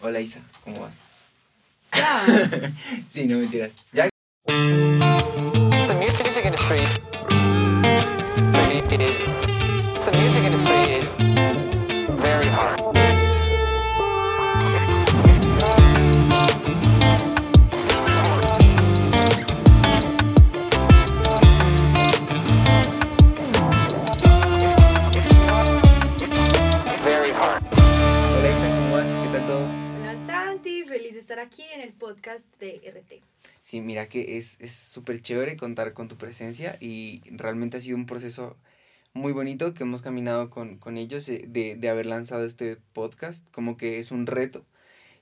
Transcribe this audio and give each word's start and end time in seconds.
Hola 0.00 0.20
Isa, 0.20 0.40
¿cómo 0.64 0.80
vas? 0.80 0.96
Sí, 3.10 3.26
no 3.26 3.38
mentiras. 3.38 3.72
Ya. 3.92 4.07
Sí, 33.68 33.82
mira 33.82 34.08
que 34.08 34.38
es 34.38 34.56
es 34.60 34.72
súper 34.72 35.20
chévere 35.20 35.58
contar 35.58 35.92
con 35.92 36.08
tu 36.08 36.16
presencia 36.16 36.78
y 36.80 37.20
realmente 37.30 37.76
ha 37.76 37.80
sido 37.82 37.98
un 37.98 38.06
proceso 38.06 38.56
muy 39.12 39.32
bonito 39.32 39.74
que 39.74 39.82
hemos 39.82 40.00
caminado 40.00 40.48
con, 40.48 40.78
con 40.78 40.96
ellos 40.96 41.28
eh, 41.28 41.44
de, 41.46 41.76
de 41.76 41.88
haber 41.90 42.06
lanzado 42.06 42.46
este 42.46 42.78
podcast, 42.94 43.44
como 43.52 43.76
que 43.76 43.98
es 43.98 44.10
un 44.10 44.26
reto. 44.26 44.64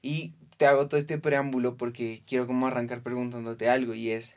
Y 0.00 0.34
te 0.58 0.66
hago 0.66 0.86
todo 0.88 1.00
este 1.00 1.18
preámbulo 1.18 1.76
porque 1.76 2.22
quiero 2.24 2.46
como 2.46 2.68
arrancar 2.68 3.02
preguntándote 3.02 3.68
algo 3.68 3.94
y 3.94 4.10
es, 4.12 4.36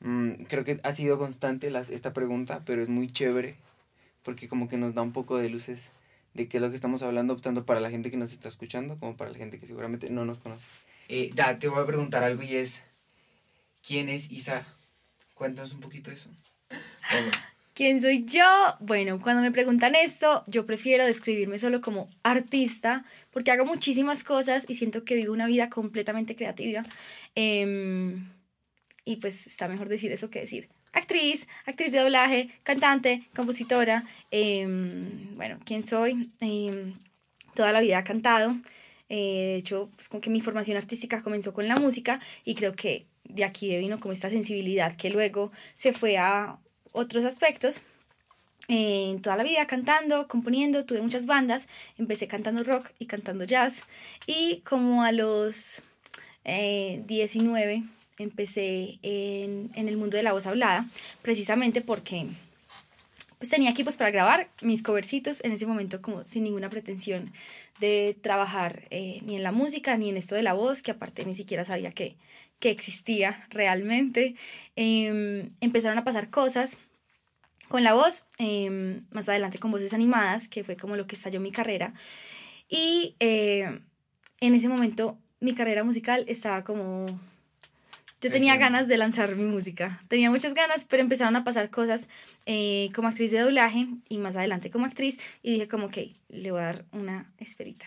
mm, 0.00 0.44
creo 0.48 0.64
que 0.64 0.78
ha 0.84 0.92
sido 0.92 1.18
constante 1.18 1.70
las, 1.70 1.88
esta 1.88 2.12
pregunta, 2.12 2.64
pero 2.66 2.82
es 2.82 2.90
muy 2.90 3.10
chévere 3.10 3.56
porque 4.24 4.46
como 4.46 4.68
que 4.68 4.76
nos 4.76 4.92
da 4.94 5.00
un 5.00 5.12
poco 5.12 5.38
de 5.38 5.48
luces 5.48 5.90
de 6.34 6.48
qué 6.48 6.58
es 6.58 6.62
lo 6.62 6.68
que 6.68 6.76
estamos 6.76 7.02
hablando, 7.02 7.36
tanto 7.36 7.64
para 7.64 7.80
la 7.80 7.88
gente 7.88 8.10
que 8.10 8.18
nos 8.18 8.32
está 8.34 8.48
escuchando 8.48 8.98
como 8.98 9.16
para 9.16 9.30
la 9.30 9.38
gente 9.38 9.58
que 9.58 9.66
seguramente 9.66 10.10
no 10.10 10.26
nos 10.26 10.38
conoce. 10.38 10.66
Eh, 11.08 11.30
te 11.58 11.68
voy 11.68 11.82
a 11.82 11.86
preguntar 11.86 12.22
algo 12.22 12.42
y 12.42 12.56
es, 12.56 12.82
¿quién 13.86 14.08
es 14.08 14.30
Isa? 14.30 14.66
Cuéntanos 15.34 15.72
un 15.72 15.80
poquito 15.80 16.10
de 16.10 16.16
eso. 16.16 16.30
¿Quién 17.74 18.00
soy 18.00 18.24
yo? 18.24 18.44
Bueno, 18.80 19.20
cuando 19.20 19.42
me 19.42 19.52
preguntan 19.52 19.94
esto, 19.94 20.42
yo 20.46 20.64
prefiero 20.64 21.04
describirme 21.04 21.58
solo 21.58 21.80
como 21.80 22.08
artista, 22.22 23.04
porque 23.30 23.50
hago 23.50 23.66
muchísimas 23.66 24.24
cosas 24.24 24.64
y 24.66 24.74
siento 24.74 25.04
que 25.04 25.14
vivo 25.14 25.32
una 25.32 25.46
vida 25.46 25.68
completamente 25.68 26.34
creativa. 26.34 26.84
Em, 27.34 28.30
y 29.04 29.16
pues 29.16 29.46
está 29.46 29.68
mejor 29.68 29.88
decir 29.88 30.10
eso 30.10 30.30
que 30.30 30.40
decir 30.40 30.68
actriz, 30.92 31.46
actriz 31.66 31.92
de 31.92 31.98
doblaje, 31.98 32.50
cantante, 32.62 33.28
compositora. 33.36 34.04
em, 34.30 35.36
bueno, 35.36 35.58
¿quién 35.66 35.86
soy? 35.86 36.30
Em, 36.40 36.94
toda 37.54 37.72
la 37.72 37.80
vida 37.80 37.98
he 37.98 38.04
cantado. 38.04 38.56
Eh, 39.08 39.50
de 39.52 39.56
hecho, 39.56 39.90
pues 39.94 40.08
como 40.08 40.20
que 40.20 40.30
mi 40.30 40.40
formación 40.40 40.76
artística 40.76 41.22
comenzó 41.22 41.52
con 41.52 41.68
la 41.68 41.76
música 41.76 42.20
y 42.44 42.54
creo 42.54 42.74
que 42.74 43.06
de 43.28 43.44
aquí 43.44 43.76
vino 43.78 44.00
como 44.00 44.12
esta 44.12 44.30
sensibilidad 44.30 44.96
que 44.96 45.10
luego 45.10 45.52
se 45.74 45.92
fue 45.92 46.18
a 46.18 46.58
otros 46.92 47.24
aspectos. 47.24 47.82
Eh, 48.68 49.18
toda 49.22 49.36
la 49.36 49.44
vida 49.44 49.66
cantando, 49.66 50.26
componiendo, 50.26 50.84
tuve 50.84 51.00
muchas 51.00 51.26
bandas, 51.26 51.68
empecé 51.98 52.26
cantando 52.26 52.64
rock 52.64 52.90
y 52.98 53.06
cantando 53.06 53.44
jazz 53.44 53.82
y 54.26 54.60
como 54.62 55.04
a 55.04 55.12
los 55.12 55.82
eh, 56.44 57.02
19 57.06 57.84
empecé 58.18 58.98
en, 59.02 59.70
en 59.74 59.88
el 59.88 59.96
mundo 59.96 60.16
de 60.16 60.24
la 60.24 60.32
voz 60.32 60.46
hablada, 60.46 60.88
precisamente 61.22 61.80
porque 61.80 62.26
pues 63.38 63.50
tenía 63.50 63.70
equipos 63.70 63.96
para 63.96 64.10
grabar 64.10 64.48
mis 64.62 64.82
covercitos 64.82 65.44
en 65.44 65.52
ese 65.52 65.66
momento 65.66 66.00
como 66.00 66.26
sin 66.26 66.44
ninguna 66.44 66.70
pretensión 66.70 67.32
de 67.80 68.16
trabajar 68.20 68.84
eh, 68.90 69.20
ni 69.24 69.36
en 69.36 69.42
la 69.42 69.52
música 69.52 69.96
ni 69.96 70.08
en 70.08 70.16
esto 70.16 70.34
de 70.34 70.42
la 70.42 70.54
voz, 70.54 70.82
que 70.82 70.92
aparte 70.92 71.24
ni 71.24 71.34
siquiera 71.34 71.64
sabía 71.64 71.90
que, 71.90 72.16
que 72.58 72.70
existía 72.70 73.46
realmente. 73.50 74.36
Em, 74.76 75.50
empezaron 75.60 75.98
a 75.98 76.04
pasar 76.04 76.30
cosas 76.30 76.78
con 77.68 77.82
la 77.84 77.94
voz, 77.94 78.24
em, 78.38 79.04
más 79.10 79.28
adelante 79.28 79.58
con 79.58 79.70
voces 79.70 79.92
animadas, 79.92 80.48
que 80.48 80.64
fue 80.64 80.76
como 80.76 80.96
lo 80.96 81.06
que 81.06 81.16
estalló 81.16 81.40
mi 81.40 81.52
carrera. 81.52 81.94
Y 82.68 83.16
eh, 83.20 83.80
en 84.40 84.54
ese 84.54 84.68
momento 84.68 85.18
mi 85.40 85.54
carrera 85.54 85.84
musical 85.84 86.24
estaba 86.28 86.64
como... 86.64 87.06
Yo 88.22 88.30
tenía 88.30 88.56
ganas 88.56 88.88
de 88.88 88.96
lanzar 88.96 89.36
mi 89.36 89.44
música, 89.44 90.00
tenía 90.08 90.30
muchas 90.30 90.54
ganas, 90.54 90.86
pero 90.86 91.02
empezaron 91.02 91.36
a 91.36 91.44
pasar 91.44 91.70
cosas 91.70 92.08
eh, 92.46 92.90
como 92.94 93.08
actriz 93.08 93.30
de 93.30 93.40
doblaje 93.40 93.88
y 94.08 94.18
más 94.18 94.36
adelante 94.36 94.70
como 94.70 94.86
actriz 94.86 95.20
y 95.42 95.52
dije 95.52 95.68
como 95.68 95.90
que 95.90 96.16
le 96.28 96.50
voy 96.50 96.60
a 96.60 96.64
dar 96.64 96.84
una 96.92 97.30
esperita. 97.38 97.86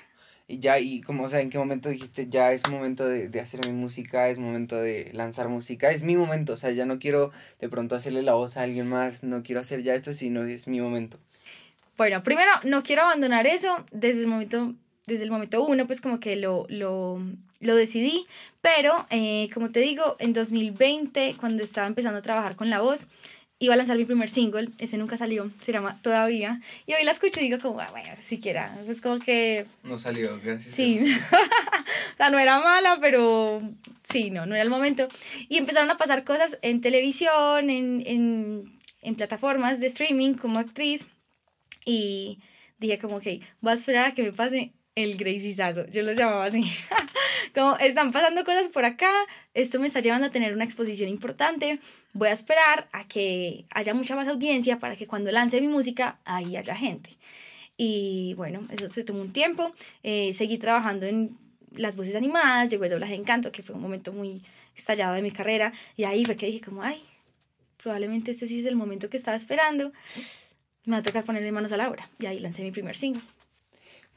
Y 0.52 0.58
ya, 0.58 0.80
y 0.80 1.02
como, 1.02 1.26
o 1.26 1.30
sea, 1.30 1.42
¿en 1.42 1.52
qué 1.52 1.60
momento 1.60 1.90
dijiste, 1.90 2.28
ya 2.28 2.52
es 2.54 2.68
momento 2.72 3.08
de, 3.08 3.30
de 3.30 3.40
hacer 3.40 3.64
mi 3.68 3.72
música, 3.72 4.30
es 4.30 4.40
momento 4.40 4.78
de 4.78 5.12
lanzar 5.14 5.48
música? 5.48 5.92
Es 5.92 6.02
mi 6.02 6.18
momento, 6.18 6.54
o 6.54 6.58
sea, 6.58 6.72
ya 6.72 6.88
no 6.88 6.98
quiero 6.98 7.32
de 7.60 7.70
pronto 7.70 7.96
hacerle 7.96 8.24
la 8.24 8.34
voz 8.34 8.58
a 8.58 8.64
alguien 8.64 8.90
más, 8.90 9.22
no 9.22 9.44
quiero 9.44 9.62
hacer 9.62 9.84
ya 9.84 9.94
esto, 9.94 10.12
sino 10.12 10.44
es 10.46 10.68
mi 10.68 10.82
momento. 10.82 11.20
Bueno, 11.98 12.24
primero, 12.24 12.50
no 12.64 12.82
quiero 12.82 13.04
abandonar 13.04 13.46
eso 13.46 13.86
desde 13.92 14.22
el 14.22 14.28
momento, 14.28 14.74
desde 15.06 15.24
el 15.24 15.30
momento 15.30 15.64
uno, 15.64 15.86
pues 15.86 16.02
como 16.02 16.20
que 16.20 16.36
lo, 16.36 16.66
lo, 16.68 17.22
lo 17.60 17.76
decidí, 17.76 18.26
pero 18.62 19.06
eh, 19.12 19.52
como 19.54 19.70
te 19.70 19.82
digo, 19.82 20.16
en 20.18 20.34
2020, 20.34 21.36
cuando 21.40 21.62
estaba 21.62 21.86
empezando 21.86 22.18
a 22.18 22.24
trabajar 22.24 22.56
con 22.56 22.72
la 22.72 22.82
voz, 22.82 23.08
iba 23.60 23.74
a 23.74 23.78
lanzar 23.78 23.98
mi 23.98 24.06
primer 24.06 24.30
single, 24.30 24.70
ese 24.80 24.98
nunca 24.98 25.18
salió, 25.18 25.52
se 25.62 25.72
llama 25.74 26.00
Todavía, 26.02 26.62
y 26.88 26.94
hoy 26.94 27.04
la 27.04 27.12
escucho 27.12 27.40
y 27.40 27.44
digo 27.44 27.60
como, 27.60 27.80
"Ah, 27.82 27.90
bueno, 27.92 28.10
siquiera, 28.22 28.74
pues 28.86 29.02
como 29.02 29.20
que 29.20 29.66
No 29.84 29.98
salió, 29.98 30.40
gracias. 30.42 30.74
Sí, 30.74 31.00
o 32.14 32.18
sea, 32.18 32.30
no 32.30 32.40
era 32.40 32.60
mala, 32.60 32.98
pero 33.02 33.62
sí, 34.10 34.32
no, 34.32 34.46
no 34.46 34.56
era 34.56 34.64
el 34.64 34.70
momento. 34.70 35.08
Y 35.50 35.58
empezaron 35.58 35.92
a 35.92 35.98
pasar 35.98 36.24
cosas 36.24 36.58
en 36.62 36.80
televisión, 36.82 37.70
en, 37.70 38.02
en, 38.06 38.80
en 39.02 39.16
plataformas 39.16 39.80
de 39.82 39.88
streaming 39.88 40.36
como 40.36 40.60
actriz. 40.60 41.08
Y 41.86 42.40
dije 42.78 42.98
como, 42.98 43.18
ok, 43.18 43.28
voy 43.62 43.72
a 43.72 43.76
esperar 43.76 44.06
a 44.06 44.14
que 44.14 44.24
me 44.24 44.32
pase 44.32 44.72
el 45.04 45.18
Graciesazo. 45.18 45.88
Yo 45.88 46.04
lo 46.04 46.14
llamaba 46.14 46.46
así. 46.46 46.64
como, 47.56 47.78
están 47.78 48.12
pasando 48.12 48.44
cosas 48.44 48.68
por 48.68 48.86
acá, 48.86 49.12
esto 49.54 49.80
me 49.80 49.88
está 49.88 50.02
llevando 50.02 50.28
a 50.28 50.32
tener 50.32 50.54
una 50.54 50.64
exposición 50.64 51.10
importante. 51.10 51.80
Voy 52.14 52.30
a 52.30 52.34
esperar 52.34 52.88
a 52.92 53.08
que 53.08 53.66
haya 53.72 53.94
mucha 53.94 54.16
más 54.16 54.28
audiencia 54.28 54.80
para 54.80 54.96
que 54.96 55.08
cuando 55.08 55.32
lance 55.32 55.62
mi 55.62 55.68
música, 55.68 56.20
ahí 56.26 56.58
haya 56.58 56.76
gente. 56.76 57.12
Y 57.78 58.34
bueno, 58.36 58.68
eso 58.72 58.92
se 58.92 59.04
tomó 59.04 59.22
un 59.22 59.32
tiempo. 59.32 59.74
Eh, 60.04 60.34
seguí 60.34 60.58
trabajando 60.58 61.06
en 61.06 61.38
las 61.76 61.96
voces 61.96 62.16
animadas, 62.16 62.70
llegó 62.70 62.84
el 62.84 62.92
doblaje 62.92 63.14
de 63.14 63.20
Encanto, 63.20 63.52
que 63.52 63.64
fue 63.64 63.76
un 63.76 63.82
momento 63.82 64.12
muy 64.12 64.42
estallado 64.76 65.14
de 65.14 65.22
mi 65.22 65.32
carrera. 65.32 65.72
Y 65.96 66.04
ahí 66.04 66.26
fue 66.26 66.36
que 66.36 66.48
dije 66.48 66.62
como, 66.62 66.84
ay, 66.84 67.02
probablemente 67.82 68.32
este 68.32 68.48
sí 68.48 68.60
es 68.60 68.66
el 68.66 68.76
momento 68.76 69.10
que 69.10 69.18
estaba 69.18 69.38
esperando. 69.38 69.94
Me 70.86 70.92
va 70.94 70.98
a 70.98 71.04
tocar 71.04 71.24
ponerme 71.24 71.52
manos 71.52 71.72
a 71.72 71.78
la 71.78 71.90
obra. 71.90 72.10
Y 72.20 72.26
ahí 72.26 72.40
lancé 72.40 72.64
mi 72.64 72.72
primer 72.72 72.98
single. 72.98 73.24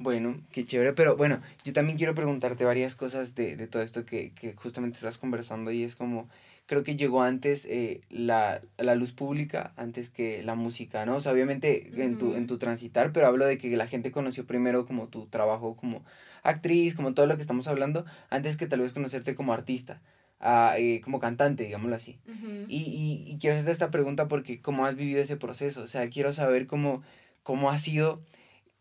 Bueno, 0.03 0.41
qué 0.51 0.65
chévere, 0.65 0.93
pero 0.95 1.17
bueno, 1.17 1.41
yo 1.65 1.73
también 1.73 1.97
quiero 1.97 2.15
preguntarte 2.15 2.65
varias 2.65 2.97
cosas 2.97 3.37
de, 3.37 3.57
de 3.57 3.69
todo 3.69 3.83
esto 3.83 4.05
que, 4.05 4.33
que 4.33 4.53
justamente 4.55 4.97
estás 4.97 5.17
conversando 5.17 5.71
y 5.71 5.85
es 5.85 5.95
como, 5.95 6.29
creo 6.67 6.83
que 6.83 6.97
llegó 6.97 7.23
antes 7.23 7.67
eh, 7.67 8.01
la, 8.11 8.61
la 8.79 8.97
luz 8.97 9.13
pública 9.13 9.73
antes 9.77 10.11
que 10.11 10.43
la 10.43 10.57
música, 10.57 11.07
¿no? 11.07 11.17
O 11.17 11.21
sea, 11.21 11.31
obviamente 11.31 11.93
en, 12.03 12.19
tu, 12.19 12.35
en 12.35 12.49
tu 12.49 12.59
transitar, 12.59 13.13
pero 13.13 13.29
hablo 13.29 13.45
de 13.45 13.59
que 13.59 13.77
la 13.77 13.87
gente 13.87 14.11
conoció 14.11 14.45
primero 14.45 14.87
como 14.87 15.07
tu 15.07 15.27
trabajo 15.27 15.77
como 15.77 16.05
actriz, 16.43 16.97
como 16.97 17.15
todo 17.15 17.27
lo 17.27 17.37
que 17.37 17.43
estamos 17.43 17.69
hablando, 17.69 18.05
antes 18.29 18.57
que 18.57 18.67
tal 18.67 18.81
vez 18.81 18.93
conocerte 18.93 19.37
como 19.37 19.53
artista, 19.53 20.01
ah, 20.41 20.75
eh, 20.79 21.01
como 21.05 21.21
cantante, 21.21 21.63
digámoslo 21.63 21.95
así. 21.95 22.19
Y, 22.67 22.79
y, 22.79 23.31
y 23.33 23.39
quiero 23.39 23.55
hacerte 23.55 23.71
esta 23.71 23.93
pregunta 23.93 24.27
porque 24.27 24.61
cómo 24.61 24.85
has 24.85 24.97
vivido 24.97 25.21
ese 25.21 25.37
proceso, 25.37 25.83
o 25.83 25.87
sea, 25.87 26.11
quiero 26.11 26.33
saber 26.33 26.67
cómo, 26.67 27.05
cómo 27.45 27.71
ha 27.71 27.79
sido 27.79 28.21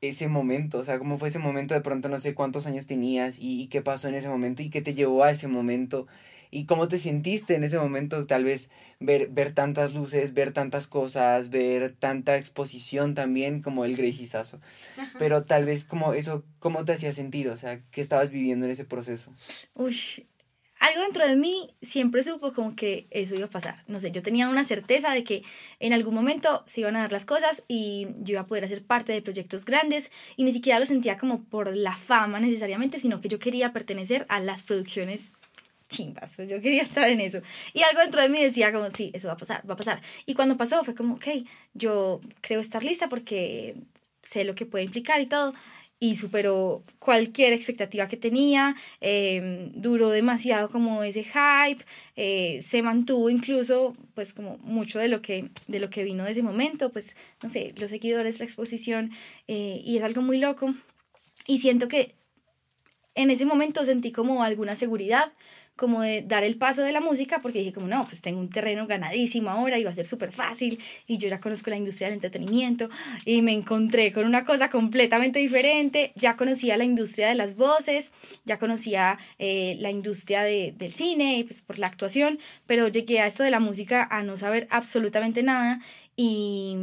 ese 0.01 0.28
momento, 0.28 0.79
o 0.79 0.84
sea, 0.84 1.00
cómo 1.00 1.17
fue 1.17 1.29
ese 1.29 1.39
momento, 1.39 1.73
de 1.73 1.81
pronto 1.81 2.09
no 2.09 2.19
sé 2.19 2.34
cuántos 2.34 2.66
años 2.66 2.88
tenías 2.88 3.39
y, 3.39 3.62
y 3.62 3.67
qué 3.67 3.81
pasó 3.81 4.07
en 4.07 4.16
ese 4.16 4.29
momento 4.29 4.64
y 4.64 4.70
qué 4.70 4.81
te 4.81 4.93
llevó 4.93 5.23
a 5.23 5.31
ese 5.31 5.47
momento 5.47 6.08
y 6.52 6.66
cómo 6.66 6.87
te 6.90 6.99
sentiste 6.99 7.55
en 7.55 7.64
ese 7.64 7.79
momento, 7.79 8.26
tal 8.28 8.43
vez 8.43 8.70
ver, 8.99 9.29
ver 9.29 9.53
tantas 9.53 9.93
luces, 9.93 10.34
ver 10.34 10.52
tantas 10.52 10.85
cosas, 10.87 11.49
ver 11.49 11.96
tanta 11.97 12.37
exposición 12.37 13.16
también 13.16 13.61
como 13.61 13.85
el 13.85 13.96
Graciesazo, 13.96 14.59
pero 15.17 15.46
tal 15.46 15.66
vez 15.66 15.85
como 15.85 16.14
eso, 16.14 16.43
¿cómo 16.59 16.84
te 16.84 16.91
hacía 16.91 17.14
sentir? 17.14 17.47
O 17.47 17.58
sea, 17.58 17.79
¿qué 17.91 18.02
estabas 18.02 18.31
viviendo 18.31 18.66
en 18.66 18.73
ese 18.73 18.84
proceso? 18.84 19.31
Uy, 19.76 19.96
algo 20.81 21.03
dentro 21.03 21.28
de 21.28 21.35
mí 21.35 21.69
siempre 21.83 22.23
supo 22.23 22.53
como 22.53 22.75
que 22.75 23.05
eso 23.11 23.35
iba 23.35 23.45
a 23.45 23.49
pasar. 23.49 23.83
No 23.87 23.99
sé, 23.99 24.09
yo 24.11 24.23
tenía 24.23 24.49
una 24.49 24.66
certeza 24.66 25.11
de 25.11 25.23
que 25.23 25.43
en 25.79 25.93
algún 25.93 26.16
momento 26.16 26.63
se 26.66 26.81
iban 26.81 26.95
a 26.95 27.01
dar 27.01 27.11
las 27.11 27.23
cosas 27.23 27.63
y 27.67 28.07
yo 28.22 28.33
iba 28.33 28.41
a 28.41 28.47
poder 28.47 28.66
hacer 28.66 28.83
parte 28.83 29.13
de 29.13 29.22
proyectos 29.22 29.63
grandes 29.63 30.11
y 30.37 30.43
ni 30.43 30.51
siquiera 30.53 30.79
lo 30.79 30.87
sentía 30.87 31.19
como 31.19 31.43
por 31.43 31.75
la 31.75 31.95
fama 31.95 32.39
necesariamente, 32.39 32.99
sino 32.99 33.22
que 33.22 33.29
yo 33.29 33.37
quería 33.37 33.73
pertenecer 33.73 34.25
a 34.28 34.39
las 34.39 34.63
producciones 34.63 35.33
chimbas, 35.87 36.35
pues 36.35 36.49
yo 36.49 36.59
quería 36.59 36.81
estar 36.81 37.07
en 37.07 37.22
eso. 37.22 37.41
Y 37.73 37.83
algo 37.83 38.01
dentro 38.01 38.19
de 38.23 38.29
mí 38.29 38.41
decía 38.41 38.73
como, 38.73 38.89
sí, 38.89 39.11
eso 39.13 39.28
va 39.28 39.35
a 39.35 39.37
pasar, 39.37 39.69
va 39.69 39.75
a 39.75 39.78
pasar. 39.78 40.01
Y 40.25 40.33
cuando 40.33 40.57
pasó 40.57 40.83
fue 40.83 40.95
como, 40.95 41.13
ok, 41.13 41.28
yo 41.75 42.19
creo 42.41 42.59
estar 42.59 42.83
lista 42.83 43.07
porque 43.07 43.75
sé 44.23 44.45
lo 44.45 44.55
que 44.55 44.66
puede 44.66 44.85
implicar 44.85 45.22
y 45.22 45.28
todo. 45.28 45.53
Y 46.03 46.16
superó 46.16 46.84
cualquier 46.98 47.53
expectativa 47.53 48.08
que 48.08 48.18
tenía, 48.18 48.76
em, 49.02 49.72
duró 49.74 50.09
demasiado 50.09 50.68
como 50.68 51.03
ese 51.03 51.24
hype, 51.24 51.86
eh, 52.16 52.59
se 52.64 52.82
mantuvo 52.82 53.30
incluso 53.30 53.94
pues 54.16 54.34
como 54.34 54.58
mucho 54.64 54.98
de 54.98 55.08
lo, 55.08 55.22
que, 55.22 55.50
de 55.68 55.80
lo 55.80 55.92
que 55.92 56.03
vino 56.03 56.24
de 56.24 56.32
ese 56.32 56.42
momento, 56.42 56.92
pues 56.92 57.16
no 57.44 57.48
sé, 57.48 57.76
los 57.78 57.92
seguidores, 57.92 58.40
la 58.40 58.46
exposición, 58.46 59.12
eh, 59.48 59.80
y 59.86 59.98
es 59.98 60.03
algo 60.03 60.24
muy 60.24 60.40
loco. 60.40 60.74
Y 61.46 61.59
siento 61.59 61.88
que 61.88 62.16
en 63.14 63.30
ese 63.30 63.46
momento 63.46 63.86
sentí 63.86 64.12
como 64.12 64.44
alguna 64.44 64.76
seguridad, 64.76 65.32
como 65.76 66.02
de 66.02 66.22
dar 66.22 66.44
el 66.44 66.58
paso 66.58 66.84
de 66.84 66.91
la 66.91 67.02
música, 67.02 67.41
porque 67.41 67.59
dije 67.59 67.73
como, 67.73 67.88
no, 67.88 68.06
pues 68.06 68.22
tengo 68.22 68.40
un 68.40 68.50
terreno 68.50 68.85
ganadísimo 68.88 69.50
ahora 69.50 69.79
y 69.79 69.84
va 69.84 69.90
a 69.90 69.96
ser 69.96 70.06
súper 70.06 70.32
fácil, 70.32 70.79
y 71.08 71.18
yo 71.18 71.28
ya 71.28 71.40
conozco 71.40 71.70
la 71.70 71.78
industria 71.78 72.08
del 72.08 72.16
entretenimiento, 72.16 72.90
y 73.26 73.41
me 73.41 73.53
encontré 73.53 74.12
con 74.12 74.26
una 74.26 74.46
cosa 74.46 74.70
completamente 74.70 75.40
diferente, 75.40 76.12
ya 76.16 76.38
conocía 76.38 76.78
la 76.78 76.84
industria 76.84 77.29
de 77.29 77.35
las 77.35 77.56
voces, 77.56 78.12
ya 78.46 78.59
conocía 78.59 79.18
eh, 79.40 79.76
la 79.79 79.90
industria 79.90 80.44
de, 80.44 80.73
del 80.78 80.91
cine, 80.91 81.38
y 81.40 81.44
pues 81.44 81.62
por 81.62 81.79
la 81.79 81.88
actuación, 81.88 82.40
pero 82.67 82.88
llegué 82.88 83.20
a 83.20 83.28
esto 83.28 83.44
de 83.44 83.52
la 83.52 83.59
música 83.59 84.08
a 84.12 84.24
no 84.24 84.38
saber 84.38 84.67
absolutamente 84.70 85.41
nada, 85.41 85.82
y 86.16 86.76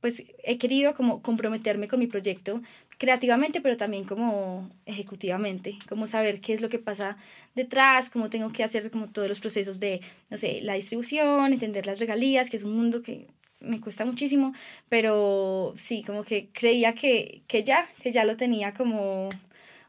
pues 0.00 0.22
he 0.42 0.56
querido 0.58 0.94
como 0.94 1.20
comprometerme 1.22 1.86
con 1.86 2.00
mi 2.00 2.06
proyecto 2.06 2.62
creativamente, 3.00 3.62
pero 3.62 3.78
también 3.78 4.04
como 4.04 4.68
ejecutivamente, 4.84 5.78
como 5.88 6.06
saber 6.06 6.42
qué 6.42 6.52
es 6.52 6.60
lo 6.60 6.68
que 6.68 6.78
pasa 6.78 7.16
detrás, 7.54 8.10
cómo 8.10 8.28
tengo 8.28 8.52
que 8.52 8.62
hacer 8.62 8.90
como 8.90 9.08
todos 9.08 9.26
los 9.26 9.40
procesos 9.40 9.80
de, 9.80 10.02
no 10.28 10.36
sé, 10.36 10.60
la 10.60 10.74
distribución, 10.74 11.54
entender 11.54 11.86
las 11.86 11.98
regalías, 11.98 12.50
que 12.50 12.58
es 12.58 12.62
un 12.62 12.76
mundo 12.76 13.00
que 13.00 13.26
me 13.58 13.80
cuesta 13.80 14.04
muchísimo, 14.04 14.52
pero 14.90 15.72
sí, 15.78 16.02
como 16.06 16.24
que 16.24 16.50
creía 16.52 16.94
que, 16.94 17.40
que 17.46 17.62
ya, 17.62 17.88
que 18.02 18.12
ya 18.12 18.26
lo 18.26 18.36
tenía 18.36 18.74
como 18.74 19.30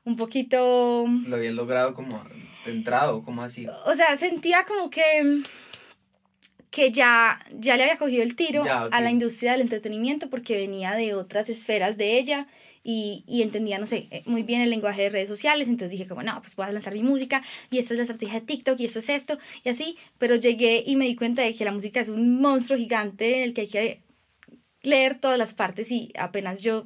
un 0.06 0.16
poquito... 0.16 1.06
Lo 1.28 1.36
había 1.36 1.52
logrado 1.52 1.94
como 1.94 2.24
entrado, 2.66 3.24
como 3.24 3.44
así. 3.44 3.68
O 3.88 3.94
sea, 3.94 4.16
sentía 4.16 4.64
como 4.64 4.90
que 4.90 5.44
que 6.72 6.92
ya, 6.92 7.40
ya 7.60 7.76
le 7.76 7.84
había 7.84 7.98
cogido 7.98 8.24
el 8.24 8.36
tiro 8.36 8.64
a 8.64 9.02
la 9.02 9.12
industria 9.12 9.52
del 9.52 9.62
entretenimiento 9.62 10.30
porque 10.30 10.58
venía 10.58 10.94
de 10.94 11.14
otras 11.14 11.50
esferas 11.50 11.98
de 11.98 12.18
ella 12.18 12.48
y, 12.84 13.24
y, 13.28 13.44
entendía, 13.44 13.78
no 13.78 13.86
sé, 13.86 14.08
eh, 14.10 14.24
muy 14.26 14.42
bien 14.42 14.62
el 14.62 14.72
lenguaje 14.72 15.04
de 15.04 15.10
redes 15.10 15.28
sociales, 15.28 15.68
entonces 15.68 15.92
dije 15.92 16.08
como, 16.08 16.24
no, 16.24 16.42
pues 16.42 16.56
voy 16.56 16.66
a 16.66 16.72
lanzar 16.72 16.94
mi 16.94 17.04
música 17.04 17.44
y 17.70 17.78
esta 17.78 17.94
es 17.94 17.98
la 17.98 18.04
estrategia 18.04 18.40
de 18.40 18.46
TikTok 18.46 18.80
y 18.80 18.86
eso 18.86 19.00
es 19.00 19.10
esto 19.10 19.38
y 19.64 19.70
así, 19.70 19.98
pero 20.18 20.36
llegué 20.36 20.84
y 20.88 20.96
me 20.96 21.06
di 21.06 21.16
cuenta 21.16 21.44
de 21.44 21.54
que 21.54 21.66
la 21.66 21.74
música 21.74 22.00
es 22.00 22.08
un 22.08 22.42
monstruo 22.42 22.80
gigante 22.80 23.38
en 23.38 23.44
el 23.44 23.54
que 23.54 23.62
hay 23.62 23.68
que 23.68 24.02
leer 24.82 25.20
todas 25.20 25.38
las 25.38 25.54
partes 25.54 25.92
y 25.92 26.12
apenas 26.18 26.62
yo 26.62 26.86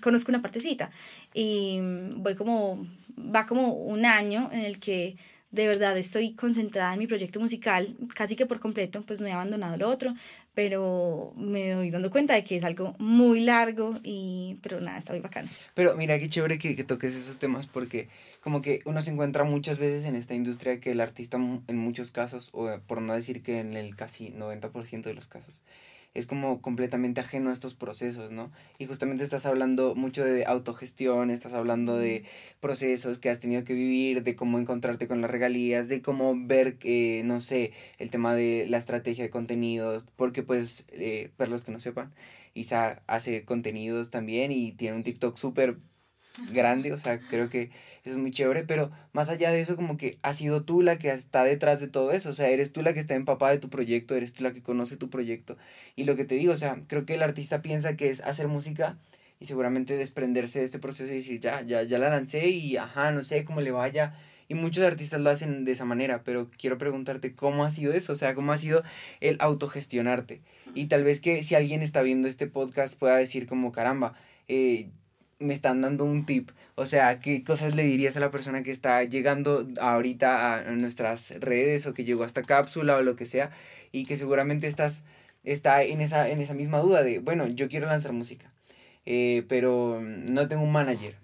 conozco 0.00 0.30
una 0.30 0.42
partecita. 0.42 0.90
Y 1.34 1.78
voy 2.16 2.34
como, 2.34 2.86
va 3.18 3.46
como 3.46 3.72
un 3.72 4.04
año 4.06 4.50
en 4.52 4.60
el 4.60 4.78
que 4.78 5.16
de 5.52 5.68
verdad 5.68 5.96
estoy 5.98 6.32
concentrada 6.32 6.94
en 6.94 6.98
mi 6.98 7.06
proyecto 7.06 7.38
musical, 7.38 7.94
casi 8.14 8.36
que 8.36 8.46
por 8.46 8.58
completo, 8.58 9.02
pues 9.02 9.20
no 9.20 9.26
he 9.26 9.32
abandonado 9.32 9.76
lo 9.76 9.88
otro, 9.88 10.14
pero 10.54 11.34
me 11.36 11.70
doy 11.70 11.90
dando 11.90 12.10
cuenta 12.10 12.34
de 12.34 12.42
que 12.42 12.56
es 12.56 12.64
algo 12.64 12.96
muy 12.98 13.40
largo 13.40 13.94
y, 14.02 14.58
pero 14.62 14.80
nada, 14.80 14.98
está 14.98 15.12
muy 15.12 15.20
bacano. 15.20 15.50
Pero 15.74 15.94
mira 15.94 16.18
qué 16.18 16.28
chévere 16.28 16.58
que, 16.58 16.74
que 16.74 16.84
toques 16.84 17.14
esos 17.14 17.38
temas 17.38 17.66
porque 17.66 18.08
como 18.40 18.62
que 18.62 18.80
uno 18.86 19.02
se 19.02 19.10
encuentra 19.10 19.44
muchas 19.44 19.78
veces 19.78 20.06
en 20.06 20.16
esta 20.16 20.34
industria 20.34 20.80
que 20.80 20.92
el 20.92 21.00
artista 21.00 21.36
en 21.36 21.78
muchos 21.78 22.10
casos, 22.10 22.48
o 22.52 22.70
por 22.86 23.02
no 23.02 23.14
decir 23.14 23.42
que 23.42 23.60
en 23.60 23.76
el 23.76 23.94
casi 23.94 24.30
90% 24.30 25.02
de 25.02 25.14
los 25.14 25.28
casos, 25.28 25.62
es 26.14 26.26
como 26.26 26.60
completamente 26.60 27.20
ajeno 27.20 27.50
a 27.50 27.52
estos 27.52 27.74
procesos, 27.74 28.30
¿no? 28.30 28.50
Y 28.78 28.86
justamente 28.86 29.24
estás 29.24 29.46
hablando 29.46 29.94
mucho 29.94 30.24
de 30.24 30.44
autogestión, 30.44 31.30
estás 31.30 31.54
hablando 31.54 31.96
de 31.96 32.24
procesos 32.60 33.18
que 33.18 33.30
has 33.30 33.40
tenido 33.40 33.64
que 33.64 33.74
vivir, 33.74 34.22
de 34.22 34.36
cómo 34.36 34.58
encontrarte 34.58 35.08
con 35.08 35.20
las 35.20 35.30
regalías, 35.30 35.88
de 35.88 36.02
cómo 36.02 36.34
ver, 36.36 36.76
eh, 36.82 37.22
no 37.24 37.40
sé, 37.40 37.72
el 37.98 38.10
tema 38.10 38.34
de 38.34 38.66
la 38.68 38.78
estrategia 38.78 39.24
de 39.24 39.30
contenidos, 39.30 40.06
porque 40.16 40.42
pues, 40.42 40.84
eh, 40.92 41.30
para 41.36 41.50
los 41.50 41.64
que 41.64 41.72
no 41.72 41.80
sepan, 41.80 42.12
Isa 42.54 43.02
hace 43.06 43.44
contenidos 43.44 44.10
también 44.10 44.52
y 44.52 44.72
tiene 44.72 44.96
un 44.96 45.02
TikTok 45.02 45.36
súper 45.36 45.78
grande, 46.52 46.92
o 46.92 46.98
sea, 46.98 47.20
creo 47.20 47.48
que 47.48 47.70
eso 48.04 48.10
es 48.10 48.16
muy 48.16 48.30
chévere, 48.30 48.64
pero 48.64 48.90
más 49.12 49.28
allá 49.28 49.50
de 49.50 49.60
eso, 49.60 49.76
como 49.76 49.96
que 49.96 50.18
has 50.22 50.36
sido 50.36 50.64
tú 50.64 50.82
la 50.82 50.98
que 50.98 51.10
está 51.10 51.44
detrás 51.44 51.80
de 51.80 51.88
todo 51.88 52.12
eso, 52.12 52.30
o 52.30 52.32
sea, 52.32 52.48
eres 52.48 52.72
tú 52.72 52.82
la 52.82 52.94
que 52.94 53.00
está 53.00 53.14
empapada 53.14 53.52
de 53.52 53.58
tu 53.58 53.70
proyecto, 53.70 54.14
eres 54.14 54.32
tú 54.32 54.42
la 54.42 54.52
que 54.52 54.62
conoce 54.62 54.96
tu 54.96 55.10
proyecto. 55.10 55.56
Y 55.96 56.04
lo 56.04 56.16
que 56.16 56.24
te 56.24 56.34
digo, 56.34 56.52
o 56.52 56.56
sea, 56.56 56.82
creo 56.86 57.06
que 57.06 57.14
el 57.14 57.22
artista 57.22 57.62
piensa 57.62 57.96
que 57.96 58.10
es 58.10 58.20
hacer 58.20 58.48
música 58.48 58.98
y 59.38 59.46
seguramente 59.46 59.96
desprenderse 59.96 60.60
de 60.60 60.64
este 60.64 60.78
proceso 60.78 61.12
y 61.12 61.16
decir, 61.16 61.40
ya, 61.40 61.62
ya, 61.62 61.82
ya 61.82 61.98
la 61.98 62.10
lancé 62.10 62.48
y 62.48 62.76
ajá, 62.76 63.10
no 63.12 63.22
sé 63.22 63.44
cómo 63.44 63.60
le 63.60 63.70
vaya. 63.70 64.14
Y 64.48 64.54
muchos 64.54 64.84
artistas 64.84 65.20
lo 65.20 65.30
hacen 65.30 65.64
de 65.64 65.72
esa 65.72 65.84
manera, 65.84 66.22
pero 66.24 66.50
quiero 66.58 66.76
preguntarte 66.78 67.34
cómo 67.34 67.64
ha 67.64 67.70
sido 67.70 67.92
eso, 67.92 68.12
o 68.12 68.16
sea, 68.16 68.34
cómo 68.34 68.52
ha 68.52 68.58
sido 68.58 68.82
el 69.20 69.36
autogestionarte. 69.40 70.42
Y 70.74 70.86
tal 70.86 71.04
vez 71.04 71.20
que 71.20 71.42
si 71.42 71.54
alguien 71.54 71.82
está 71.82 72.02
viendo 72.02 72.28
este 72.28 72.46
podcast 72.46 72.98
pueda 72.98 73.16
decir 73.16 73.46
como, 73.46 73.72
caramba, 73.72 74.14
eh, 74.48 74.90
me 75.42 75.54
están 75.54 75.80
dando 75.80 76.04
un 76.04 76.26
tip. 76.26 76.50
O 76.74 76.86
sea, 76.86 77.20
¿qué 77.20 77.44
cosas 77.44 77.74
le 77.74 77.82
dirías 77.84 78.16
a 78.16 78.20
la 78.20 78.30
persona 78.30 78.62
que 78.62 78.70
está 78.70 79.04
llegando 79.04 79.68
ahorita 79.80 80.58
a 80.58 80.70
nuestras 80.72 81.30
redes 81.40 81.86
o 81.86 81.94
que 81.94 82.04
llegó 82.04 82.22
a 82.22 82.26
esta 82.26 82.42
cápsula 82.42 82.96
o 82.96 83.02
lo 83.02 83.16
que 83.16 83.26
sea 83.26 83.50
y 83.92 84.06
que 84.06 84.16
seguramente 84.16 84.66
estás, 84.66 85.02
está 85.44 85.82
en 85.82 86.00
esa, 86.00 86.30
en 86.30 86.40
esa 86.40 86.54
misma 86.54 86.78
duda 86.80 87.02
de, 87.02 87.18
bueno, 87.18 87.46
yo 87.46 87.68
quiero 87.68 87.86
lanzar 87.86 88.12
música, 88.12 88.50
eh, 89.04 89.44
pero 89.48 90.00
no 90.02 90.48
tengo 90.48 90.62
un 90.62 90.72
manager. 90.72 91.16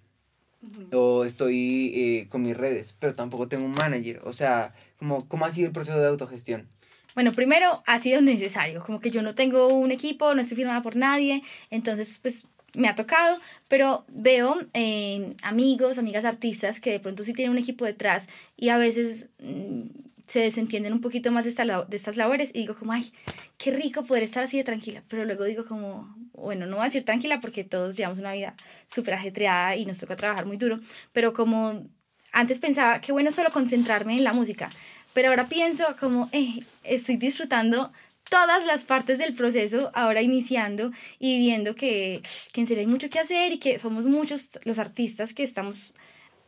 O 0.93 1.25
estoy 1.25 1.93
eh, 1.95 2.27
con 2.29 2.43
mis 2.43 2.57
redes, 2.57 2.95
pero 2.99 3.15
tampoco 3.15 3.47
tengo 3.47 3.65
un 3.65 3.73
manager. 3.73 4.21
O 4.25 4.33
sea, 4.33 4.75
¿cómo, 4.99 5.29
¿cómo 5.29 5.47
ha 5.47 5.53
sido 5.53 5.69
el 5.69 5.73
proceso 5.73 6.01
de 6.01 6.09
autogestión? 6.09 6.69
Bueno, 7.15 7.33
primero 7.33 7.83
ha 7.87 7.99
sido 7.99 8.21
necesario, 8.21 8.83
como 8.85 9.01
que 9.01 9.11
yo 9.11 9.23
no 9.23 9.35
tengo 9.35 9.69
un 9.69 9.91
equipo, 9.91 10.35
no 10.35 10.41
estoy 10.41 10.57
firmada 10.57 10.83
por 10.83 10.95
nadie, 10.95 11.43
entonces 11.71 12.19
pues 12.23 12.47
me 12.79 12.89
ha 12.89 12.95
tocado, 12.95 13.41
pero 13.67 14.05
veo 14.09 14.57
eh, 14.73 15.35
amigos, 15.43 15.99
amigas 15.99 16.25
artistas 16.25 16.79
que 16.79 16.93
de 16.93 17.01
pronto 17.01 17.25
sí 17.25 17.33
tienen 17.33 17.51
un 17.51 17.59
equipo 17.59 17.85
detrás 17.85 18.29
y 18.57 18.69
a 18.69 18.79
veces 18.79 19.29
mm, 19.41 19.83
se 20.29 20.41
desentienden 20.41 20.93
un 20.93 21.01
poquito 21.01 21.33
más 21.33 21.45
de, 21.45 21.51
esta, 21.51 21.65
de 21.65 21.97
estas 21.97 22.17
labores 22.17 22.51
y 22.55 22.61
digo 22.61 22.77
como, 22.77 22.93
ay, 22.93 23.13
qué 23.57 23.73
rico 23.73 24.05
poder 24.05 24.23
estar 24.23 24.45
así 24.45 24.57
de 24.57 24.65
tranquila, 24.65 25.03
pero 25.09 25.25
luego 25.25 25.45
digo 25.45 25.65
como, 25.67 26.15
bueno, 26.33 26.67
no 26.67 26.77
voy 26.77 26.83
a 26.83 26.85
decir 26.85 27.05
tranquila 27.05 27.41
porque 27.41 27.65
todos 27.65 27.97
llevamos 27.97 28.21
una 28.21 28.33
vida 28.33 28.55
súper 28.87 29.15
ajetreada 29.15 29.75
y 29.75 29.85
nos 29.85 29.99
toca 29.99 30.15
trabajar 30.15 30.47
muy 30.47 30.57
duro, 30.57 30.79
pero 31.13 31.33
como 31.33 31.85
antes 32.31 32.61
pensaba 32.61 33.01
que 33.01 33.11
bueno 33.11 33.33
solo 33.33 33.51
concentrarme 33.51 34.17
en 34.17 34.23
la 34.23 34.33
música, 34.33 34.71
pero 35.15 35.31
ahora 35.31 35.49
pienso 35.49 35.85
como, 35.99 36.29
eh, 36.31 36.61
estoy 36.85 37.17
disfrutando 37.17 37.93
todas 38.29 38.67
las 38.67 38.85
partes 38.85 39.19
del 39.19 39.35
proceso, 39.35 39.91
ahora 39.95 40.23
iniciando 40.23 40.93
y 41.19 41.39
viendo 41.39 41.75
que, 41.75 42.23
que 42.53 42.61
en 42.61 42.67
serio 42.67 42.83
hay 42.83 42.87
mucho 42.87 43.09
que 43.11 43.19
hacer 43.19 43.53
y 43.53 43.59
que 43.59 43.79
somos 43.79 44.07
muchos 44.07 44.59
los 44.65 44.79
artistas 44.79 45.33
que 45.33 45.43
estamos 45.43 45.95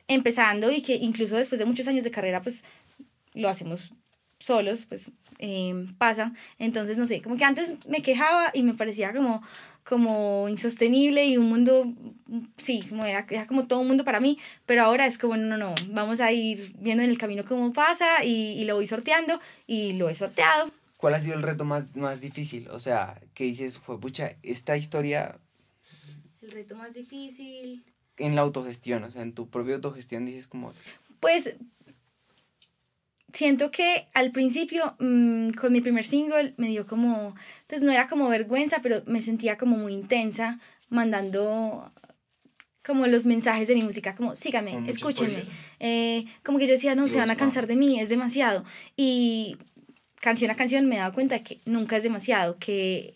empezando 0.09 0.71
y 0.71 0.83
que 0.83 0.97
incluso 0.97 1.37
después 1.37 1.59
de 1.59 1.65
muchos 1.65 1.87
años 1.87 2.05
de 2.05 2.11
carrera, 2.11 2.43
pues 2.43 2.65
lo 3.35 3.49
hacemos 3.49 3.93
solos, 4.39 4.87
pues 4.87 5.11
em, 5.39 5.95
pasa. 5.97 6.33
Entonces, 6.59 6.99
no 6.99 7.07
sé, 7.07 7.23
como 7.23 7.37
que 7.37 7.45
antes 7.45 7.75
me 7.87 8.03
quejaba 8.03 8.51
y 8.53 8.63
me 8.63 8.75
parecía 8.75 9.13
como, 9.13 9.43
como 9.85 10.49
insostenible 10.49 11.27
y 11.27 11.37
un 11.37 11.49
mundo, 11.49 11.93
sí, 12.57 12.83
como 12.89 13.05
era, 13.05 13.27
como 13.47 13.67
todo 13.67 13.81
un 13.81 13.89
mundo 13.89 14.05
para 14.05 14.19
mí, 14.19 14.39
pero 14.67 14.83
ahora 14.83 15.07
es 15.07 15.19
como, 15.19 15.37
no, 15.37 15.57
no, 15.57 15.75
vamos 15.91 16.21
a 16.21 16.33
ir 16.33 16.73
viendo 16.79 17.05
en 17.05 17.11
el 17.11 17.19
camino 17.19 17.45
cómo 17.45 17.73
pasa 17.73 18.25
y, 18.25 18.61
y 18.61 18.65
lo 18.65 18.75
voy 18.75 18.87
sorteando 18.87 19.41
y 19.67 19.93
lo 19.93 20.09
he 20.09 20.15
sorteado 20.15 20.73
¿Cuál 21.01 21.15
ha 21.15 21.21
sido 21.21 21.35
el 21.35 21.43
reto 21.43 21.65
más, 21.65 21.97
más 21.97 22.21
difícil? 22.21 22.69
O 22.69 22.79
sea, 22.79 23.19
que 23.33 23.45
dices, 23.45 23.79
pucha, 23.79 24.37
esta 24.43 24.77
historia... 24.77 25.39
El 26.43 26.51
reto 26.51 26.77
más 26.77 26.93
difícil... 26.93 27.83
En 28.19 28.35
la 28.35 28.43
autogestión, 28.43 29.05
o 29.05 29.11
sea, 29.11 29.23
en 29.23 29.33
tu 29.33 29.49
propia 29.49 29.77
autogestión 29.77 30.27
dices 30.27 30.47
como... 30.47 30.75
Pues 31.19 31.57
siento 33.33 33.71
que 33.71 34.09
al 34.13 34.31
principio 34.31 34.95
mm, 34.99 35.53
con 35.53 35.73
mi 35.73 35.81
primer 35.81 36.05
single 36.05 36.53
me 36.59 36.69
dio 36.69 36.87
como, 36.87 37.35
pues 37.67 37.81
no 37.81 37.93
era 37.93 38.07
como 38.07 38.29
vergüenza, 38.29 38.81
pero 38.83 39.03
me 39.07 39.23
sentía 39.23 39.57
como 39.57 39.79
muy 39.79 39.95
intensa 39.95 40.61
mandando 40.91 41.91
como 42.85 43.07
los 43.07 43.25
mensajes 43.25 43.69
de 43.69 43.75
mi 43.75 43.83
música, 43.83 44.15
como 44.15 44.35
síganme, 44.35 44.83
escúchenme. 44.91 45.45
Eh, 45.79 46.25
como 46.43 46.59
que 46.59 46.67
yo 46.67 46.73
decía, 46.73 46.95
no, 46.95 47.09
se 47.09 47.19
van 47.19 47.31
a 47.31 47.37
cansar 47.37 47.67
de 47.67 47.77
mí, 47.77 48.01
es 48.01 48.09
demasiado. 48.09 48.65
Y 48.97 49.59
canción 50.21 50.51
a 50.51 50.55
canción 50.55 50.87
me 50.87 50.97
he 50.97 50.99
dado 50.99 51.13
cuenta 51.13 51.37
de 51.37 51.43
que 51.43 51.61
nunca 51.65 51.97
es 51.97 52.03
demasiado, 52.03 52.59
que 52.59 53.15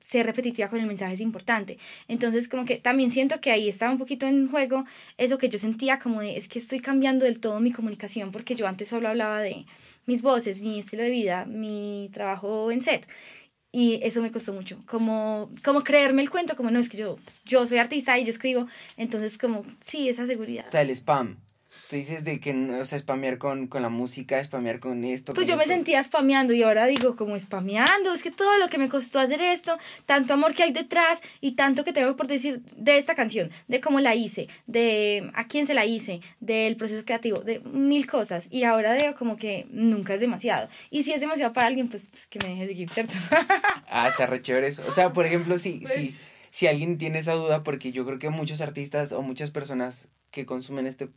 ser 0.00 0.26
repetitiva 0.26 0.68
con 0.68 0.80
el 0.80 0.86
mensaje 0.86 1.14
es 1.14 1.20
importante. 1.20 1.78
Entonces, 2.08 2.48
como 2.48 2.64
que 2.64 2.76
también 2.76 3.10
siento 3.10 3.40
que 3.40 3.50
ahí 3.50 3.68
estaba 3.68 3.92
un 3.92 3.98
poquito 3.98 4.26
en 4.26 4.48
juego 4.50 4.84
eso 5.18 5.38
que 5.38 5.48
yo 5.48 5.58
sentía 5.58 5.98
como 5.98 6.20
de, 6.20 6.36
es 6.36 6.48
que 6.48 6.58
estoy 6.58 6.80
cambiando 6.80 7.24
del 7.24 7.40
todo 7.40 7.60
mi 7.60 7.72
comunicación, 7.72 8.32
porque 8.32 8.54
yo 8.54 8.66
antes 8.66 8.88
solo 8.88 9.08
hablaba 9.08 9.40
de 9.40 9.66
mis 10.06 10.22
voces, 10.22 10.60
mi 10.62 10.80
estilo 10.80 11.04
de 11.04 11.10
vida, 11.10 11.44
mi 11.44 12.10
trabajo 12.12 12.70
en 12.72 12.82
set. 12.82 13.06
Y 13.72 14.00
eso 14.02 14.20
me 14.20 14.32
costó 14.32 14.52
mucho, 14.52 14.82
como, 14.84 15.48
como 15.62 15.82
creerme 15.84 16.22
el 16.22 16.30
cuento, 16.30 16.56
como 16.56 16.72
no, 16.72 16.80
es 16.80 16.88
que 16.88 16.96
yo, 16.96 17.16
yo 17.44 17.64
soy 17.66 17.78
artista 17.78 18.18
y 18.18 18.24
yo 18.24 18.30
escribo, 18.30 18.66
entonces 18.96 19.38
como, 19.38 19.64
sí, 19.84 20.08
esa 20.08 20.26
seguridad. 20.26 20.66
O 20.66 20.70
sea, 20.70 20.82
el 20.82 20.90
spam. 20.90 21.36
Tú 21.88 21.94
dices 21.96 22.24
de 22.24 22.40
que, 22.40 22.52
o 22.52 22.84
sea, 22.84 22.98
spamear 22.98 23.38
con, 23.38 23.68
con 23.68 23.82
la 23.82 23.88
música, 23.88 24.42
spamear 24.42 24.80
con 24.80 25.04
esto. 25.04 25.34
Pues 25.34 25.46
con 25.46 25.52
yo 25.52 25.56
me 25.56 25.66
sentía 25.66 26.02
spameando 26.02 26.52
y 26.52 26.64
ahora 26.64 26.86
digo 26.86 27.14
como 27.14 27.38
spameando, 27.38 28.12
es 28.12 28.24
que 28.24 28.32
todo 28.32 28.58
lo 28.58 28.68
que 28.68 28.78
me 28.78 28.88
costó 28.88 29.20
hacer 29.20 29.40
esto, 29.40 29.78
tanto 30.04 30.34
amor 30.34 30.52
que 30.54 30.64
hay 30.64 30.72
detrás 30.72 31.20
y 31.40 31.52
tanto 31.52 31.84
que 31.84 31.92
tengo 31.92 32.16
por 32.16 32.26
decir 32.26 32.60
de 32.76 32.98
esta 32.98 33.14
canción, 33.14 33.50
de 33.68 33.80
cómo 33.80 34.00
la 34.00 34.16
hice, 34.16 34.48
de 34.66 35.30
a 35.34 35.46
quién 35.46 35.68
se 35.68 35.74
la 35.74 35.86
hice, 35.86 36.20
del 36.40 36.74
proceso 36.74 37.04
creativo, 37.04 37.38
de 37.38 37.60
mil 37.60 38.06
cosas 38.08 38.48
y 38.50 38.64
ahora 38.64 38.94
digo 38.94 39.14
como 39.14 39.36
que 39.36 39.66
nunca 39.70 40.14
es 40.14 40.20
demasiado. 40.20 40.68
Y 40.90 41.04
si 41.04 41.12
es 41.12 41.20
demasiado 41.20 41.52
para 41.52 41.68
alguien, 41.68 41.88
pues, 41.88 42.08
pues, 42.10 42.26
que 42.26 42.40
me 42.40 42.48
deje 42.48 42.66
seguir, 42.66 42.90
¿cierto? 42.90 43.12
Ah, 43.88 44.08
está 44.08 44.26
re 44.26 44.40
chévere 44.42 44.66
eso. 44.68 44.82
O 44.88 44.92
sea, 44.92 45.12
por 45.12 45.24
ejemplo, 45.26 45.58
si, 45.58 45.78
Pues- 45.80 45.92
si, 45.94 46.16
si 46.50 46.66
alguien 46.66 46.98
tiene 46.98 47.20
esa 47.20 47.34
duda, 47.34 47.62
porque 47.62 47.92
yo 47.92 48.04
creo 48.04 48.18
que 48.18 48.28
muchos 48.30 48.60
artistas 48.60 49.12
o 49.12 49.22
muchas 49.22 49.50
personas 49.50 50.08
que 50.30 50.46
consumen 50.46 50.86
este 50.86 51.08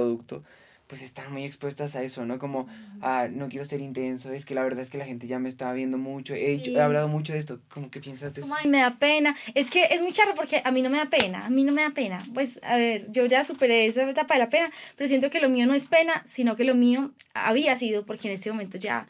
producto, 0.00 0.42
pues 0.86 1.02
están 1.02 1.30
muy 1.32 1.44
expuestas 1.44 1.94
a 1.94 2.02
eso, 2.02 2.24
¿no? 2.24 2.38
Como, 2.38 2.66
ah, 3.02 3.28
no 3.30 3.48
quiero 3.48 3.64
ser 3.64 3.80
intenso, 3.80 4.32
es 4.32 4.44
que 4.44 4.54
la 4.54 4.64
verdad 4.64 4.80
es 4.80 4.90
que 4.90 4.98
la 4.98 5.04
gente 5.04 5.26
ya 5.28 5.38
me 5.38 5.48
está 5.48 5.72
viendo 5.72 5.98
mucho, 5.98 6.34
he, 6.34 6.48
dicho- 6.50 6.70
Sí. 6.70 6.76
he 6.76 6.80
hablado 6.80 7.06
mucho 7.06 7.32
de 7.32 7.38
esto, 7.38 7.60
¿cómo 7.72 7.90
que 7.90 8.00
piensas 8.00 8.34
de 8.34 8.40
eso? 8.40 8.48
Como, 8.48 8.56
ay, 8.56 8.66
me 8.68 8.78
da 8.78 8.96
pena. 8.98 9.36
Es 9.54 9.70
que 9.70 9.84
es 9.84 10.00
muy 10.00 10.12
charro 10.12 10.34
porque 10.34 10.62
a 10.64 10.70
mí 10.72 10.82
no 10.82 10.90
me 10.90 10.98
da 10.98 11.06
pena. 11.10 11.46
A 11.46 11.50
mí 11.50 11.62
no 11.62 11.72
me 11.72 11.82
da 11.82 11.90
pena. 11.90 12.24
Pues, 12.34 12.58
a 12.64 12.76
ver, 12.76 13.06
yo 13.12 13.26
ya 13.26 13.44
superé 13.44 13.86
esa 13.86 14.08
etapa 14.08 14.34
de 14.34 14.40
la 14.40 14.48
pena, 14.48 14.70
pero 14.96 15.06
siento 15.06 15.30
que 15.30 15.40
lo 15.40 15.48
mío 15.48 15.66
no 15.66 15.74
es 15.74 15.86
pena, 15.86 16.22
sino 16.24 16.56
que 16.56 16.64
lo 16.64 16.74
mío 16.74 17.12
había 17.34 17.76
sido, 17.76 18.04
porque 18.04 18.26
en 18.28 18.34
este 18.34 18.50
momento 18.50 18.76
ya 18.78 19.06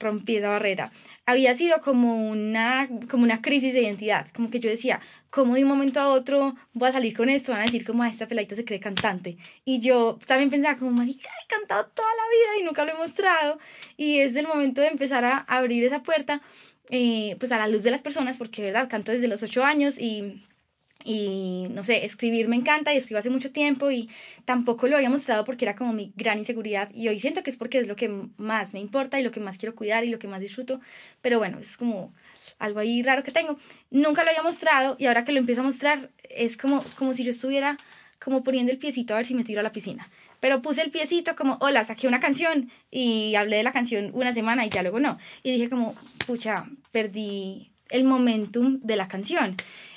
rompí 0.00 0.36
esa 0.36 0.48
barrera. 0.48 0.92
Había 1.26 1.54
sido 1.54 1.80
como 1.80 2.28
una, 2.28 2.88
como 3.10 3.24
una 3.24 3.42
crisis 3.42 3.74
de 3.74 3.82
identidad. 3.82 4.26
Como 4.34 4.50
que 4.50 4.60
yo 4.60 4.70
decía, 4.70 5.00
¿cómo 5.30 5.54
de 5.54 5.62
un 5.62 5.68
momento 5.68 6.00
a 6.00 6.08
otro 6.08 6.54
voy 6.72 6.88
a 6.88 6.92
salir 6.92 7.16
con 7.16 7.28
esto? 7.28 7.52
Van 7.52 7.62
a 7.62 7.64
decir 7.64 7.84
como, 7.84 8.02
"Ah, 8.02 8.08
esta 8.08 8.28
peladita 8.28 8.54
se 8.54 8.64
cree 8.64 8.80
cantante. 8.80 9.36
Y 9.64 9.80
yo 9.80 10.18
también 10.26 10.50
pensaba 10.50 10.76
como, 10.78 10.90
marica, 10.92 11.28
he 11.44 11.46
cantado 11.48 11.86
toda 11.86 12.08
la 12.08 12.22
vida 12.22 12.60
y 12.60 12.64
nunca 12.64 12.84
lo 12.84 12.92
he 12.92 12.96
mostrado. 12.96 13.58
Y 13.96 14.18
es 14.18 14.36
el 14.36 14.46
momento 14.46 14.80
de 14.80 14.88
empezar 14.88 15.24
a 15.24 15.38
abrir 15.38 15.84
esa 15.84 16.02
puerta 16.02 16.40
eh, 16.90 17.36
pues 17.38 17.52
a 17.52 17.58
la 17.58 17.68
luz 17.68 17.82
de 17.82 17.90
las 17.90 18.00
personas, 18.02 18.36
porque 18.38 18.62
verdad 18.62 18.88
canto 18.88 19.12
desde 19.12 19.28
los 19.28 19.42
ocho 19.42 19.62
años 19.62 19.98
y, 19.98 20.42
y 21.08 21.68
no 21.70 21.84
sé, 21.84 22.04
escribir 22.04 22.48
me 22.48 22.56
encanta 22.56 22.92
y 22.92 22.98
escribo 22.98 23.18
hace 23.18 23.30
mucho 23.30 23.50
tiempo 23.50 23.90
y 23.90 24.10
tampoco 24.44 24.88
lo 24.88 24.96
había 24.96 25.08
mostrado 25.08 25.46
porque 25.46 25.64
era 25.64 25.74
como 25.74 25.94
mi 25.94 26.12
gran 26.16 26.36
inseguridad 26.36 26.90
y 26.94 27.08
hoy 27.08 27.18
siento 27.18 27.42
que 27.42 27.48
es 27.48 27.56
porque 27.56 27.78
es 27.78 27.88
lo 27.88 27.96
que 27.96 28.10
más 28.36 28.74
me 28.74 28.80
importa 28.80 29.18
y 29.18 29.22
lo 29.22 29.30
que 29.30 29.40
más 29.40 29.56
quiero 29.56 29.74
cuidar 29.74 30.04
y 30.04 30.10
lo 30.10 30.18
que 30.18 30.28
más 30.28 30.42
disfruto, 30.42 30.82
pero 31.22 31.38
bueno, 31.38 31.58
es 31.58 31.78
como 31.78 32.12
algo 32.58 32.80
ahí 32.80 33.02
raro 33.02 33.22
que 33.22 33.32
tengo. 33.32 33.58
Nunca 33.90 34.22
lo 34.22 34.28
había 34.28 34.42
mostrado 34.42 34.96
y 34.98 35.06
ahora 35.06 35.24
que 35.24 35.32
lo 35.32 35.38
empiezo 35.38 35.62
a 35.62 35.64
mostrar 35.64 36.10
es 36.28 36.58
como, 36.58 36.84
como 36.98 37.14
si 37.14 37.24
yo 37.24 37.30
estuviera 37.30 37.78
como 38.18 38.42
poniendo 38.42 38.70
el 38.70 38.78
piecito 38.78 39.14
a 39.14 39.16
ver 39.16 39.26
si 39.26 39.34
me 39.34 39.44
tiro 39.44 39.60
a 39.60 39.62
la 39.62 39.72
piscina. 39.72 40.10
Pero 40.40 40.60
puse 40.60 40.82
el 40.82 40.90
piecito 40.90 41.34
como, 41.36 41.56
hola, 41.60 41.84
saqué 41.84 42.06
una 42.06 42.20
canción 42.20 42.70
y 42.90 43.34
hablé 43.34 43.56
de 43.56 43.62
la 43.62 43.72
canción 43.72 44.10
una 44.12 44.34
semana 44.34 44.66
y 44.66 44.68
ya 44.68 44.82
luego 44.82 45.00
no. 45.00 45.18
Y 45.42 45.52
dije 45.52 45.70
como, 45.70 45.96
pucha, 46.26 46.66
perdí 46.92 47.70
el 47.88 48.04
momentum 48.04 48.78
de 48.82 48.96
la 48.96 49.08
canción. 49.08 49.56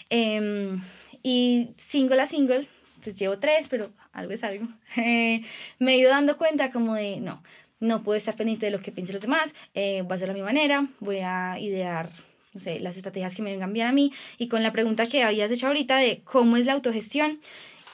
Em, 0.10 0.82
y 1.24 1.70
single 1.78 2.22
a 2.22 2.28
single, 2.28 2.68
pues 3.04 3.18
llevo 3.18 3.40
tres, 3.40 3.68
pero 3.68 3.92
algo 4.14 4.34
es 4.34 4.44
algo. 4.44 4.68
Eh, 4.98 5.42
me 5.80 5.94
he 5.94 5.98
ido 5.98 6.10
dando 6.10 6.38
cuenta 6.38 6.72
como 6.72 6.96
de, 6.96 7.22
no, 7.22 7.42
no 7.80 8.04
puedo 8.04 8.18
estar 8.18 8.36
pendiente 8.36 8.66
de 8.66 8.72
lo 8.72 8.82
que 8.82 8.92
piensen 8.92 9.14
los 9.14 9.22
demás, 9.22 9.54
eh, 9.74 10.02
voy 10.04 10.14
a 10.14 10.16
hacerlo 10.16 10.34
a 10.34 10.38
mi 10.38 10.44
manera, 10.44 10.88
voy 11.00 11.20
a 11.20 11.58
idear, 11.60 12.10
no 12.54 12.60
sé, 12.60 12.80
las 12.80 12.98
estrategias 12.98 13.36
que 13.36 13.42
me 13.42 13.52
vengan 13.52 13.74
bien 13.74 13.88
a 13.88 13.92
mí. 13.92 14.14
Y 14.38 14.48
con 14.48 14.64
la 14.64 14.72
pregunta 14.72 15.08
que 15.08 15.24
habías 15.24 15.52
hecho 15.52 15.68
ahorita 15.68 15.98
de 15.98 16.22
cómo 16.24 16.58
es 16.58 16.66
la 16.66 16.74
autogestión, 16.74 17.40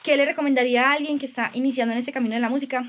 ¿qué 0.02 0.16
le 0.16 0.24
recomendaría 0.24 0.90
a 0.90 0.92
alguien 0.92 1.18
que 1.18 1.26
está 1.26 1.50
iniciando 1.54 1.92
en 1.92 1.98
este 1.98 2.12
camino 2.12 2.34
de 2.34 2.40
la 2.40 2.50
música? 2.50 2.84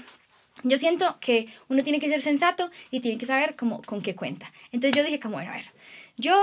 Yo 0.64 0.78
siento 0.78 1.18
que 1.22 1.48
uno 1.70 1.84
tiene 1.84 2.00
que 2.00 2.10
ser 2.10 2.22
sensato 2.22 2.70
y 2.92 3.00
tiene 3.00 3.18
que 3.18 3.26
saber 3.26 3.56
cómo, 3.56 3.82
con 3.84 4.02
qué 4.02 4.16
cuenta. 4.16 4.52
Entonces 4.72 4.98
yo 4.98 5.06
dije 5.06 5.20
como, 5.20 5.36
bueno, 5.36 5.52
a 5.52 5.56
ver, 5.56 5.66
yo 6.18 6.36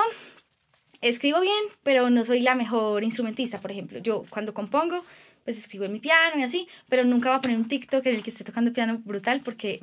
escribo 1.00 1.40
bien, 1.40 1.64
pero 1.82 2.10
no 2.10 2.24
soy 2.24 2.40
la 2.40 2.54
mejor 2.54 3.04
instrumentista, 3.04 3.60
por 3.60 3.70
ejemplo. 3.70 3.98
Yo 3.98 4.24
cuando 4.30 4.54
compongo, 4.54 5.04
pues 5.44 5.58
escribo 5.58 5.84
en 5.84 5.92
mi 5.92 6.00
piano 6.00 6.38
y 6.38 6.42
así, 6.42 6.68
pero 6.88 7.04
nunca 7.04 7.30
voy 7.30 7.38
a 7.38 7.42
poner 7.42 7.56
un 7.56 7.68
TikTok 7.68 8.04
en 8.06 8.16
el 8.16 8.22
que 8.22 8.30
esté 8.30 8.44
tocando 8.44 8.72
piano 8.72 9.00
brutal 9.04 9.40
porque 9.44 9.82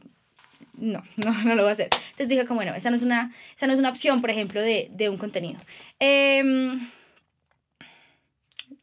no, 0.74 1.04
no, 1.18 1.44
no 1.44 1.56
lo 1.56 1.64
voy 1.64 1.70
a 1.70 1.74
hacer. 1.74 1.90
Entonces 1.92 2.30
dije 2.30 2.46
como, 2.46 2.60
bueno, 2.60 2.76
esa 2.76 2.90
no 2.90 2.96
es 2.96 3.02
una, 3.02 3.32
esa 3.56 3.68
no 3.68 3.74
es 3.74 3.80
una 3.80 3.90
opción, 3.90 4.22
por 4.22 4.30
ejemplo, 4.30 4.62
de, 4.62 4.90
de 4.92 5.10
un 5.10 5.18
contenido. 5.18 5.60
Em, 6.00 6.90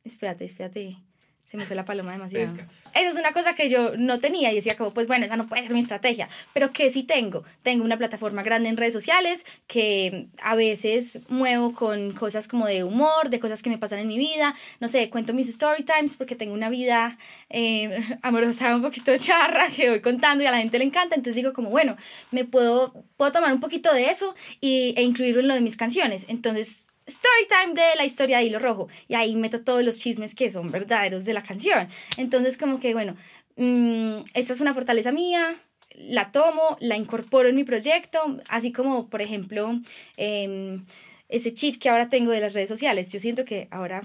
espérate, 0.05 0.45
espérate. 0.45 0.97
Se 1.45 1.57
me 1.57 1.67
fue 1.67 1.75
la 1.75 1.85
paloma 1.85 2.13
demasiado. 2.13 2.55
Esa 2.95 3.11
es 3.11 3.17
una 3.17 3.33
cosa 3.33 3.55
que 3.55 3.69
yo 3.69 3.97
no 3.97 4.19
tenía 4.19 4.53
y 4.53 4.57
decía 4.57 4.77
como, 4.77 4.91
pues 4.91 5.07
bueno, 5.07 5.27
esa 5.27 5.37
no 5.37 5.47
puede 5.47 5.63
ser 5.63 5.73
mi 5.73 5.81
estrategia. 5.81 6.29
Pero 6.53 6.73
que 6.73 6.91
sí 6.91 7.03
tengo. 7.03 7.45
Tengo 7.63 7.85
una 7.85 7.97
plataforma 7.99 8.43
grande 8.43 8.69
en 8.69 8.77
redes 8.77 8.93
sociales 8.93 9.45
que 9.67 10.29
a 10.43 10.55
veces 10.55 11.21
muevo 11.29 11.73
con 11.73 12.13
cosas 12.13 12.49
como 12.49 12.67
de 12.67 12.85
humor, 12.85 13.31
de 13.31 13.41
cosas 13.41 13.63
que 13.63 13.71
me 13.71 13.79
pasan 13.79 14.01
en 14.01 14.09
mi 14.09 14.19
vida. 14.19 14.55
No 14.81 14.89
sé, 14.89 15.11
cuento 15.11 15.33
mis 15.33 15.49
story 15.49 15.85
times 15.85 16.17
porque 16.17 16.37
tengo 16.37 16.55
una 16.55 16.71
vida 16.71 17.19
eh, 17.49 17.99
amorosa 18.23 18.75
un 18.75 18.83
poquito 18.83 19.17
charra 19.19 19.69
que 19.69 19.91
voy 19.91 20.01
contando 20.01 20.45
y 20.45 20.47
a 20.47 20.51
la 20.51 20.59
gente 20.59 20.79
le 20.79 20.85
encanta. 20.85 21.15
Entonces 21.15 21.37
digo 21.37 21.53
como, 21.53 21.71
bueno, 21.71 21.97
me 22.31 22.45
puedo, 22.45 23.05
puedo 23.17 23.33
tomar 23.33 23.53
un 23.53 23.61
poquito 23.61 23.93
de 23.93 24.11
eso 24.11 24.35
y, 24.61 24.95
e 24.97 25.03
incluirlo 25.03 25.41
en 25.41 25.49
lo 25.49 25.55
de 25.55 25.61
mis 25.61 25.77
canciones. 25.77 26.27
Entonces 26.29 26.87
story 27.11 27.47
time 27.49 27.75
de 27.75 27.97
la 27.97 28.05
historia 28.05 28.39
de 28.39 28.45
Hilo 28.45 28.59
Rojo. 28.59 28.89
Y 29.09 29.15
ahí 29.15 29.37
meto 29.37 29.63
todos 29.63 29.85
los 29.85 29.99
chismes 29.99 30.35
que 30.35 30.51
son 30.51 30.71
verdaderos 30.71 31.25
de 31.25 31.35
la 31.35 31.43
canción. 31.43 31.89
Entonces, 32.17 32.57
como 32.57 32.81
que, 32.81 32.95
bueno, 32.95 33.17
mm, 33.57 34.25
esta 34.35 34.53
es 34.53 34.61
una 34.61 34.75
fortaleza 34.75 35.13
mía, 35.13 35.57
la 35.95 36.33
tomo, 36.33 36.77
la 36.81 36.97
incorporo 36.97 37.49
en 37.49 37.57
mi 37.57 37.65
proyecto, 37.65 38.41
así 38.49 38.73
como, 38.73 39.09
por 39.09 39.23
ejemplo, 39.23 39.79
em, 40.17 40.85
ese 41.29 41.53
chip 41.55 41.81
que 41.81 41.89
ahora 41.89 42.09
tengo 42.09 42.33
de 42.33 42.41
las 42.41 42.55
redes 42.55 42.69
sociales. 42.69 43.13
Yo 43.13 43.21
siento 43.21 43.45
que 43.45 43.69
ahora... 43.71 44.03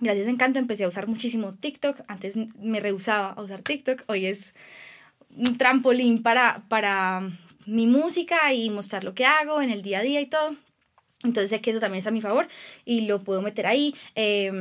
Gracias 0.00 0.26
Encanto 0.26 0.58
empecé 0.58 0.82
a 0.82 0.88
usar 0.88 1.06
muchísimo 1.06 1.54
TikTok. 1.54 2.00
Antes 2.08 2.36
me 2.36 2.80
rehusaba 2.80 3.30
a 3.30 3.40
usar 3.40 3.62
TikTok. 3.62 4.02
Hoy 4.08 4.26
es 4.26 4.52
un 5.36 5.56
trampolín 5.56 6.22
para, 6.22 6.64
para 6.68 7.30
mi 7.64 7.86
música 7.86 8.52
y 8.52 8.70
mostrar 8.70 9.04
lo 9.04 9.14
que 9.14 9.24
hago 9.24 9.62
en 9.62 9.70
el 9.70 9.82
día 9.82 10.00
a 10.00 10.02
día 10.02 10.20
y 10.20 10.26
todo. 10.26 10.56
Entonces 11.24 11.50
sé 11.50 11.60
que 11.60 11.70
eso 11.70 11.80
también 11.80 12.00
es 12.00 12.06
a 12.06 12.10
mi 12.10 12.20
favor 12.20 12.46
y 12.84 13.02
lo 13.02 13.20
puedo 13.20 13.42
meter 13.42 13.66
ahí. 13.66 13.94
Eh, 14.14 14.52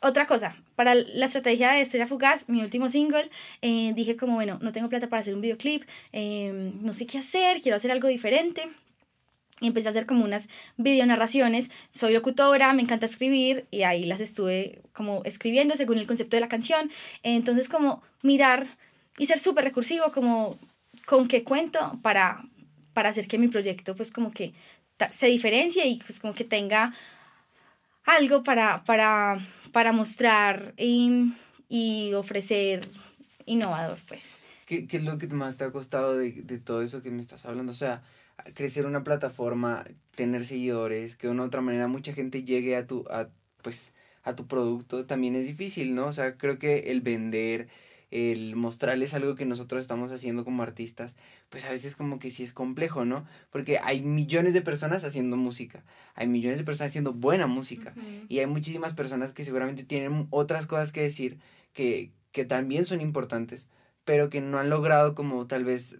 otra 0.00 0.26
cosa, 0.26 0.56
para 0.74 0.94
la 0.94 1.26
estrategia 1.26 1.72
de 1.72 1.82
Estrella 1.82 2.06
Fugaz, 2.06 2.48
mi 2.48 2.60
último 2.60 2.88
single, 2.88 3.30
eh, 3.62 3.92
dije 3.94 4.16
como, 4.16 4.34
bueno, 4.34 4.58
no 4.60 4.72
tengo 4.72 4.88
plata 4.88 5.08
para 5.08 5.20
hacer 5.20 5.34
un 5.34 5.40
videoclip, 5.40 5.84
eh, 6.12 6.72
no 6.80 6.92
sé 6.92 7.06
qué 7.06 7.18
hacer, 7.18 7.60
quiero 7.60 7.76
hacer 7.76 7.90
algo 7.90 8.08
diferente. 8.08 8.68
Y 9.58 9.68
empecé 9.68 9.88
a 9.88 9.90
hacer 9.90 10.04
como 10.04 10.22
unas 10.22 10.50
videonarraciones. 10.76 11.70
Soy 11.94 12.12
locutora, 12.12 12.74
me 12.74 12.82
encanta 12.82 13.06
escribir 13.06 13.64
y 13.70 13.84
ahí 13.84 14.04
las 14.04 14.20
estuve 14.20 14.82
como 14.92 15.22
escribiendo 15.24 15.76
según 15.76 15.96
el 15.96 16.06
concepto 16.06 16.36
de 16.36 16.42
la 16.42 16.48
canción. 16.48 16.90
Entonces 17.22 17.70
como 17.70 18.02
mirar 18.20 18.66
y 19.16 19.24
ser 19.24 19.38
súper 19.38 19.64
recursivo 19.64 20.12
como 20.12 20.58
con 21.06 21.26
qué 21.26 21.42
cuento 21.42 21.98
para, 22.02 22.44
para 22.92 23.08
hacer 23.08 23.28
que 23.28 23.38
mi 23.38 23.48
proyecto 23.48 23.96
pues 23.96 24.12
como 24.12 24.30
que 24.30 24.52
se 25.10 25.26
diferencie 25.26 25.86
y 25.86 25.98
pues 25.98 26.20
como 26.20 26.32
que 26.32 26.44
tenga 26.44 26.94
algo 28.04 28.42
para, 28.42 28.84
para, 28.84 29.38
para 29.72 29.92
mostrar 29.92 30.74
y, 30.76 31.32
y 31.68 32.14
ofrecer 32.14 32.86
innovador 33.44 33.98
pues. 34.08 34.36
¿Qué, 34.66 34.86
qué 34.86 34.96
es 34.96 35.04
lo 35.04 35.18
que 35.18 35.26
más 35.28 35.56
te 35.56 35.64
ha 35.64 35.70
costado 35.70 36.16
de, 36.16 36.32
de 36.32 36.58
todo 36.58 36.82
eso 36.82 37.02
que 37.02 37.10
me 37.10 37.20
estás 37.20 37.46
hablando? 37.46 37.72
O 37.72 37.74
sea, 37.74 38.02
crecer 38.54 38.86
una 38.86 39.04
plataforma, 39.04 39.84
tener 40.14 40.44
seguidores, 40.44 41.16
que 41.16 41.26
de 41.26 41.32
una 41.32 41.44
u 41.44 41.46
otra 41.46 41.60
manera 41.60 41.88
mucha 41.88 42.12
gente 42.12 42.42
llegue 42.42 42.76
a 42.76 42.86
tu, 42.86 43.04
a, 43.10 43.28
pues, 43.62 43.92
a 44.22 44.34
tu 44.34 44.46
producto, 44.46 45.06
también 45.06 45.36
es 45.36 45.46
difícil, 45.46 45.94
¿no? 45.94 46.06
O 46.06 46.12
sea, 46.12 46.36
creo 46.36 46.58
que 46.58 46.90
el 46.90 47.00
vender, 47.00 47.68
el 48.10 48.54
mostrarles 48.54 49.14
algo 49.14 49.34
que 49.34 49.44
nosotros 49.44 49.82
estamos 49.82 50.12
haciendo 50.12 50.44
como 50.44 50.62
artistas, 50.62 51.16
pues 51.48 51.64
a 51.64 51.70
veces 51.70 51.96
como 51.96 52.18
que 52.18 52.30
sí 52.30 52.44
es 52.44 52.52
complejo, 52.52 53.04
¿no? 53.04 53.26
Porque 53.50 53.78
hay 53.82 54.02
millones 54.02 54.54
de 54.54 54.62
personas 54.62 55.04
haciendo 55.04 55.36
música, 55.36 55.84
hay 56.14 56.28
millones 56.28 56.58
de 56.58 56.64
personas 56.64 56.90
haciendo 56.90 57.12
buena 57.12 57.46
música, 57.46 57.94
y 58.28 58.38
hay 58.38 58.46
muchísimas 58.46 58.94
personas 58.94 59.32
que 59.32 59.44
seguramente 59.44 59.84
tienen 59.84 60.28
otras 60.30 60.66
cosas 60.66 60.92
que 60.92 61.02
decir 61.02 61.38
que, 61.72 62.12
que 62.30 62.44
también 62.44 62.84
son 62.84 63.00
importantes, 63.00 63.68
pero 64.04 64.30
que 64.30 64.40
no 64.40 64.58
han 64.58 64.70
logrado 64.70 65.14
como 65.14 65.46
tal 65.46 65.64
vez 65.64 65.98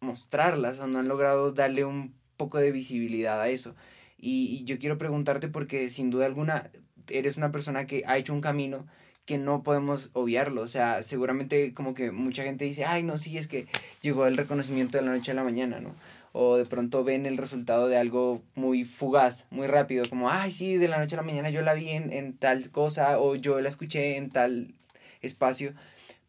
mostrarlas 0.00 0.78
o 0.78 0.86
no 0.86 1.00
han 1.00 1.08
logrado 1.08 1.52
darle 1.52 1.84
un 1.84 2.14
poco 2.36 2.58
de 2.58 2.70
visibilidad 2.70 3.40
a 3.40 3.48
eso. 3.48 3.74
Y, 4.16 4.46
y 4.46 4.64
yo 4.64 4.78
quiero 4.78 4.98
preguntarte 4.98 5.48
porque 5.48 5.90
sin 5.90 6.10
duda 6.10 6.26
alguna 6.26 6.70
eres 7.08 7.36
una 7.36 7.50
persona 7.50 7.86
que 7.86 8.04
ha 8.06 8.16
hecho 8.16 8.32
un 8.32 8.40
camino 8.40 8.86
que 9.24 9.38
no 9.38 9.62
podemos 9.62 10.10
obviarlo. 10.12 10.62
O 10.62 10.68
sea, 10.68 11.02
seguramente 11.02 11.74
como 11.74 11.94
que 11.94 12.10
mucha 12.10 12.44
gente 12.44 12.64
dice, 12.64 12.84
ay, 12.84 13.02
no, 13.02 13.18
sí, 13.18 13.38
es 13.38 13.48
que 13.48 13.66
llegó 14.02 14.26
el 14.26 14.36
reconocimiento 14.36 14.98
de 14.98 15.04
la 15.04 15.12
noche 15.12 15.32
a 15.32 15.34
la 15.34 15.44
mañana, 15.44 15.80
¿no? 15.80 15.94
o 16.36 16.56
de 16.56 16.66
pronto 16.66 17.04
ven 17.04 17.26
el 17.26 17.36
resultado 17.36 17.86
de 17.86 17.96
algo 17.96 18.42
muy 18.56 18.82
fugaz, 18.82 19.46
muy 19.50 19.68
rápido, 19.68 20.04
como, 20.10 20.30
ay, 20.30 20.50
sí, 20.50 20.76
de 20.76 20.88
la 20.88 20.98
noche 20.98 21.14
a 21.14 21.18
la 21.18 21.22
mañana 21.22 21.48
yo 21.48 21.62
la 21.62 21.74
vi 21.74 21.90
en, 21.90 22.12
en 22.12 22.36
tal 22.36 22.70
cosa 22.72 23.20
o 23.20 23.36
yo 23.36 23.60
la 23.60 23.68
escuché 23.68 24.16
en 24.16 24.30
tal 24.30 24.74
espacio, 25.22 25.74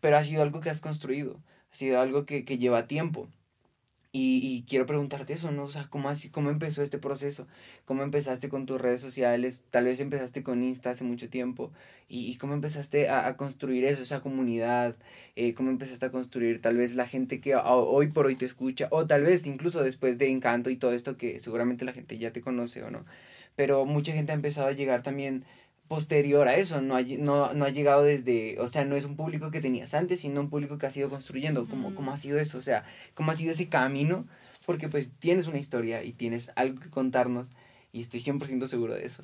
pero 0.01 0.17
ha 0.17 0.23
sido 0.23 0.43
algo 0.43 0.61
que 0.61 0.69
has 0.69 0.79
construido, 0.79 1.39
ha 1.71 1.75
sido 1.75 1.99
algo 1.99 2.27
que, 2.27 2.45
que 2.45 2.59
lleva 2.59 2.85
tiempo. 2.85 3.27
Y, 4.17 4.39
y, 4.41 4.61
quiero 4.61 4.85
preguntarte 4.85 5.33
eso, 5.33 5.51
¿no? 5.51 5.65
O 5.65 5.67
sea, 5.67 5.87
¿cómo, 5.89 6.07
así, 6.07 6.29
¿cómo 6.29 6.49
empezó 6.49 6.81
este 6.81 6.97
proceso? 6.97 7.47
¿Cómo 7.83 8.01
empezaste 8.01 8.47
con 8.47 8.65
tus 8.65 8.79
redes 8.79 9.01
sociales? 9.01 9.65
Tal 9.71 9.83
vez 9.83 9.99
empezaste 9.99 10.41
con 10.41 10.63
Insta 10.63 10.91
hace 10.91 11.03
mucho 11.03 11.27
tiempo. 11.27 11.73
¿Y, 12.07 12.31
y 12.31 12.37
cómo 12.37 12.53
empezaste 12.53 13.09
a, 13.09 13.27
a, 13.27 13.35
construir 13.35 13.83
eso, 13.83 14.03
esa 14.03 14.21
comunidad? 14.21 14.95
Eh, 15.35 15.53
¿Cómo 15.53 15.69
empezaste 15.69 16.05
a 16.05 16.11
construir 16.11 16.61
tal 16.61 16.77
vez 16.77 16.95
la 16.95 17.07
gente 17.07 17.41
que 17.41 17.57
hoy 17.57 18.07
por 18.07 18.27
hoy 18.27 18.37
te 18.37 18.45
escucha? 18.45 18.87
O 18.91 19.05
tal 19.05 19.23
vez 19.23 19.45
incluso 19.47 19.83
después 19.83 20.17
de 20.17 20.29
Encanto 20.29 20.69
y 20.69 20.77
todo 20.77 20.93
esto 20.93 21.17
que 21.17 21.41
seguramente 21.41 21.83
la 21.83 21.91
gente 21.91 22.17
ya 22.17 22.31
te 22.31 22.39
conoce 22.39 22.83
o 22.83 22.91
no. 22.91 23.03
Pero 23.57 23.85
mucha 23.85 24.13
gente 24.13 24.31
ha 24.31 24.35
empezado 24.35 24.67
a 24.67 24.71
llegar 24.71 25.03
también 25.03 25.43
posterior 25.87 26.47
a 26.47 26.55
eso, 26.55 26.81
no 26.81 26.95
ha, 26.95 27.01
no, 27.01 27.53
no 27.53 27.65
ha 27.65 27.69
llegado 27.69 28.03
desde, 28.03 28.59
o 28.59 28.67
sea, 28.67 28.85
no 28.85 28.95
es 28.95 29.05
un 29.05 29.15
público 29.15 29.51
que 29.51 29.61
tenías 29.61 29.93
antes, 29.93 30.21
sino 30.21 30.41
un 30.41 30.49
público 30.49 30.77
que 30.77 30.87
has 30.87 30.97
ido 30.97 31.09
construyendo, 31.09 31.67
¿cómo, 31.67 31.93
cómo 31.93 32.11
ha 32.11 32.17
sido 32.17 32.39
eso? 32.39 32.57
O 32.57 32.61
sea, 32.61 32.85
¿cómo 33.13 33.31
ha 33.31 33.37
sido 33.37 33.51
ese 33.51 33.69
camino? 33.69 34.25
Porque 34.65 34.89
pues 34.89 35.09
tienes 35.19 35.47
una 35.47 35.59
historia 35.59 36.03
y 36.03 36.11
tienes 36.11 36.51
algo 36.55 36.79
que 36.79 36.89
contarnos 36.89 37.51
y 37.91 38.01
estoy 38.01 38.21
100% 38.21 38.65
seguro 38.65 38.95
de 38.95 39.05
eso. 39.05 39.23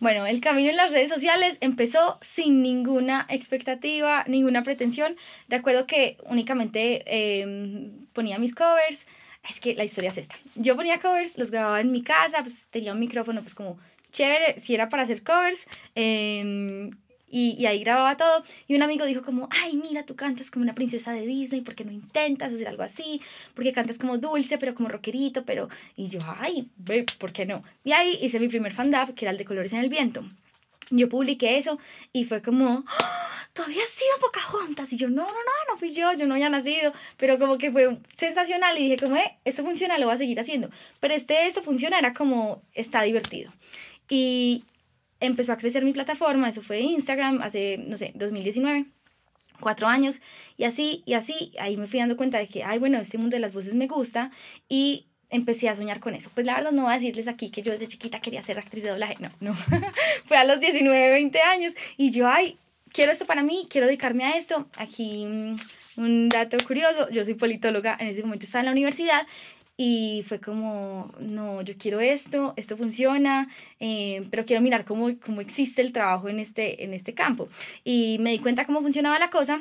Bueno, 0.00 0.26
el 0.26 0.40
camino 0.40 0.68
en 0.68 0.76
las 0.76 0.90
redes 0.90 1.08
sociales 1.08 1.58
empezó 1.60 2.18
sin 2.20 2.60
ninguna 2.60 3.24
expectativa, 3.30 4.24
ninguna 4.26 4.64
pretensión. 4.64 5.16
Recuerdo 5.48 5.86
que 5.86 6.18
únicamente 6.24 7.04
eh, 7.06 7.88
ponía 8.12 8.40
mis 8.40 8.52
covers. 8.52 9.06
Es 9.48 9.60
que 9.60 9.76
la 9.76 9.84
historia 9.84 10.10
es 10.10 10.18
esta. 10.18 10.34
Yo 10.56 10.74
ponía 10.74 10.98
covers, 10.98 11.38
los 11.38 11.52
grababa 11.52 11.80
en 11.80 11.92
mi 11.92 12.02
casa, 12.02 12.42
pues 12.42 12.66
tenía 12.70 12.92
un 12.92 12.98
micrófono 12.98 13.42
pues 13.42 13.54
como 13.54 13.78
chévere, 14.12 14.58
si 14.58 14.74
era 14.74 14.88
para 14.88 15.02
hacer 15.02 15.22
covers. 15.22 15.66
Eh, 15.94 16.90
y, 17.34 17.56
y, 17.58 17.64
ahí 17.64 17.80
grababa 17.80 18.14
todo. 18.18 18.42
Y 18.68 18.76
un 18.76 18.82
amigo 18.82 19.06
dijo 19.06 19.22
como, 19.22 19.48
ay, 19.50 19.74
mira, 19.76 20.04
tú 20.04 20.14
cantas 20.14 20.50
como 20.50 20.64
una 20.64 20.74
princesa 20.74 21.12
de 21.12 21.26
Disney, 21.26 21.62
¿por 21.62 21.74
qué 21.74 21.82
no 21.82 21.90
intentas 21.90 22.52
hacer 22.52 22.68
algo 22.68 22.82
así? 22.82 23.22
Porque 23.54 23.72
cantas 23.72 23.96
como 23.96 24.18
dulce, 24.18 24.58
pero 24.58 24.74
como 24.74 24.90
rockerito, 24.90 25.46
pero... 25.46 25.68
Y 25.96 26.08
yo, 26.08 26.20
ay, 26.38 26.68
ve, 26.76 27.06
¿por 27.16 27.32
qué 27.32 27.46
no? 27.46 27.64
Y 27.84 27.92
ahí 27.92 28.18
hice 28.20 28.38
mi 28.38 28.48
primer 28.48 28.72
fan-dub, 28.72 29.14
que 29.14 29.24
era 29.24 29.32
el 29.32 29.38
de 29.38 29.46
Colores 29.46 29.72
en 29.72 29.78
el 29.78 29.88
Viento. 29.88 30.22
Yo 30.90 31.08
publiqué 31.08 31.56
eso 31.56 31.78
y 32.12 32.26
fue 32.26 32.42
como, 32.42 32.84
¡Oh! 32.86 33.32
todavía 33.54 33.82
has 33.82 33.88
sido 33.88 34.10
Pocahontas. 34.20 34.92
Y 34.92 34.98
yo, 34.98 35.08
no, 35.08 35.22
no, 35.22 35.32
no, 35.32 35.72
no 35.72 35.78
fui 35.78 35.90
yo, 35.90 36.12
yo 36.12 36.26
no 36.26 36.34
había 36.34 36.50
nacido. 36.50 36.92
Pero 37.16 37.38
como 37.38 37.56
que 37.56 37.70
fue 37.70 37.96
sensacional 38.14 38.76
y 38.76 38.82
dije 38.82 38.98
como, 38.98 39.16
eh, 39.16 39.38
esto 39.46 39.64
funciona, 39.64 39.98
lo 39.98 40.06
voy 40.06 40.14
a 40.14 40.18
seguir 40.18 40.38
haciendo. 40.38 40.68
Pero 41.00 41.14
este, 41.14 41.46
esto 41.46 41.62
funciona, 41.62 41.98
era 41.98 42.12
como, 42.12 42.62
está 42.74 43.02
divertido. 43.02 43.52
Y 44.08 44.64
empezó 45.20 45.52
a 45.52 45.56
crecer 45.56 45.84
mi 45.84 45.92
plataforma, 45.92 46.48
eso 46.48 46.62
fue 46.62 46.80
Instagram 46.80 47.40
hace, 47.42 47.78
no 47.78 47.96
sé, 47.96 48.12
2019, 48.14 48.86
cuatro 49.60 49.86
años, 49.86 50.20
y 50.56 50.64
así, 50.64 51.02
y 51.06 51.14
así, 51.14 51.52
ahí 51.58 51.76
me 51.76 51.86
fui 51.86 52.00
dando 52.00 52.16
cuenta 52.16 52.38
de 52.38 52.48
que, 52.48 52.64
ay, 52.64 52.78
bueno, 52.78 52.98
este 52.98 53.18
mundo 53.18 53.36
de 53.36 53.40
las 53.40 53.52
voces 53.52 53.74
me 53.74 53.86
gusta, 53.86 54.30
y 54.68 55.06
empecé 55.30 55.68
a 55.68 55.76
soñar 55.76 56.00
con 56.00 56.14
eso. 56.14 56.30
Pues 56.34 56.46
la 56.46 56.56
verdad 56.56 56.72
no 56.72 56.82
voy 56.82 56.92
a 56.92 56.94
decirles 56.96 57.28
aquí 57.28 57.50
que 57.50 57.62
yo 57.62 57.72
desde 57.72 57.86
chiquita 57.86 58.20
quería 58.20 58.42
ser 58.42 58.58
actriz 58.58 58.82
de 58.82 58.90
doblaje, 58.90 59.16
no, 59.20 59.30
no, 59.40 59.54
fue 60.24 60.36
a 60.36 60.44
los 60.44 60.60
19, 60.60 61.10
20 61.10 61.40
años, 61.40 61.74
y 61.96 62.10
yo, 62.10 62.26
ay, 62.28 62.58
quiero 62.92 63.12
esto 63.12 63.26
para 63.26 63.42
mí, 63.42 63.66
quiero 63.70 63.86
dedicarme 63.86 64.24
a 64.24 64.36
esto. 64.36 64.68
Aquí 64.76 65.24
mm, 65.26 65.56
un 65.96 66.28
dato 66.28 66.56
curioso, 66.66 67.08
yo 67.10 67.24
soy 67.24 67.34
politóloga, 67.34 67.96
en 67.98 68.08
ese 68.08 68.22
momento 68.22 68.44
estaba 68.44 68.60
en 68.60 68.66
la 68.66 68.72
universidad 68.72 69.26
y 69.76 70.22
fue 70.26 70.40
como, 70.40 71.12
no, 71.18 71.62
yo 71.62 71.74
quiero 71.78 72.00
esto, 72.00 72.54
esto 72.56 72.76
funciona, 72.76 73.48
eh, 73.80 74.26
pero 74.30 74.44
quiero 74.44 74.62
mirar 74.62 74.84
cómo, 74.84 75.10
cómo 75.24 75.40
existe 75.40 75.80
el 75.82 75.92
trabajo 75.92 76.28
en 76.28 76.38
este, 76.38 76.84
en 76.84 76.94
este 76.94 77.14
campo. 77.14 77.48
Y 77.84 78.18
me 78.20 78.30
di 78.30 78.38
cuenta 78.38 78.66
cómo 78.66 78.82
funcionaba 78.82 79.18
la 79.18 79.30
cosa. 79.30 79.60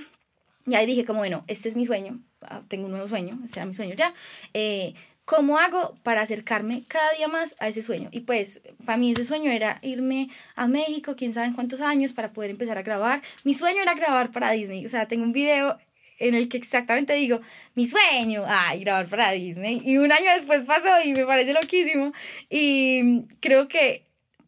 Y 0.67 0.75
ahí 0.75 0.85
dije 0.85 1.05
como, 1.05 1.19
bueno, 1.19 1.43
este 1.47 1.69
es 1.69 1.75
mi 1.75 1.85
sueño, 1.85 2.19
ah, 2.41 2.61
tengo 2.67 2.85
un 2.85 2.91
nuevo 2.91 3.07
sueño, 3.07 3.39
este 3.43 3.59
era 3.59 3.65
mi 3.65 3.73
sueño 3.73 3.95
ya. 3.95 4.13
Eh, 4.53 4.93
¿Cómo 5.25 5.57
hago 5.57 5.95
para 6.03 6.21
acercarme 6.21 6.83
cada 6.87 7.09
día 7.13 7.27
más 7.27 7.55
a 7.59 7.69
ese 7.69 7.81
sueño? 7.81 8.09
Y 8.11 8.21
pues 8.21 8.61
para 8.85 8.97
mí 8.97 9.11
ese 9.11 9.23
sueño 9.23 9.49
era 9.49 9.79
irme 9.81 10.29
a 10.55 10.67
México, 10.67 11.15
quién 11.15 11.33
sabe 11.33 11.47
en 11.47 11.53
cuántos 11.53 11.79
años, 11.79 12.11
para 12.11 12.33
poder 12.33 12.51
empezar 12.51 12.77
a 12.77 12.81
grabar. 12.81 13.21
Mi 13.43 13.53
sueño 13.53 13.81
era 13.81 13.93
grabar 13.93 14.31
para 14.31 14.51
Disney. 14.51 14.85
O 14.85 14.89
sea, 14.89 15.07
tengo 15.07 15.23
un 15.23 15.31
video 15.31 15.77
en 16.21 16.35
el 16.35 16.47
que 16.47 16.57
exactamente 16.57 17.13
digo, 17.13 17.41
mi 17.75 17.85
sueño, 17.85 18.43
ay, 18.47 18.81
grabar 18.81 19.07
para 19.07 19.31
Disney. 19.31 19.81
Y 19.83 19.97
un 19.97 20.11
año 20.11 20.31
después 20.35 20.63
pasó 20.63 20.89
y 21.03 21.13
me 21.13 21.25
parece 21.25 21.53
loquísimo. 21.53 22.13
Y 22.49 23.23
creo 23.39 23.67
que 23.67 24.05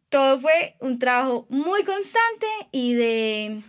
todo 0.10 0.40
fue 0.40 0.76
un 0.80 1.00
trabajo 1.00 1.48
muy 1.50 1.84
constante 1.84 2.48
y 2.72 2.94
de... 2.94 3.62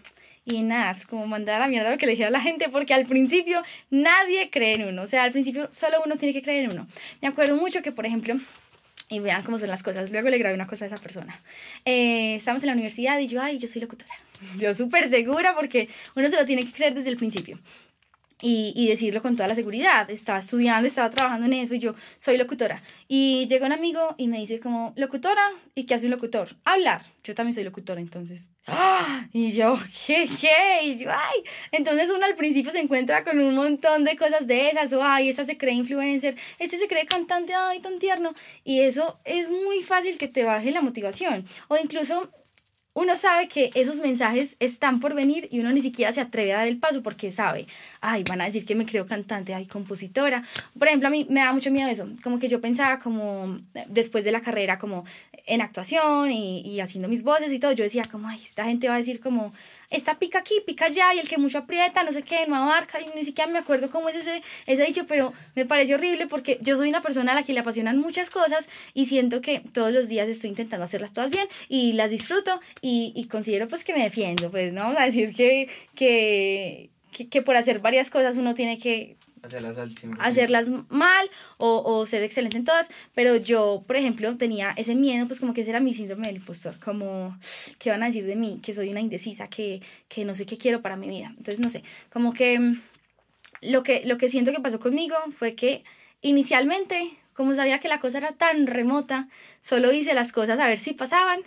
Y 0.46 0.60
nada, 0.60 0.92
pues 0.92 1.06
como 1.06 1.26
mandar 1.26 1.56
a 1.56 1.60
la 1.60 1.68
mierda 1.68 1.90
lo 1.90 1.96
que 1.96 2.04
le 2.04 2.12
dijera 2.12 2.28
a 2.28 2.32
la 2.32 2.40
gente, 2.40 2.68
porque 2.68 2.92
al 2.92 3.06
principio 3.06 3.62
nadie 3.88 4.50
cree 4.50 4.74
en 4.74 4.88
uno. 4.88 5.02
O 5.02 5.06
sea, 5.06 5.22
al 5.22 5.32
principio 5.32 5.70
solo 5.72 6.02
uno 6.04 6.16
tiene 6.16 6.34
que 6.34 6.42
creer 6.42 6.64
en 6.64 6.72
uno. 6.72 6.86
Me 7.22 7.28
acuerdo 7.28 7.56
mucho 7.56 7.80
que, 7.80 7.92
por 7.92 8.04
ejemplo, 8.04 8.36
y 9.08 9.20
vean 9.20 9.42
cómo 9.42 9.58
son 9.58 9.68
las 9.68 9.82
cosas. 9.82 10.10
Luego 10.10 10.28
le 10.28 10.36
grabé 10.36 10.54
una 10.54 10.66
cosa 10.66 10.84
a 10.84 10.88
esa 10.88 10.98
persona. 10.98 11.40
Eh, 11.86 12.34
estamos 12.34 12.62
en 12.62 12.66
la 12.66 12.72
universidad 12.74 13.18
y 13.20 13.26
yo, 13.26 13.40
ay, 13.40 13.58
yo 13.58 13.68
soy 13.68 13.80
locutora. 13.80 14.12
Yo 14.58 14.74
súper 14.74 15.08
segura 15.08 15.54
porque 15.54 15.88
uno 16.16 16.28
se 16.28 16.36
lo 16.36 16.44
tiene 16.44 16.64
que 16.64 16.72
creer 16.72 16.92
desde 16.92 17.08
el 17.08 17.16
principio 17.16 17.58
y, 18.44 18.74
y, 18.76 18.88
decirlo 18.88 19.22
con 19.22 19.37
toda 19.37 19.48
la 19.48 19.54
seguridad. 19.54 20.11
Estaba 20.11 20.38
estudiando, 20.38 20.87
estaba 20.87 21.09
trabajando 21.09 21.46
en 21.46 21.54
eso 21.54 21.74
y 21.74 21.78
yo 21.78 21.94
soy 22.18 22.37
locutora. 22.37 22.83
Y 23.09 23.46
llega 23.48 23.64
un 23.64 23.72
amigo 23.72 24.14
y 24.18 24.28
me 24.28 24.37
dice 24.37 24.61
como, 24.61 24.92
locutora, 24.96 25.42
¿y 25.74 25.85
qué 25.85 25.94
hace 25.94 26.04
un 26.04 26.11
locutor? 26.11 26.48
Hablar. 26.64 27.02
Yo 27.24 27.35
también 27.35 27.54
soy 27.54 27.64
locutora, 27.64 28.02
entonces. 28.02 28.48
¡Ah! 28.66 29.26
Y 29.33 29.52
yo, 29.52 29.78
¿qué, 30.07 30.28
qué? 30.38 30.85
Y 30.85 30.98
yo, 30.98 31.11
¡ay! 31.11 31.42
Entonces 31.72 32.11
uno 32.14 32.26
al 32.26 32.37
principio 32.37 32.70
se 32.70 32.80
encuentra 32.80 33.24
con 33.24 33.40
un 33.40 33.54
montón 33.54 34.04
de 34.04 34.14
cosas 34.16 34.46
de 34.46 34.68
esas, 34.68 34.92
o 34.92 35.02
¡ay! 35.02 35.30
Esa 35.30 35.46
se 35.46 35.57
cree 35.57 35.72
influencer, 35.72 36.37
este 36.59 36.76
se 36.76 36.87
cree 36.87 37.07
cantante, 37.07 37.54
¡ay! 37.54 37.80
Tan 37.80 37.98
tierno. 37.98 38.35
Y 38.62 38.80
eso 38.80 39.18
es 39.24 39.48
muy 39.48 39.83
fácil 39.83 40.18
que 40.18 40.28
te 40.28 40.44
baje 40.44 40.70
la 40.70 40.83
motivación. 40.83 41.46
O 41.68 41.78
incluso 41.78 42.30
uno 42.94 43.16
sabe 43.16 43.48
que 43.48 43.70
esos 43.74 43.98
mensajes 43.98 44.57
están 44.61 45.00
por 45.00 45.14
venir 45.14 45.48
y 45.50 45.61
uno 45.61 45.72
ni 45.72 45.83
siquiera 45.83 46.12
se 46.12 46.20
atreve 46.20 46.54
a 46.54 46.59
dar 46.59 46.68
el 46.68 46.78
paso 46.78 47.02
porque 47.02 47.33
sabe, 47.33 47.66
ay, 48.00 48.22
van 48.22 48.40
a 48.40 48.44
decir 48.44 48.64
que 48.64 48.76
me 48.76 48.87
creo 48.87 49.07
cantante, 49.07 49.52
ay, 49.52 49.66
compositora. 49.66 50.44
Por 50.78 50.87
ejemplo, 50.87 51.09
a 51.09 51.11
mí 51.11 51.26
me 51.28 51.40
da 51.40 51.52
mucho 51.52 51.72
miedo 51.72 51.90
eso, 51.90 52.09
como 52.22 52.38
que 52.38 52.48
yo 52.48 52.61
pensaba 52.61 53.00
como 53.00 53.59
después 53.88 54.24
de 54.24 54.33
la 54.33 54.40
carrera 54.40 54.78
como 54.78 55.04
en 55.46 55.61
actuación 55.61 56.30
y, 56.30 56.61
y 56.61 56.80
haciendo 56.80 57.09
mis 57.09 57.24
voces 57.24 57.52
y 57.52 57.59
todo, 57.59 57.72
yo 57.72 57.85
decía 57.85 58.04
como, 58.11 58.28
ay, 58.28 58.40
esta 58.42 58.64
gente 58.64 58.88
va 58.88 58.94
a 58.94 58.98
decir 58.98 59.20
como, 59.20 59.52
esta 59.94 60.18
pica 60.18 60.40
aquí, 60.40 60.54
pica 60.66 60.87
allá, 60.87 61.14
y 61.14 61.18
el 61.18 61.28
que 61.28 61.38
mucho 61.38 61.59
aprieta, 61.59 62.02
no 62.02 62.12
sé 62.12 62.22
qué, 62.22 62.46
no 62.46 62.57
abarca, 62.57 63.00
y 63.00 63.07
ni 63.14 63.24
siquiera 63.24 63.50
me 63.50 63.59
acuerdo 63.59 63.90
cómo 63.90 64.09
es 64.09 64.16
ese, 64.16 64.42
ese 64.66 64.85
dicho, 64.85 65.07
pero 65.07 65.33
me 65.54 65.64
parece 65.66 65.94
horrible 65.94 66.26
porque 66.26 66.59
yo 66.61 66.76
soy 66.76 66.88
una 66.88 67.00
persona 67.00 67.33
a 67.33 67.35
la 67.35 67.42
que 67.42 67.52
le 67.52 67.61
apasionan 67.61 67.98
muchas 67.98 68.30
cosas 68.30 68.66
y 68.92 69.07
siento 69.07 69.40
que 69.40 69.61
todos 69.61 69.92
los 69.92 70.09
días 70.09 70.28
estoy 70.28 70.50
intentando 70.50 70.85
hacerlas 70.85 71.12
todas 71.12 71.30
bien 71.30 71.46
y 71.68 71.92
las 71.92 72.11
disfruto 72.11 72.61
y, 72.86 73.14
y 73.16 73.28
considero 73.28 73.66
pues 73.66 73.82
que 73.82 73.94
me 73.94 74.02
defiendo, 74.02 74.50
pues 74.50 74.74
no 74.74 74.82
vamos 74.82 75.00
a 75.00 75.06
decir 75.06 75.34
que, 75.34 75.70
que, 75.94 76.90
que, 77.12 77.28
que 77.30 77.40
por 77.40 77.56
hacer 77.56 77.78
varias 77.78 78.10
cosas 78.10 78.36
uno 78.36 78.52
tiene 78.52 78.76
que 78.76 79.16
hacerlas, 79.40 79.78
hacerlas 80.18 80.68
mal 80.90 81.30
o, 81.56 81.82
o, 81.82 82.04
ser 82.04 82.22
excelente 82.22 82.58
en 82.58 82.64
todas, 82.64 82.90
pero 83.14 83.36
yo, 83.36 83.84
por 83.86 83.96
ejemplo, 83.96 84.36
tenía 84.36 84.74
ese 84.76 84.94
miedo, 84.94 85.26
pues 85.26 85.40
como 85.40 85.54
que 85.54 85.62
ese 85.62 85.70
era 85.70 85.80
mi 85.80 85.94
síndrome 85.94 86.26
del 86.26 86.36
impostor, 86.36 86.78
como, 86.78 87.34
¿qué 87.78 87.88
van 87.88 88.02
a 88.02 88.06
decir 88.08 88.26
de 88.26 88.36
mí? 88.36 88.60
Que 88.62 88.74
soy 88.74 88.90
una 88.90 89.00
indecisa, 89.00 89.48
que, 89.48 89.80
que 90.08 90.26
no 90.26 90.34
sé 90.34 90.44
qué 90.44 90.58
quiero 90.58 90.82
para 90.82 90.96
mi 90.96 91.08
vida. 91.08 91.28
Entonces, 91.30 91.60
no 91.60 91.70
sé, 91.70 91.82
como 92.12 92.34
que 92.34 92.58
mm, 92.58 92.82
lo 93.62 93.82
que, 93.82 94.02
lo 94.04 94.18
que 94.18 94.28
siento 94.28 94.52
que 94.52 94.60
pasó 94.60 94.78
conmigo 94.78 95.16
fue 95.34 95.54
que 95.54 95.84
inicialmente, 96.20 97.10
como 97.32 97.54
sabía 97.54 97.80
que 97.80 97.88
la 97.88 97.98
cosa 97.98 98.18
era 98.18 98.32
tan 98.32 98.66
remota, 98.66 99.28
solo 99.62 99.90
hice 99.90 100.12
las 100.12 100.32
cosas 100.32 100.60
a 100.60 100.66
ver 100.66 100.80
si 100.80 100.92
pasaban, 100.92 101.40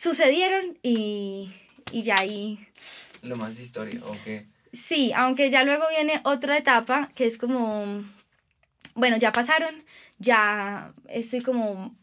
sucedieron 0.00 0.78
y, 0.82 1.52
y 1.92 2.00
ya 2.00 2.20
ahí... 2.20 2.58
Lo 3.20 3.36
más 3.36 3.58
de 3.58 3.64
historia, 3.64 4.00
ok. 4.02 4.46
Sí, 4.72 5.12
aunque 5.14 5.50
ya 5.50 5.62
luego 5.62 5.84
viene 5.90 6.22
otra 6.24 6.56
etapa 6.56 7.10
que 7.14 7.26
es 7.26 7.36
como, 7.36 8.02
bueno, 8.94 9.18
ya 9.18 9.30
pasaron, 9.30 9.74
ya 10.18 10.94
estoy 11.06 11.42
como 11.42 11.94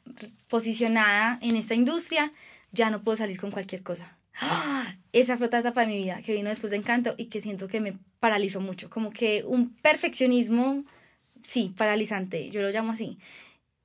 posicionada 0.47 1.39
en 1.41 1.55
esta 1.55 1.73
industria, 1.73 2.31
ya 2.71 2.91
no 2.91 3.01
puedo 3.01 3.17
salir 3.17 3.39
con 3.39 3.49
cualquier 3.49 3.81
cosa. 3.81 4.15
Esa 5.11 5.35
fue 5.37 5.47
otra 5.47 5.59
etapa 5.59 5.81
de 5.81 5.87
mi 5.87 5.97
vida 5.97 6.21
que 6.23 6.33
vino 6.33 6.49
después 6.49 6.69
de 6.69 6.77
Encanto 6.77 7.15
y 7.17 7.25
que 7.25 7.41
siento 7.41 7.67
que 7.67 7.81
me 7.81 7.97
paralizó 8.19 8.61
mucho, 8.61 8.91
como 8.91 9.09
que 9.09 9.43
un 9.43 9.73
perfeccionismo, 9.73 10.85
sí, 11.41 11.73
paralizante, 11.75 12.51
yo 12.51 12.61
lo 12.61 12.69
llamo 12.69 12.91
así. 12.91 13.17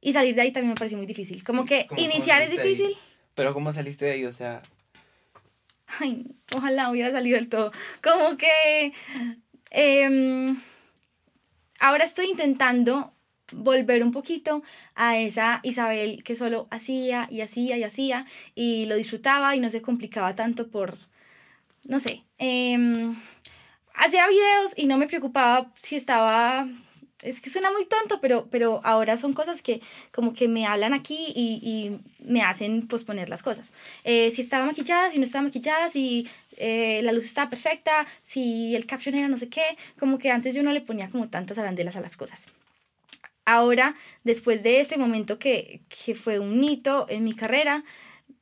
Y 0.02 0.12
salir 0.12 0.34
de 0.34 0.42
ahí 0.42 0.52
también 0.52 0.70
me 0.70 0.74
pareció 0.74 0.98
muy 0.98 1.06
difícil, 1.06 1.42
como 1.44 1.64
que 1.64 1.86
iniciar 1.96 2.42
es 2.42 2.50
difícil. 2.50 2.88
Ahí? 2.88 3.11
Pero 3.34 3.54
¿cómo 3.54 3.72
saliste 3.72 4.06
de 4.06 4.10
ahí? 4.12 4.24
O 4.24 4.32
sea, 4.32 4.62
ay, 6.00 6.26
ojalá 6.54 6.90
hubiera 6.90 7.10
salido 7.10 7.36
del 7.36 7.48
todo. 7.48 7.72
Como 8.02 8.36
que 8.36 8.92
eh, 9.70 10.54
ahora 11.80 12.04
estoy 12.04 12.26
intentando 12.26 13.12
volver 13.52 14.02
un 14.02 14.12
poquito 14.12 14.62
a 14.94 15.18
esa 15.18 15.60
Isabel 15.62 16.22
que 16.24 16.36
solo 16.36 16.66
hacía 16.70 17.28
y 17.30 17.40
hacía 17.40 17.76
y 17.76 17.84
hacía 17.84 18.26
y 18.54 18.86
lo 18.86 18.96
disfrutaba 18.96 19.54
y 19.56 19.60
no 19.60 19.70
se 19.70 19.82
complicaba 19.82 20.34
tanto 20.34 20.68
por, 20.68 20.96
no 21.84 21.98
sé, 21.98 22.24
em, 22.38 23.14
hacía 23.94 24.26
videos 24.28 24.72
y 24.76 24.86
no 24.86 24.98
me 24.98 25.06
preocupaba 25.06 25.72
si 25.76 25.96
estaba 25.96 26.66
es 27.22 27.40
que 27.40 27.50
suena 27.50 27.70
muy 27.70 27.86
tonto, 27.86 28.20
pero, 28.20 28.48
pero 28.50 28.80
ahora 28.84 29.16
son 29.16 29.32
cosas 29.32 29.62
que 29.62 29.80
como 30.10 30.32
que 30.32 30.48
me 30.48 30.66
hablan 30.66 30.92
aquí 30.92 31.32
y, 31.34 31.60
y 31.62 31.98
me 32.24 32.42
hacen 32.42 32.86
posponer 32.88 33.28
las 33.28 33.42
cosas. 33.42 33.72
Eh, 34.04 34.30
si 34.30 34.42
estaba 34.42 34.66
maquillada, 34.66 35.10
si 35.10 35.18
no 35.18 35.24
estaba 35.24 35.42
maquillada, 35.42 35.88
si 35.88 36.28
eh, 36.56 37.00
la 37.02 37.12
luz 37.12 37.24
estaba 37.24 37.50
perfecta, 37.50 38.06
si 38.22 38.74
el 38.76 38.86
caption 38.86 39.14
era 39.14 39.28
no 39.28 39.38
sé 39.38 39.48
qué, 39.48 39.64
como 39.98 40.18
que 40.18 40.30
antes 40.30 40.54
yo 40.54 40.62
no 40.62 40.72
le 40.72 40.80
ponía 40.80 41.10
como 41.10 41.28
tantas 41.28 41.58
arandelas 41.58 41.96
a 41.96 42.00
las 42.00 42.16
cosas. 42.16 42.48
Ahora, 43.44 43.96
después 44.22 44.62
de 44.62 44.80
ese 44.80 44.96
momento 44.96 45.38
que, 45.38 45.80
que 45.88 46.14
fue 46.14 46.38
un 46.38 46.62
hito 46.62 47.06
en 47.08 47.24
mi 47.24 47.34
carrera, 47.34 47.82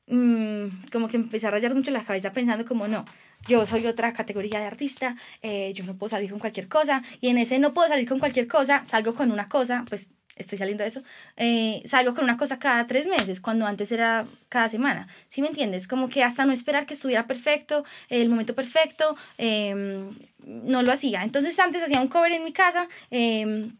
mmm, 0.06 0.66
como 0.92 1.08
que 1.08 1.16
empecé 1.16 1.46
a 1.46 1.50
rayar 1.50 1.74
mucho 1.74 1.90
la 1.90 2.04
cabeza 2.04 2.32
pensando 2.32 2.66
como 2.66 2.86
no, 2.86 3.06
yo 3.46 3.66
soy 3.66 3.86
otra 3.86 4.12
categoría 4.12 4.60
de 4.60 4.66
artista, 4.66 5.16
eh, 5.42 5.72
yo 5.74 5.84
no 5.84 5.96
puedo 5.96 6.10
salir 6.10 6.30
con 6.30 6.38
cualquier 6.38 6.68
cosa, 6.68 7.02
y 7.20 7.28
en 7.28 7.38
ese 7.38 7.58
no 7.58 7.74
puedo 7.74 7.88
salir 7.88 8.08
con 8.08 8.18
cualquier 8.18 8.46
cosa, 8.46 8.84
salgo 8.84 9.14
con 9.14 9.30
una 9.30 9.48
cosa, 9.48 9.84
pues 9.88 10.10
estoy 10.36 10.58
saliendo 10.58 10.82
de 10.82 10.88
eso, 10.88 11.02
eh, 11.36 11.82
salgo 11.84 12.14
con 12.14 12.24
una 12.24 12.36
cosa 12.36 12.58
cada 12.58 12.86
tres 12.86 13.06
meses, 13.06 13.40
cuando 13.40 13.66
antes 13.66 13.92
era 13.92 14.26
cada 14.48 14.68
semana, 14.68 15.08
¿sí 15.28 15.42
me 15.42 15.48
entiendes? 15.48 15.86
Como 15.86 16.08
que 16.08 16.22
hasta 16.22 16.44
no 16.44 16.52
esperar 16.52 16.86
que 16.86 16.94
estuviera 16.94 17.26
perfecto, 17.26 17.84
el 18.08 18.28
momento 18.28 18.54
perfecto, 18.54 19.16
em, 19.38 20.10
no 20.44 20.82
lo 20.82 20.92
hacía. 20.92 21.22
Entonces 21.22 21.58
antes 21.58 21.82
hacía 21.82 22.00
un 22.00 22.08
cover 22.08 22.32
en 22.32 22.44
mi 22.44 22.52
casa, 22.52 22.88
em, 23.10 23.76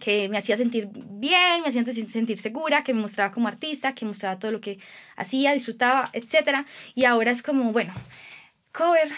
que 0.00 0.28
me 0.28 0.38
hacía 0.38 0.56
sentir 0.56 0.88
bien, 0.92 1.62
me 1.62 1.68
hacía 1.68 1.84
sentir 1.84 2.38
segura, 2.38 2.82
que 2.82 2.92
me 2.92 3.00
mostraba 3.00 3.32
como 3.32 3.48
artista, 3.48 3.94
que 3.94 4.04
mostraba 4.04 4.38
todo 4.38 4.50
lo 4.50 4.60
que 4.60 4.78
hacía, 5.16 5.52
disfrutaba, 5.52 6.10
etc. 6.12 6.66
Y 6.94 7.04
ahora 7.04 7.30
es 7.30 7.42
como, 7.42 7.72
bueno, 7.72 7.94
cover, 8.74 9.08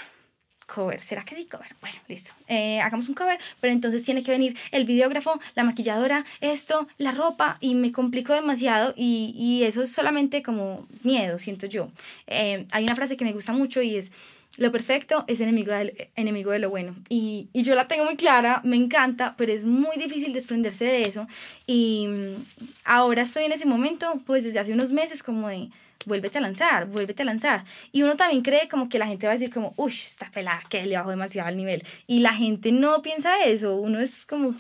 cover, 0.66 1.00
¿será 1.00 1.24
que 1.24 1.34
sí? 1.34 1.46
Cover. 1.46 1.74
Bueno, 1.80 1.96
listo. 2.08 2.32
Eh, 2.46 2.78
hagamos 2.80 3.08
un 3.08 3.14
cover, 3.14 3.38
pero 3.60 3.72
entonces 3.72 4.04
tiene 4.04 4.22
que 4.22 4.30
venir 4.30 4.56
el 4.70 4.84
videógrafo, 4.84 5.40
la 5.54 5.64
maquilladora, 5.64 6.24
esto, 6.40 6.86
la 6.98 7.12
ropa, 7.12 7.56
y 7.60 7.74
me 7.74 7.90
complico 7.90 8.34
demasiado 8.34 8.92
y, 8.96 9.34
y 9.34 9.64
eso 9.64 9.82
es 9.82 9.90
solamente 9.90 10.42
como 10.42 10.86
miedo, 11.02 11.38
siento 11.38 11.66
yo. 11.66 11.90
Eh, 12.26 12.66
hay 12.70 12.84
una 12.84 12.94
frase 12.94 13.16
que 13.16 13.24
me 13.24 13.32
gusta 13.32 13.52
mucho 13.52 13.80
y 13.80 13.96
es, 13.96 14.12
lo 14.58 14.70
perfecto 14.72 15.24
es 15.26 15.40
enemigo 15.40 15.72
de, 15.72 16.10
enemigo 16.16 16.50
de 16.50 16.58
lo 16.58 16.68
bueno. 16.68 16.94
Y, 17.08 17.48
y, 17.54 17.62
yo 17.62 17.74
la 17.74 17.88
tengo 17.88 18.04
muy 18.04 18.16
clara, 18.16 18.60
me 18.62 18.76
encanta, 18.76 19.36
pero 19.38 19.52
es 19.52 19.64
muy 19.64 19.96
difícil 19.96 20.34
desprenderse 20.34 20.84
de 20.84 21.02
eso. 21.02 21.26
Y 21.66 22.06
mm, 22.08 22.44
ahora 22.84 23.22
estoy 23.22 23.44
en 23.44 23.52
ese 23.52 23.64
momento, 23.64 24.20
pues 24.26 24.44
desde 24.44 24.58
hace 24.58 24.72
unos 24.72 24.92
meses, 24.92 25.22
como 25.22 25.48
de, 25.48 25.70
vuélvete 26.06 26.38
a 26.38 26.40
lanzar, 26.40 26.86
vuélvete 26.86 27.22
a 27.22 27.26
lanzar. 27.26 27.64
Y 27.92 28.02
uno 28.02 28.16
también 28.16 28.42
cree 28.42 28.68
como 28.68 28.88
que 28.88 28.98
la 28.98 29.06
gente 29.06 29.26
va 29.26 29.32
a 29.32 29.36
decir 29.36 29.52
como, 29.52 29.74
uy, 29.76 29.92
está 29.92 30.30
pelada, 30.30 30.62
que 30.70 30.86
le 30.86 30.96
bajo 30.96 31.10
demasiado 31.10 31.48
al 31.48 31.56
nivel. 31.56 31.84
Y 32.06 32.20
la 32.20 32.32
gente 32.32 32.72
no 32.72 33.02
piensa 33.02 33.44
eso, 33.44 33.76
uno 33.76 34.00
es 34.00 34.24
como, 34.24 34.54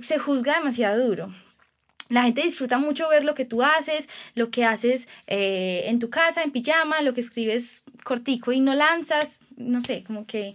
se 0.00 0.18
juzga 0.18 0.58
demasiado 0.58 1.06
duro. 1.06 1.34
La 2.08 2.22
gente 2.22 2.42
disfruta 2.42 2.78
mucho 2.78 3.08
ver 3.08 3.24
lo 3.24 3.34
que 3.34 3.44
tú 3.44 3.62
haces, 3.62 4.08
lo 4.34 4.50
que 4.50 4.64
haces 4.64 5.08
eh, 5.26 5.84
en 5.86 5.98
tu 5.98 6.08
casa, 6.08 6.44
en 6.44 6.52
pijama, 6.52 7.02
lo 7.02 7.14
que 7.14 7.20
escribes 7.20 7.82
cortico 8.04 8.52
y 8.52 8.60
no 8.60 8.74
lanzas, 8.74 9.40
no 9.56 9.80
sé, 9.80 10.04
como 10.04 10.24
que... 10.24 10.54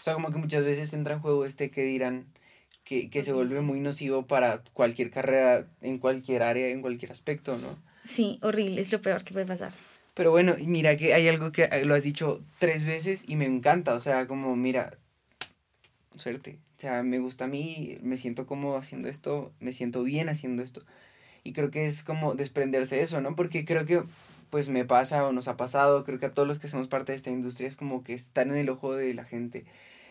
O 0.00 0.04
sea, 0.04 0.14
como 0.14 0.30
que 0.30 0.38
muchas 0.38 0.64
veces 0.64 0.92
entra 0.92 1.14
en 1.14 1.20
juego 1.20 1.46
este 1.46 1.70
que 1.70 1.82
dirán 1.82 2.26
que, 2.84 3.10
que 3.10 3.22
se 3.22 3.32
vuelve 3.32 3.60
muy 3.60 3.80
nocivo 3.80 4.26
para 4.26 4.62
cualquier 4.72 5.10
carrera, 5.10 5.66
en 5.80 5.98
cualquier 5.98 6.42
área, 6.42 6.68
en 6.68 6.82
cualquier 6.82 7.10
aspecto, 7.10 7.56
¿no? 7.56 7.93
Sí, 8.04 8.38
horrible, 8.42 8.80
es 8.80 8.92
lo 8.92 9.00
peor 9.00 9.24
que 9.24 9.32
puede 9.32 9.46
pasar. 9.46 9.72
Pero 10.14 10.30
bueno, 10.30 10.54
mira 10.60 10.96
que 10.96 11.12
hay 11.14 11.26
algo 11.26 11.50
que 11.50 11.68
lo 11.84 11.94
has 11.94 12.02
dicho 12.02 12.40
tres 12.58 12.84
veces 12.84 13.24
y 13.26 13.34
me 13.34 13.46
encanta, 13.46 13.94
o 13.94 14.00
sea, 14.00 14.28
como, 14.28 14.54
mira, 14.54 14.96
suerte, 16.16 16.58
o 16.76 16.80
sea, 16.80 17.02
me 17.02 17.18
gusta 17.18 17.44
a 17.44 17.48
mí, 17.48 17.98
me 18.02 18.16
siento 18.16 18.46
cómodo 18.46 18.76
haciendo 18.76 19.08
esto, 19.08 19.52
me 19.58 19.72
siento 19.72 20.04
bien 20.04 20.28
haciendo 20.28 20.62
esto. 20.62 20.82
Y 21.42 21.52
creo 21.52 21.70
que 21.70 21.86
es 21.86 22.04
como 22.04 22.34
desprenderse 22.34 22.96
de 22.96 23.02
eso, 23.02 23.20
¿no? 23.20 23.34
Porque 23.34 23.64
creo 23.64 23.84
que 23.84 24.04
pues 24.50 24.68
me 24.68 24.84
pasa 24.84 25.26
o 25.26 25.32
nos 25.32 25.48
ha 25.48 25.56
pasado, 25.56 26.04
creo 26.04 26.20
que 26.20 26.26
a 26.26 26.30
todos 26.30 26.46
los 26.46 26.60
que 26.60 26.68
somos 26.68 26.86
parte 26.86 27.10
de 27.10 27.16
esta 27.16 27.30
industria 27.30 27.68
es 27.68 27.76
como 27.76 28.04
que 28.04 28.14
estar 28.14 28.46
en 28.46 28.54
el 28.54 28.68
ojo 28.68 28.94
de 28.94 29.12
la 29.12 29.24
gente, 29.24 29.64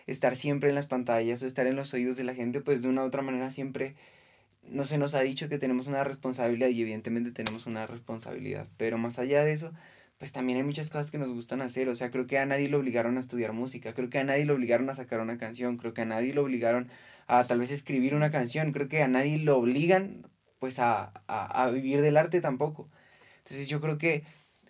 estar 0.06 0.36
siempre 0.36 0.68
en 0.68 0.76
las 0.76 0.88
pantallas 0.88 1.42
o 1.42 1.46
estar 1.48 1.66
en 1.66 1.78
los 1.78 1.94
oídos 1.94 2.18
de 2.18 2.26
la 2.26 2.36
gente, 2.36 2.60
pues 2.60 2.82
de 2.82 2.90
una 2.90 3.04
u 3.04 3.06
otra 3.06 3.22
manera 3.22 3.52
siempre 3.52 3.96
no 4.70 4.86
se 4.86 4.98
nos 4.98 5.14
ha 5.14 5.22
dicho 5.22 5.50
que 5.50 5.58
tenemos 5.60 5.88
una 5.88 6.04
responsabilidad 6.04 6.70
y 6.70 6.82
evidentemente 6.82 7.32
tenemos 7.32 7.66
una 7.66 7.86
responsabilidad, 7.88 8.68
pero 8.78 8.98
más 8.98 9.20
allá 9.20 9.44
de 9.44 9.54
eso, 9.54 9.72
pues 10.18 10.32
también 10.32 10.58
hay 10.58 10.64
muchas 10.64 10.90
cosas 10.90 11.12
que 11.12 11.18
nos 11.18 11.32
gustan 11.32 11.62
hacer, 11.62 11.90
o 11.90 11.96
sea, 11.96 12.12
creo 12.12 12.28
que 12.28 12.40
a 12.40 12.46
nadie 12.46 12.70
lo 12.70 12.80
obligaron 12.80 13.18
a 13.18 13.20
estudiar 13.20 13.54
música, 13.54 13.94
creo 13.94 14.10
que 14.10 14.20
a 14.20 14.24
nadie 14.24 14.46
lo 14.46 14.54
obligaron 14.56 14.90
a 14.90 14.96
sacar 14.96 15.20
una 15.20 15.38
canción, 15.38 15.78
creo 15.78 15.94
que 15.94 16.02
a 16.02 16.06
nadie 16.06 16.34
lo 16.34 16.44
obligaron 16.44 16.90
a 17.28 17.44
tal 17.46 17.60
vez 17.60 17.72
escribir 17.72 18.16
una 18.16 18.32
canción, 18.32 18.72
creo 18.72 18.88
que 18.90 19.02
a 19.04 19.08
nadie 19.08 19.38
lo 19.40 19.58
obligan 19.58 20.30
pues 20.60 20.80
a, 20.80 21.12
a, 21.28 21.64
a 21.66 21.72
vivir 21.72 22.02
del 22.02 22.18
arte 22.18 22.42
tampoco. 22.42 22.90
Entonces 23.40 23.68
yo 23.68 23.82
creo 23.82 23.98
que 23.98 24.24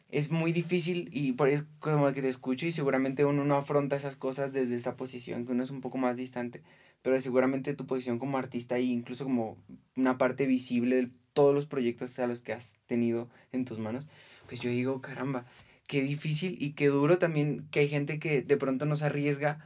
es 0.10 0.32
muy 0.32 0.52
difícil 0.52 1.10
y 1.12 1.34
por 1.34 1.50
eso 1.50 1.66
como 1.80 2.12
que 2.14 2.22
te 2.22 2.30
escucho 2.30 2.66
y 2.66 2.72
seguramente 2.72 3.26
uno 3.26 3.46
no 3.46 3.56
afronta 3.56 3.96
esas 3.96 4.16
cosas 4.16 4.54
desde 4.54 4.76
esa 4.76 4.96
posición, 4.96 5.46
que 5.46 5.52
uno 5.54 5.64
es 5.64 5.72
un 5.72 5.82
poco 5.82 5.98
más 5.98 6.16
distante, 6.18 6.64
pero 7.04 7.22
seguramente 7.22 7.76
tu 7.76 7.86
posición 7.86 8.18
como 8.18 8.40
artista 8.40 8.80
y 8.80 8.92
incluso 8.92 9.26
como 9.26 9.58
una 9.96 10.18
parte 10.18 10.48
visible 10.48 10.96
de 10.96 11.10
todos 11.34 11.54
los 11.54 11.68
proyectos 11.68 12.18
a 12.18 12.26
los 12.28 12.42
que 12.42 12.54
has 12.54 12.78
tenido 12.88 13.30
en 13.52 13.66
tus 13.66 13.78
manos, 13.78 14.08
pues 14.48 14.62
yo 14.62 14.70
digo, 14.70 15.02
caramba, 15.02 15.46
qué 15.86 16.02
difícil 16.02 16.58
y 16.60 16.72
qué 16.72 16.88
duro 16.88 17.18
también 17.20 17.68
que 17.70 17.82
hay 17.82 17.90
gente 17.90 18.20
que 18.20 18.42
de 18.42 18.58
pronto 18.58 18.86
nos 18.86 19.04
arriesga 19.04 19.60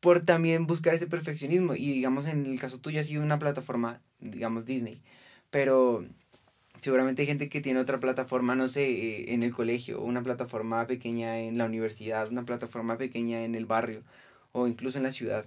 por 0.00 0.20
también 0.20 0.66
buscar 0.66 0.94
ese 0.94 1.08
perfeccionismo 1.08 1.74
y 1.74 1.92
digamos 1.92 2.26
en 2.26 2.46
el 2.46 2.60
caso 2.60 2.78
tuyo 2.78 3.00
ha 3.00 3.04
sido 3.04 3.22
una 3.22 3.40
plataforma, 3.40 4.00
digamos 4.20 4.64
Disney, 4.64 5.02
pero 5.50 6.06
seguramente 6.80 7.22
hay 7.22 7.26
gente 7.26 7.48
que 7.48 7.60
tiene 7.60 7.80
otra 7.80 7.98
plataforma, 7.98 8.54
no 8.54 8.68
sé, 8.68 8.88
eh, 8.88 9.34
en 9.34 9.42
el 9.42 9.52
colegio, 9.52 10.00
una 10.00 10.22
plataforma 10.22 10.86
pequeña 10.86 11.40
en 11.40 11.58
la 11.58 11.64
universidad, 11.64 12.30
una 12.30 12.44
plataforma 12.44 12.96
pequeña 12.98 13.42
en 13.42 13.56
el 13.56 13.66
barrio 13.66 14.04
o 14.52 14.68
incluso 14.68 14.98
en 14.98 15.04
la 15.04 15.10
ciudad 15.10 15.46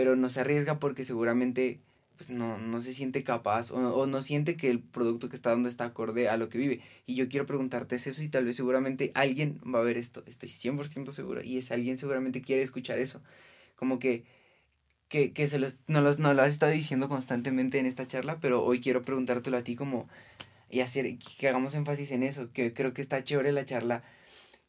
pero 0.00 0.16
no 0.16 0.30
se 0.30 0.40
arriesga 0.40 0.78
porque 0.78 1.04
seguramente 1.04 1.78
pues 2.16 2.30
no, 2.30 2.56
no 2.56 2.80
se 2.80 2.94
siente 2.94 3.22
capaz 3.22 3.70
o, 3.70 4.06
no 4.06 4.22
siente 4.22 4.56
que 4.56 4.70
el 4.70 4.80
producto 4.80 5.28
que 5.28 5.36
está 5.36 5.50
dando 5.50 5.68
está 5.68 5.84
acorde 5.84 6.26
a 6.30 6.38
lo 6.38 6.48
que 6.48 6.56
vive. 6.56 6.80
Y 7.04 7.16
yo 7.16 7.28
quiero 7.28 7.44
preguntarte 7.44 7.96
eso 7.96 8.22
y 8.22 8.28
tal 8.30 8.46
vez 8.46 8.56
seguramente 8.56 9.10
alguien 9.12 9.60
va 9.62 9.80
a 9.80 9.82
ver 9.82 9.98
esto, 9.98 10.22
estoy 10.24 10.48
100% 10.48 11.12
seguro, 11.12 11.42
y 11.44 11.58
ese 11.58 11.74
alguien 11.74 11.98
seguramente 11.98 12.40
quiere 12.40 12.62
escuchar 12.62 12.98
eso. 12.98 13.20
Como 13.76 13.98
que, 13.98 14.24
que, 15.08 15.34
que 15.34 15.46
se 15.46 15.58
los, 15.58 15.76
no, 15.86 16.00
los, 16.00 16.18
no 16.18 16.32
lo 16.32 16.40
has 16.40 16.50
estado 16.50 16.72
diciendo 16.72 17.10
constantemente 17.10 17.78
en 17.78 17.84
esta 17.84 18.06
charla, 18.06 18.40
pero 18.40 18.64
hoy 18.64 18.80
quiero 18.80 19.02
preguntártelo 19.02 19.58
a 19.58 19.64
ti 19.64 19.76
como 19.76 20.08
y 20.70 20.80
hacer 20.80 21.18
que 21.18 21.46
hagamos 21.46 21.74
énfasis 21.74 22.10
en 22.12 22.22
eso, 22.22 22.50
que 22.54 22.72
creo 22.72 22.94
que 22.94 23.02
está 23.02 23.22
chévere 23.22 23.52
la 23.52 23.66
charla 23.66 24.02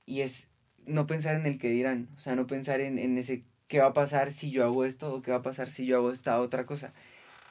y 0.05 0.21
es 0.21 0.49
no 0.85 1.07
pensar 1.07 1.37
en 1.37 1.45
el 1.45 1.57
que 1.57 1.69
dirán, 1.69 2.09
o 2.17 2.19
sea, 2.19 2.35
no 2.35 2.47
pensar 2.47 2.81
en, 2.81 2.99
en 2.99 3.17
ese 3.17 3.45
¿qué 3.71 3.79
va 3.79 3.87
a 3.87 3.93
pasar 3.93 4.33
si 4.33 4.51
yo 4.51 4.65
hago 4.65 4.83
esto 4.83 5.13
o 5.13 5.21
qué 5.21 5.31
va 5.31 5.37
a 5.37 5.41
pasar 5.41 5.69
si 5.69 5.85
yo 5.85 5.95
hago 5.95 6.11
esta 6.11 6.41
otra 6.41 6.65
cosa? 6.65 6.91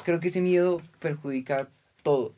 Creo 0.05 0.21
que 0.21 0.29
ese 0.29 0.43
miedo 0.43 0.83
perjudica 0.99 1.71
todo. 2.03 2.35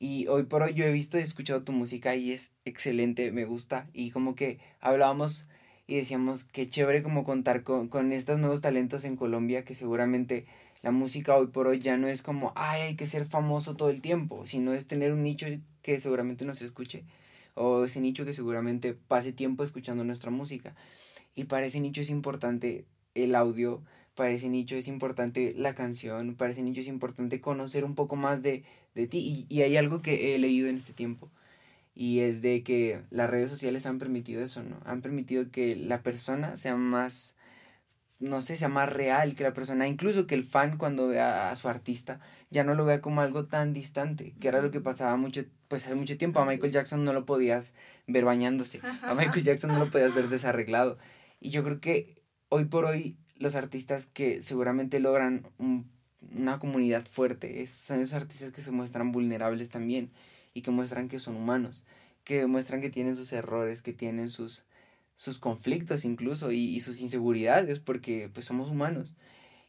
Y 0.00 0.26
hoy 0.26 0.42
por 0.42 0.62
hoy 0.62 0.74
yo 0.74 0.84
he 0.84 0.90
visto 0.90 1.20
y 1.20 1.22
escuchado 1.22 1.62
tu 1.62 1.70
música 1.70 2.16
y 2.16 2.32
es 2.32 2.50
excelente, 2.64 3.30
me 3.30 3.44
gusta. 3.44 3.86
Y 3.92 4.10
como 4.10 4.34
que 4.34 4.58
hablábamos 4.80 5.46
y 5.86 5.94
decíamos 5.94 6.42
que 6.42 6.68
chévere 6.68 7.04
como 7.04 7.22
contar 7.22 7.62
con, 7.62 7.86
con 7.86 8.12
estos 8.12 8.40
nuevos 8.40 8.60
talentos 8.60 9.04
en 9.04 9.16
Colombia, 9.16 9.64
que 9.64 9.76
seguramente 9.76 10.46
la 10.82 10.90
música 10.90 11.36
hoy 11.36 11.46
por 11.46 11.68
hoy 11.68 11.78
ya 11.78 11.96
no 11.96 12.08
es 12.08 12.22
como, 12.22 12.52
ay, 12.56 12.80
hay 12.80 12.96
que 12.96 13.06
ser 13.06 13.24
famoso 13.24 13.76
todo 13.76 13.90
el 13.90 14.02
tiempo, 14.02 14.46
sino 14.46 14.74
es 14.74 14.88
tener 14.88 15.12
un 15.12 15.22
nicho 15.22 15.46
que 15.82 16.00
seguramente 16.00 16.44
nos 16.44 16.60
escuche, 16.60 17.04
o 17.54 17.84
ese 17.84 18.00
nicho 18.00 18.24
que 18.24 18.32
seguramente 18.32 18.94
pase 18.94 19.32
tiempo 19.32 19.62
escuchando 19.62 20.02
nuestra 20.02 20.32
música. 20.32 20.74
Y 21.36 21.44
para 21.44 21.66
ese 21.66 21.78
nicho 21.78 22.00
es 22.00 22.10
importante 22.10 22.84
el 23.14 23.34
audio, 23.34 23.82
para 24.14 24.30
ese 24.30 24.48
nicho 24.48 24.76
es 24.76 24.88
importante 24.88 25.54
la 25.56 25.74
canción, 25.74 26.34
para 26.34 26.52
ese 26.52 26.62
nicho 26.62 26.80
es 26.80 26.88
importante 26.88 27.40
conocer 27.40 27.84
un 27.84 27.94
poco 27.94 28.16
más 28.16 28.42
de, 28.42 28.64
de 28.94 29.06
ti. 29.06 29.18
Y, 29.48 29.54
y, 29.54 29.62
hay 29.62 29.76
algo 29.76 30.02
que 30.02 30.34
he 30.34 30.38
leído 30.38 30.68
en 30.68 30.76
este 30.76 30.92
tiempo. 30.92 31.30
Y 31.94 32.20
es 32.20 32.42
de 32.42 32.62
que 32.62 33.02
las 33.10 33.28
redes 33.28 33.50
sociales 33.50 33.86
han 33.86 33.98
permitido 33.98 34.42
eso, 34.42 34.62
¿no? 34.62 34.80
Han 34.84 35.02
permitido 35.02 35.50
que 35.50 35.76
la 35.76 36.02
persona 36.02 36.56
sea 36.56 36.76
más, 36.76 37.34
no 38.18 38.40
sé, 38.40 38.56
sea 38.56 38.68
más 38.68 38.90
real 38.90 39.34
que 39.34 39.44
la 39.44 39.52
persona, 39.52 39.86
incluso 39.88 40.26
que 40.26 40.34
el 40.34 40.44
fan 40.44 40.78
cuando 40.78 41.08
vea 41.08 41.50
a 41.50 41.56
su 41.56 41.68
artista 41.68 42.20
ya 42.50 42.64
no 42.64 42.74
lo 42.74 42.84
vea 42.86 43.00
como 43.00 43.20
algo 43.20 43.46
tan 43.46 43.74
distante, 43.74 44.34
que 44.40 44.48
era 44.48 44.62
lo 44.62 44.70
que 44.70 44.80
pasaba 44.80 45.16
mucho, 45.16 45.44
pues 45.68 45.86
hace 45.86 45.94
mucho 45.94 46.16
tiempo. 46.16 46.40
A 46.40 46.46
Michael 46.46 46.72
Jackson 46.72 47.04
no 47.04 47.12
lo 47.12 47.26
podías 47.26 47.74
ver 48.06 48.24
bañándose, 48.24 48.80
a 49.02 49.14
Michael 49.14 49.42
Jackson 49.44 49.70
no 49.72 49.78
lo 49.78 49.90
podías 49.90 50.14
ver 50.14 50.28
desarreglado. 50.28 50.98
Y 51.40 51.50
yo 51.50 51.62
creo 51.64 51.80
que 51.80 52.21
hoy 52.52 52.66
por 52.66 52.84
hoy 52.84 53.16
los 53.38 53.54
artistas 53.54 54.04
que 54.04 54.42
seguramente 54.42 55.00
logran 55.00 55.48
un, 55.56 55.90
una 56.36 56.58
comunidad 56.58 57.06
fuerte. 57.06 57.66
Son 57.66 57.98
esos 57.98 58.12
artistas 58.12 58.52
que 58.52 58.60
se 58.60 58.70
muestran 58.70 59.10
vulnerables 59.10 59.70
también 59.70 60.10
y 60.52 60.60
que 60.60 60.70
muestran 60.70 61.08
que 61.08 61.18
son 61.18 61.34
humanos, 61.34 61.86
que 62.24 62.46
muestran 62.46 62.82
que 62.82 62.90
tienen 62.90 63.16
sus 63.16 63.32
errores, 63.32 63.80
que 63.80 63.94
tienen 63.94 64.28
sus, 64.28 64.66
sus 65.14 65.38
conflictos 65.38 66.04
incluso 66.04 66.52
y, 66.52 66.58
y 66.58 66.80
sus 66.82 67.00
inseguridades 67.00 67.80
porque 67.80 68.28
pues 68.30 68.44
somos 68.44 68.68
humanos. 68.68 69.14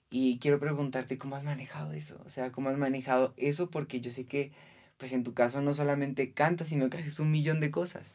Y 0.10 0.40
quiero 0.40 0.60
preguntarte 0.60 1.18
cómo 1.18 1.38
has 1.38 1.44
manejado 1.46 1.94
eso, 1.94 2.22
o 2.26 2.30
sea, 2.30 2.52
cómo 2.52 2.68
has 2.68 2.78
manejado 2.78 3.34
eso 3.38 3.70
porque 3.70 4.02
yo 4.02 4.12
sé 4.12 4.26
que 4.26 4.52
pues 4.98 5.14
en 5.14 5.24
tu 5.24 5.34
caso 5.34 5.62
no 5.62 5.74
solamente 5.74 6.34
cantas, 6.34 6.68
sino 6.68 6.90
que 6.90 6.98
haces 6.98 7.20
un 7.20 7.32
millón 7.32 7.62
de 7.62 7.72
cosas. 7.72 8.14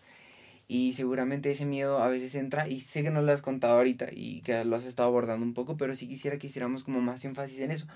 Y 0.71 0.93
seguramente 0.93 1.51
ese 1.51 1.65
miedo 1.65 2.03
a 2.03 2.11
veces 2.11 2.35
entra 2.35 2.69
y 2.69 2.83
sé 2.83 3.03
que 3.03 3.11
no 3.11 3.23
lo 3.23 3.33
has 3.33 3.41
contado 3.41 3.79
ahorita 3.79 4.09
y 4.13 4.43
que 4.43 4.63
lo 4.67 4.77
has 4.77 4.85
estado 4.85 5.09
abordando 5.09 5.45
un 5.47 5.55
poco, 5.55 5.79
pero 5.79 5.97
sí 5.97 6.07
quisiera 6.07 6.39
que 6.39 6.49
hiciéramos 6.49 6.85
como 6.85 7.01
más 7.01 7.25
énfasis 7.25 7.61
en 7.61 7.71
eso. 7.71 7.87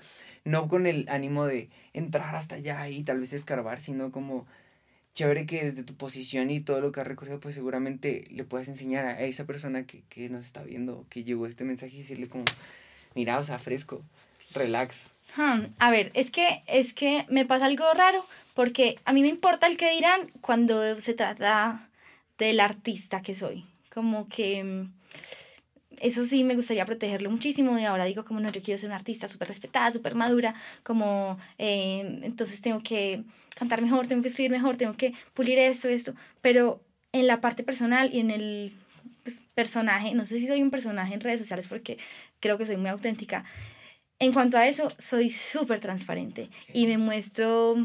No 0.43 0.67
con 0.67 0.87
el 0.87 1.07
ánimo 1.07 1.45
de 1.45 1.69
entrar 1.93 2.35
hasta 2.35 2.55
allá 2.55 2.89
y 2.89 3.03
tal 3.03 3.19
vez 3.19 3.31
escarbar, 3.31 3.79
sino 3.79 4.11
como 4.11 4.47
chévere 5.13 5.45
que 5.45 5.65
desde 5.65 5.83
tu 5.83 5.95
posición 5.95 6.49
y 6.49 6.61
todo 6.61 6.81
lo 6.81 6.91
que 6.91 7.01
has 7.01 7.07
recorrido, 7.07 7.39
pues 7.39 7.53
seguramente 7.53 8.25
le 8.31 8.43
puedas 8.43 8.67
enseñar 8.67 9.05
a 9.05 9.21
esa 9.21 9.45
persona 9.45 9.85
que, 9.85 10.01
que 10.09 10.29
nos 10.29 10.43
está 10.43 10.63
viendo, 10.63 11.05
que 11.09 11.23
llegó 11.23 11.45
este 11.45 11.63
mensaje 11.65 11.95
y 11.95 11.99
decirle 11.99 12.27
como, 12.27 12.45
mira, 13.13 13.37
o 13.37 13.43
sea, 13.43 13.59
fresco, 13.59 14.01
relax. 14.55 15.03
Hmm, 15.35 15.65
a 15.77 15.91
ver, 15.91 16.11
es 16.15 16.31
que, 16.31 16.63
es 16.65 16.93
que 16.93 17.25
me 17.29 17.45
pasa 17.45 17.65
algo 17.65 17.85
raro, 17.93 18.25
porque 18.55 18.97
a 19.05 19.13
mí 19.13 19.21
me 19.21 19.27
importa 19.27 19.67
el 19.67 19.77
que 19.77 19.91
dirán 19.91 20.31
cuando 20.41 20.99
se 20.99 21.13
trata 21.13 21.87
del 22.37 22.59
artista 22.59 23.21
que 23.21 23.35
soy. 23.35 23.65
Como 23.89 24.27
que 24.27 24.63
mm, 24.63 24.91
eso 25.99 26.25
sí 26.25 26.43
me 26.43 26.55
gustaría 26.55 26.85
protegerlo 26.85 27.29
muchísimo 27.29 27.77
y 27.77 27.85
ahora 27.85 28.05
digo 28.05 28.25
como 28.25 28.39
no, 28.39 28.51
yo 28.51 28.61
quiero 28.61 28.79
ser 28.79 28.87
una 28.87 28.97
artista 28.97 29.27
súper 29.27 29.47
respetada, 29.47 29.91
súper 29.91 30.15
madura, 30.15 30.53
como 30.83 31.37
eh, 31.57 32.19
entonces 32.23 32.61
tengo 32.61 32.81
que 32.81 33.23
cantar 33.55 33.81
mejor, 33.81 34.07
tengo 34.07 34.21
que 34.21 34.29
escribir 34.29 34.51
mejor, 34.51 34.75
tengo 34.75 34.95
que 34.95 35.13
pulir 35.33 35.59
esto, 35.59 35.87
esto, 35.87 36.13
pero 36.41 36.81
en 37.11 37.27
la 37.27 37.41
parte 37.41 37.63
personal 37.63 38.13
y 38.13 38.19
en 38.19 38.31
el 38.31 38.73
pues, 39.23 39.41
personaje, 39.53 40.13
no 40.13 40.25
sé 40.25 40.39
si 40.39 40.47
soy 40.47 40.61
un 40.61 40.71
personaje 40.71 41.13
en 41.13 41.21
redes 41.21 41.39
sociales 41.39 41.67
porque 41.67 41.97
creo 42.39 42.57
que 42.57 42.65
soy 42.65 42.77
muy 42.77 42.89
auténtica, 42.89 43.45
en 44.19 44.33
cuanto 44.33 44.57
a 44.57 44.67
eso, 44.67 44.91
soy 44.97 45.29
súper 45.29 45.79
transparente 45.79 46.49
y 46.73 46.87
me 46.87 46.97
muestro 46.97 47.75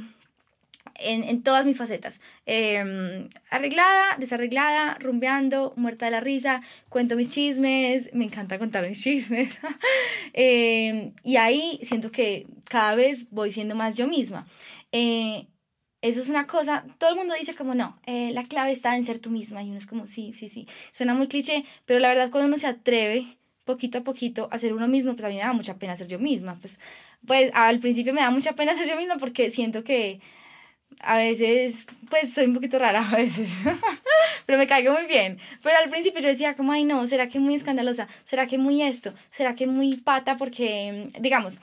en, 0.96 1.24
en 1.24 1.42
todas 1.42 1.66
mis 1.66 1.78
facetas. 1.78 2.20
Em, 2.46 3.28
arreglada, 3.50 4.16
desarreglada, 4.18 4.94
rumbeando, 5.00 5.72
muerta 5.76 6.06
de 6.06 6.12
la 6.12 6.20
risa, 6.20 6.62
cuento 6.88 7.16
mis 7.16 7.30
chismes, 7.30 8.10
me 8.14 8.24
encanta 8.24 8.58
contar 8.58 8.88
mis 8.88 9.02
chismes. 9.02 9.58
Em, 10.34 11.12
y 11.24 11.36
ahí 11.36 11.80
siento 11.82 12.10
que 12.12 12.46
cada 12.68 12.94
vez 12.94 13.30
voy 13.30 13.52
siendo 13.52 13.74
más 13.74 13.96
yo 13.96 14.06
misma. 14.06 14.46
Eh, 14.92 15.46
eso 16.00 16.20
es 16.20 16.28
una 16.28 16.46
cosa, 16.46 16.84
todo 16.98 17.10
el 17.10 17.16
mundo 17.16 17.34
dice 17.34 17.54
como 17.54 17.74
no, 17.74 17.98
eh, 18.06 18.30
la 18.32 18.44
clave 18.44 18.70
está 18.70 18.96
en 18.96 19.04
ser 19.04 19.18
tú 19.18 19.30
misma 19.30 19.64
y 19.64 19.68
uno 19.70 19.78
es 19.78 19.86
como 19.86 20.06
sí, 20.06 20.32
sí, 20.32 20.48
sí, 20.48 20.68
suena 20.92 21.12
muy 21.12 21.26
cliché, 21.26 21.64
pero 21.86 21.98
la 21.98 22.08
verdad 22.08 22.30
cuando 22.30 22.46
uno 22.46 22.56
se 22.56 22.68
atreve 22.68 23.38
poquito 23.64 23.98
a 23.98 24.00
poquito 24.02 24.48
a 24.50 24.58
ser 24.58 24.72
uno 24.72 24.88
mismo, 24.88 25.14
pues 25.14 25.24
a 25.24 25.28
mí 25.28 25.34
me 25.34 25.40
da 25.40 25.52
mucha 25.52 25.74
pena 25.74 25.96
ser 25.96 26.06
yo 26.06 26.18
misma, 26.18 26.56
pues, 26.60 26.78
pues 27.26 27.50
al 27.52 27.80
principio 27.80 28.14
me 28.14 28.22
da 28.22 28.30
mucha 28.30 28.54
pena 28.54 28.74
ser 28.76 28.88
yo 28.88 28.96
misma 28.96 29.18
porque 29.18 29.50
siento 29.50 29.84
que 29.84 30.20
a 31.00 31.18
veces, 31.18 31.86
pues 32.10 32.32
soy 32.32 32.46
un 32.46 32.54
poquito 32.54 32.78
rara 32.78 33.06
a 33.06 33.16
veces, 33.16 33.48
pero 34.46 34.58
me 34.58 34.66
caigo 34.66 34.92
muy 34.92 35.06
bien. 35.06 35.38
Pero 35.62 35.76
al 35.82 35.90
principio 35.90 36.20
yo 36.20 36.28
decía 36.28 36.54
como, 36.54 36.72
ay 36.72 36.84
no, 36.84 37.06
¿será 37.06 37.28
que 37.28 37.38
muy 37.38 37.54
escandalosa? 37.54 38.08
¿Será 38.24 38.46
que 38.46 38.58
muy 38.58 38.82
esto? 38.82 39.14
¿Será 39.30 39.54
que 39.54 39.66
muy 39.66 39.96
pata? 39.96 40.36
Porque, 40.36 41.08
digamos, 41.20 41.60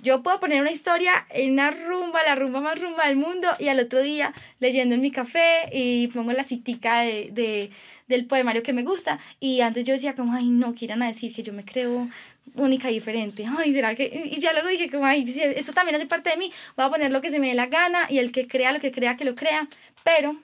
yo 0.00 0.22
puedo 0.22 0.38
poner 0.38 0.60
una 0.60 0.70
historia 0.70 1.26
en 1.30 1.52
una 1.52 1.70
rumba, 1.70 2.22
la 2.22 2.36
rumba 2.36 2.60
más 2.60 2.80
rumba 2.80 3.06
del 3.08 3.16
mundo, 3.16 3.48
y 3.58 3.68
al 3.68 3.80
otro 3.80 4.00
día 4.00 4.32
leyendo 4.60 4.94
en 4.94 5.00
mi 5.00 5.10
café 5.10 5.68
y 5.72 6.06
pongo 6.08 6.32
la 6.32 6.44
citica 6.44 7.00
de, 7.00 7.30
de 7.32 7.70
del 8.08 8.26
poemario 8.26 8.62
que 8.62 8.72
me 8.72 8.82
gusta. 8.82 9.18
Y 9.38 9.60
antes 9.60 9.84
yo 9.84 9.94
decía 9.94 10.14
como, 10.14 10.34
ay, 10.34 10.48
no, 10.48 10.74
quieran 10.74 11.02
a 11.02 11.06
decir 11.06 11.34
que 11.34 11.42
yo 11.42 11.52
me 11.52 11.64
creo 11.64 12.08
única 12.54 12.90
y 12.90 12.94
diferente. 12.94 13.44
Ay, 13.46 13.72
¿será 13.72 13.94
que...? 13.94 14.30
Y 14.32 14.38
ya 14.40 14.52
luego 14.52 14.68
dije 14.68 14.90
como, 14.90 15.04
ay, 15.04 15.24
eso 15.56 15.72
también 15.72 15.96
hace 15.96 16.06
parte 16.06 16.30
de 16.30 16.36
mí. 16.36 16.52
Voy 16.76 16.86
a 16.86 16.90
poner 16.90 17.10
lo 17.10 17.20
que 17.20 17.30
se 17.30 17.38
me 17.38 17.48
dé 17.48 17.54
la 17.54 17.66
gana 17.66 18.06
y 18.08 18.18
el 18.18 18.32
que 18.32 18.46
crea 18.46 18.72
lo 18.72 18.80
que 18.80 18.92
crea, 18.92 19.16
que 19.16 19.24
lo 19.24 19.34
crea. 19.34 19.68
Pero 20.04 20.36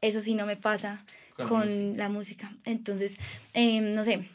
eso 0.00 0.20
sí 0.20 0.34
no 0.34 0.46
me 0.46 0.56
pasa 0.56 1.04
con, 1.36 1.96
la 1.96 2.08
música. 2.08 2.52
Entonces, 2.64 3.18
em, 3.54 3.92
no 3.92 4.04
sé, 4.04 4.28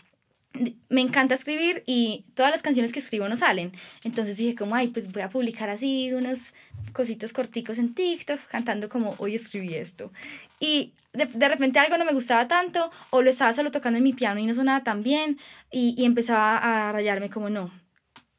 me 0.89 1.01
encanta 1.01 1.33
escribir 1.33 1.83
y 1.85 2.25
todas 2.35 2.51
las 2.51 2.61
canciones 2.61 2.91
que 2.91 2.99
escribo 2.99 3.27
no 3.27 3.37
salen. 3.37 3.71
Entonces 4.03 4.37
dije 4.37 4.55
como, 4.55 4.75
ay, 4.75 4.89
pues 4.89 5.11
voy 5.11 5.23
a 5.23 5.29
publicar 5.29 5.69
así 5.69 6.13
unos 6.13 6.53
cositos 6.93 7.33
corticos 7.33 7.79
en 7.79 7.93
TikTok 7.93 8.39
cantando 8.47 8.87
como 8.89 9.15
hoy 9.17 9.35
escribí 9.35 9.73
esto. 9.73 10.11
Y 10.59 10.93
de, 11.13 11.25
de, 11.25 11.49
repente 11.49 11.79
algo 11.79 11.97
no 11.97 12.05
me 12.05 12.13
gustaba 12.13 12.47
tanto 12.47 12.91
o 13.09 13.21
lo 13.21 13.29
estaba 13.29 13.53
solo 13.53 13.71
tocando 13.71 13.97
en 13.97 14.03
mi 14.03 14.13
piano 14.13 14.39
y 14.39 14.45
no 14.45 14.53
sonaba 14.53 14.83
tan 14.83 15.01
bien 15.01 15.39
y, 15.71 15.95
y 15.97 16.05
empezaba 16.05 16.57
a 16.57 16.91
rayarme 16.91 17.29
como 17.29 17.49
no. 17.49 17.71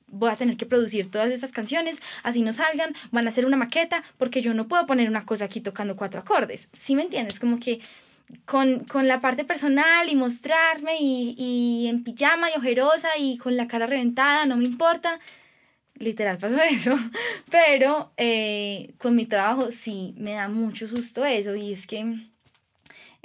Voy 0.07 0.31
a 0.31 0.37
tener 0.37 0.57
que 0.57 0.67
producir 0.67 1.11
todas 1.11 1.33
esas 1.33 1.51
canciones, 1.51 2.01
así 2.23 2.43
no 2.43 2.53
salgan, 2.53 2.95
van 3.11 3.27
a 3.27 3.31
hacer 3.31 3.47
una 3.47 3.57
maqueta, 3.57 4.05
porque 4.17 4.43
yo 4.43 4.55
no 4.55 4.69
puedo 4.69 4.87
poner 4.87 5.09
una 5.09 5.27
cosa 5.27 5.47
aquí 5.47 5.61
tocando 5.61 5.97
cuatro 5.97 6.21
acordes. 6.21 6.69
¿Sí 6.73 6.95
me 6.95 7.03
entiendes? 7.03 7.41
Como 7.41 7.59
que 7.59 7.81
con, 8.45 8.81
con, 8.85 9.09
la 9.09 9.21
parte 9.21 9.45
personal 9.45 10.09
y 10.09 10.17
mostrarme 10.17 10.97
y, 11.01 11.35
y, 11.39 11.89
en 11.89 12.05
pijama 12.05 12.49
y 12.51 12.59
ojerosa 12.59 13.09
y 13.19 13.39
con 13.39 13.57
la 13.57 13.67
cara 13.67 13.87
reventada, 13.87 14.47
no 14.47 14.57
me 14.57 14.65
importa. 14.65 15.19
Literal 15.99 16.39
pasó 16.39 16.59
eso. 16.71 16.97
Pero 17.51 18.13
eh, 18.17 18.95
con 18.99 19.17
mi 19.17 19.27
trabajo 19.27 19.71
sí 19.71 20.15
me 20.17 20.33
da 20.33 20.49
mucho 20.49 20.87
susto 20.87 21.25
eso 21.25 21.55
y 21.55 21.73
es 21.73 21.87
que... 21.87 22.17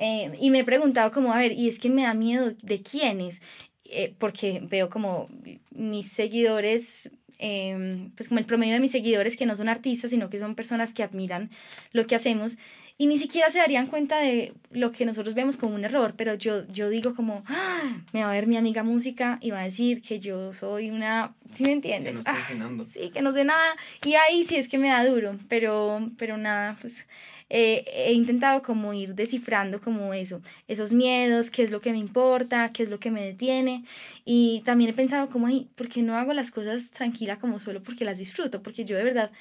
Eh, 0.01 0.31
y 0.39 0.49
me 0.49 0.59
he 0.59 0.63
preguntado 0.63 1.11
como, 1.11 1.33
a 1.33 1.39
ver, 1.39 1.51
y 1.51 1.67
es 1.67 1.77
que 1.77 1.89
me 1.89 2.03
da 2.03 2.13
miedo 2.13 2.53
de 2.61 2.81
quiénes, 2.81 3.41
eh, 3.83 4.13
porque 4.17 4.61
veo 4.63 4.89
como 4.89 5.27
mis 5.71 6.09
seguidores 6.09 7.11
em, 7.37 8.11
pues 8.11 8.29
como 8.29 8.39
el 8.39 8.45
promedio 8.45 8.75
de 8.75 8.79
mis 8.79 8.91
seguidores 8.91 9.35
que 9.35 9.45
no 9.45 9.57
son 9.57 9.67
artistas, 9.67 10.11
sino 10.11 10.29
que 10.29 10.39
son 10.39 10.55
personas 10.55 10.93
que 10.93 11.03
admiran 11.03 11.49
lo 11.91 12.07
que 12.07 12.15
hacemos 12.15 12.57
y 13.01 13.07
ni 13.07 13.17
siquiera 13.17 13.49
se 13.49 13.59
darían 13.59 13.87
cuenta 13.87 14.19
de 14.19 14.51
lo 14.71 14.91
que 14.91 15.05
nosotros 15.05 15.33
vemos 15.33 15.55
como 15.55 15.73
un 15.73 15.85
error, 15.85 16.15
pero 16.17 16.33
yo, 16.33 16.67
yo 16.67 16.89
digo 16.89 17.15
como, 17.15 17.45
¡Ah! 17.47 17.97
me 18.11 18.25
va 18.25 18.29
a 18.29 18.33
ver 18.33 18.45
mi 18.45 18.57
amiga 18.57 18.83
música 18.83 19.39
y 19.41 19.51
va 19.51 19.61
a 19.61 19.63
decir 19.63 20.01
que 20.01 20.19
yo 20.19 20.51
soy 20.51 20.89
una, 20.89 21.33
¿sí 21.53 21.63
me 21.63 21.71
entiendes? 21.71 22.17
Que 22.17 22.55
no 22.55 22.77
ah, 22.81 22.83
sí, 22.83 23.09
que 23.09 23.21
no 23.21 23.31
sé 23.31 23.45
nada. 23.45 23.73
Y 24.03 24.15
ahí 24.15 24.43
sí 24.43 24.57
es 24.57 24.67
que 24.67 24.77
me 24.77 24.89
da 24.89 25.05
duro, 25.05 25.39
pero, 25.47 26.11
pero 26.17 26.35
nada, 26.37 26.77
pues 26.81 27.07
eh, 27.49 27.85
he 27.87 28.11
intentado 28.11 28.61
como 28.61 28.93
ir 28.93 29.15
descifrando 29.15 29.79
como 29.79 30.13
eso, 30.13 30.41
esos 30.67 30.91
miedos, 30.91 31.51
qué 31.51 31.63
es 31.63 31.71
lo 31.71 31.79
que 31.79 31.93
me 31.93 31.99
importa, 31.99 32.69
qué 32.73 32.83
es 32.83 32.89
lo 32.89 32.99
que 32.99 33.11
me 33.11 33.23
detiene. 33.23 33.85
Y 34.25 34.61
también 34.65 34.89
he 34.89 34.93
pensado 34.93 35.29
como, 35.29 35.47
ay, 35.47 35.69
¿por 35.75 35.87
qué 35.87 36.01
no 36.01 36.17
hago 36.17 36.33
las 36.33 36.51
cosas 36.51 36.91
tranquila 36.91 37.39
como 37.39 37.59
solo 37.59 37.81
porque 37.81 38.03
las 38.03 38.17
disfruto? 38.17 38.61
Porque 38.61 38.83
yo 38.83 38.97
de 38.97 39.05
verdad 39.05 39.31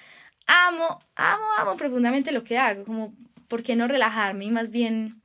amo, 0.48 1.00
amo, 1.14 1.44
amo 1.58 1.76
profundamente 1.76 2.32
lo 2.32 2.42
que 2.42 2.58
hago, 2.58 2.84
como 2.84 3.14
¿por 3.48 3.62
qué 3.62 3.76
no 3.76 3.88
relajarme? 3.88 4.44
Y 4.44 4.50
más 4.50 4.70
bien, 4.70 5.20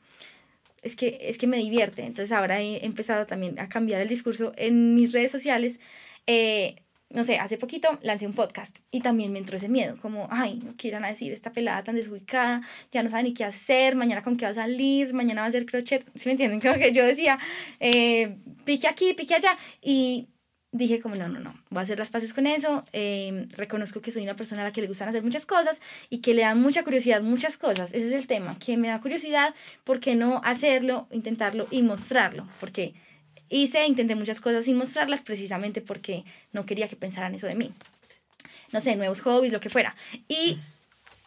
es 0.81 0.95
que, 0.95 1.17
es 1.21 1.37
que 1.37 1.47
me 1.47 1.57
divierte. 1.57 2.03
Entonces 2.03 2.31
ahora 2.31 2.61
he 2.61 2.85
empezado 2.85 3.25
también 3.25 3.59
a 3.59 3.69
cambiar 3.69 4.01
el 4.01 4.09
discurso 4.09 4.53
en 4.57 4.95
mis 4.95 5.11
redes 5.11 5.31
sociales. 5.31 5.79
Eh, 6.27 6.75
no 7.13 7.23
sé, 7.23 7.37
hace 7.37 7.57
poquito 7.57 7.99
lancé 8.01 8.25
un 8.25 8.33
podcast 8.33 8.79
y 8.89 9.01
también 9.01 9.31
me 9.31 9.37
entró 9.37 9.55
ese 9.55 9.69
miedo, 9.69 9.97
como, 10.01 10.27
ay, 10.31 10.59
no 10.63 10.73
quieran 10.75 11.03
decir 11.03 11.31
esta 11.31 11.51
pelada 11.51 11.83
tan 11.83 11.95
desubicada, 11.95 12.61
ya 12.91 13.03
no 13.03 13.09
sabe 13.11 13.23
ni 13.23 13.33
qué 13.35 13.43
hacer, 13.43 13.95
mañana 13.95 14.23
con 14.23 14.35
qué 14.35 14.45
va 14.45 14.51
a 14.51 14.55
salir, 14.55 15.13
mañana 15.13 15.41
va 15.41 15.45
a 15.45 15.49
hacer 15.49 15.67
crochet, 15.67 16.03
¿sí 16.15 16.27
me 16.27 16.31
entienden? 16.31 16.59
Creo 16.59 16.73
que 16.73 16.91
yo 16.91 17.05
decía, 17.05 17.37
eh, 17.79 18.37
pique 18.65 18.87
aquí, 18.87 19.13
pique 19.13 19.35
allá, 19.35 19.55
y 19.79 20.27
dije 20.73 20.99
como, 20.99 21.15
no, 21.15 21.29
no, 21.29 21.39
no, 21.39 21.55
voy 21.69 21.79
a 21.79 21.83
hacer 21.83 21.99
las 21.99 22.09
paces 22.09 22.33
con 22.33 22.47
eso, 22.47 22.83
em, 22.91 23.47
reconozco 23.51 24.01
que 24.01 24.11
soy 24.11 24.23
una 24.23 24.35
persona 24.35 24.63
a 24.63 24.65
la 24.65 24.71
que 24.71 24.81
le 24.81 24.87
gustan 24.87 25.07
hacer 25.07 25.23
muchas 25.23 25.45
cosas 25.45 25.79
y 26.09 26.17
que 26.17 26.33
le 26.33 26.41
dan 26.41 26.59
mucha 26.59 26.83
curiosidad 26.83 27.21
muchas 27.21 27.57
cosas, 27.57 27.93
ese 27.93 28.07
es 28.07 28.13
el 28.13 28.27
tema, 28.27 28.57
que 28.59 28.75
me 28.75 28.89
da 28.89 28.99
curiosidad, 28.99 29.53
¿por 29.83 29.99
qué 29.99 30.15
no 30.15 30.41
hacerlo, 30.43 31.07
intentarlo 31.11 31.67
y 31.69 31.83
mostrarlo? 31.83 32.47
Porque 32.59 32.95
hice, 33.49 33.85
intenté 33.85 34.15
muchas 34.15 34.41
cosas 34.41 34.65
sin 34.65 34.75
mostrarlas 34.75 35.23
precisamente 35.23 35.79
porque 35.79 36.25
no 36.51 36.65
quería 36.65 36.87
que 36.87 36.95
pensaran 36.95 37.35
eso 37.35 37.47
de 37.47 37.55
mí. 37.55 37.71
No 38.71 38.81
sé, 38.81 38.95
nuevos 38.95 39.21
hobbies, 39.21 39.53
lo 39.53 39.59
que 39.59 39.69
fuera. 39.69 39.95
Y 40.27 40.57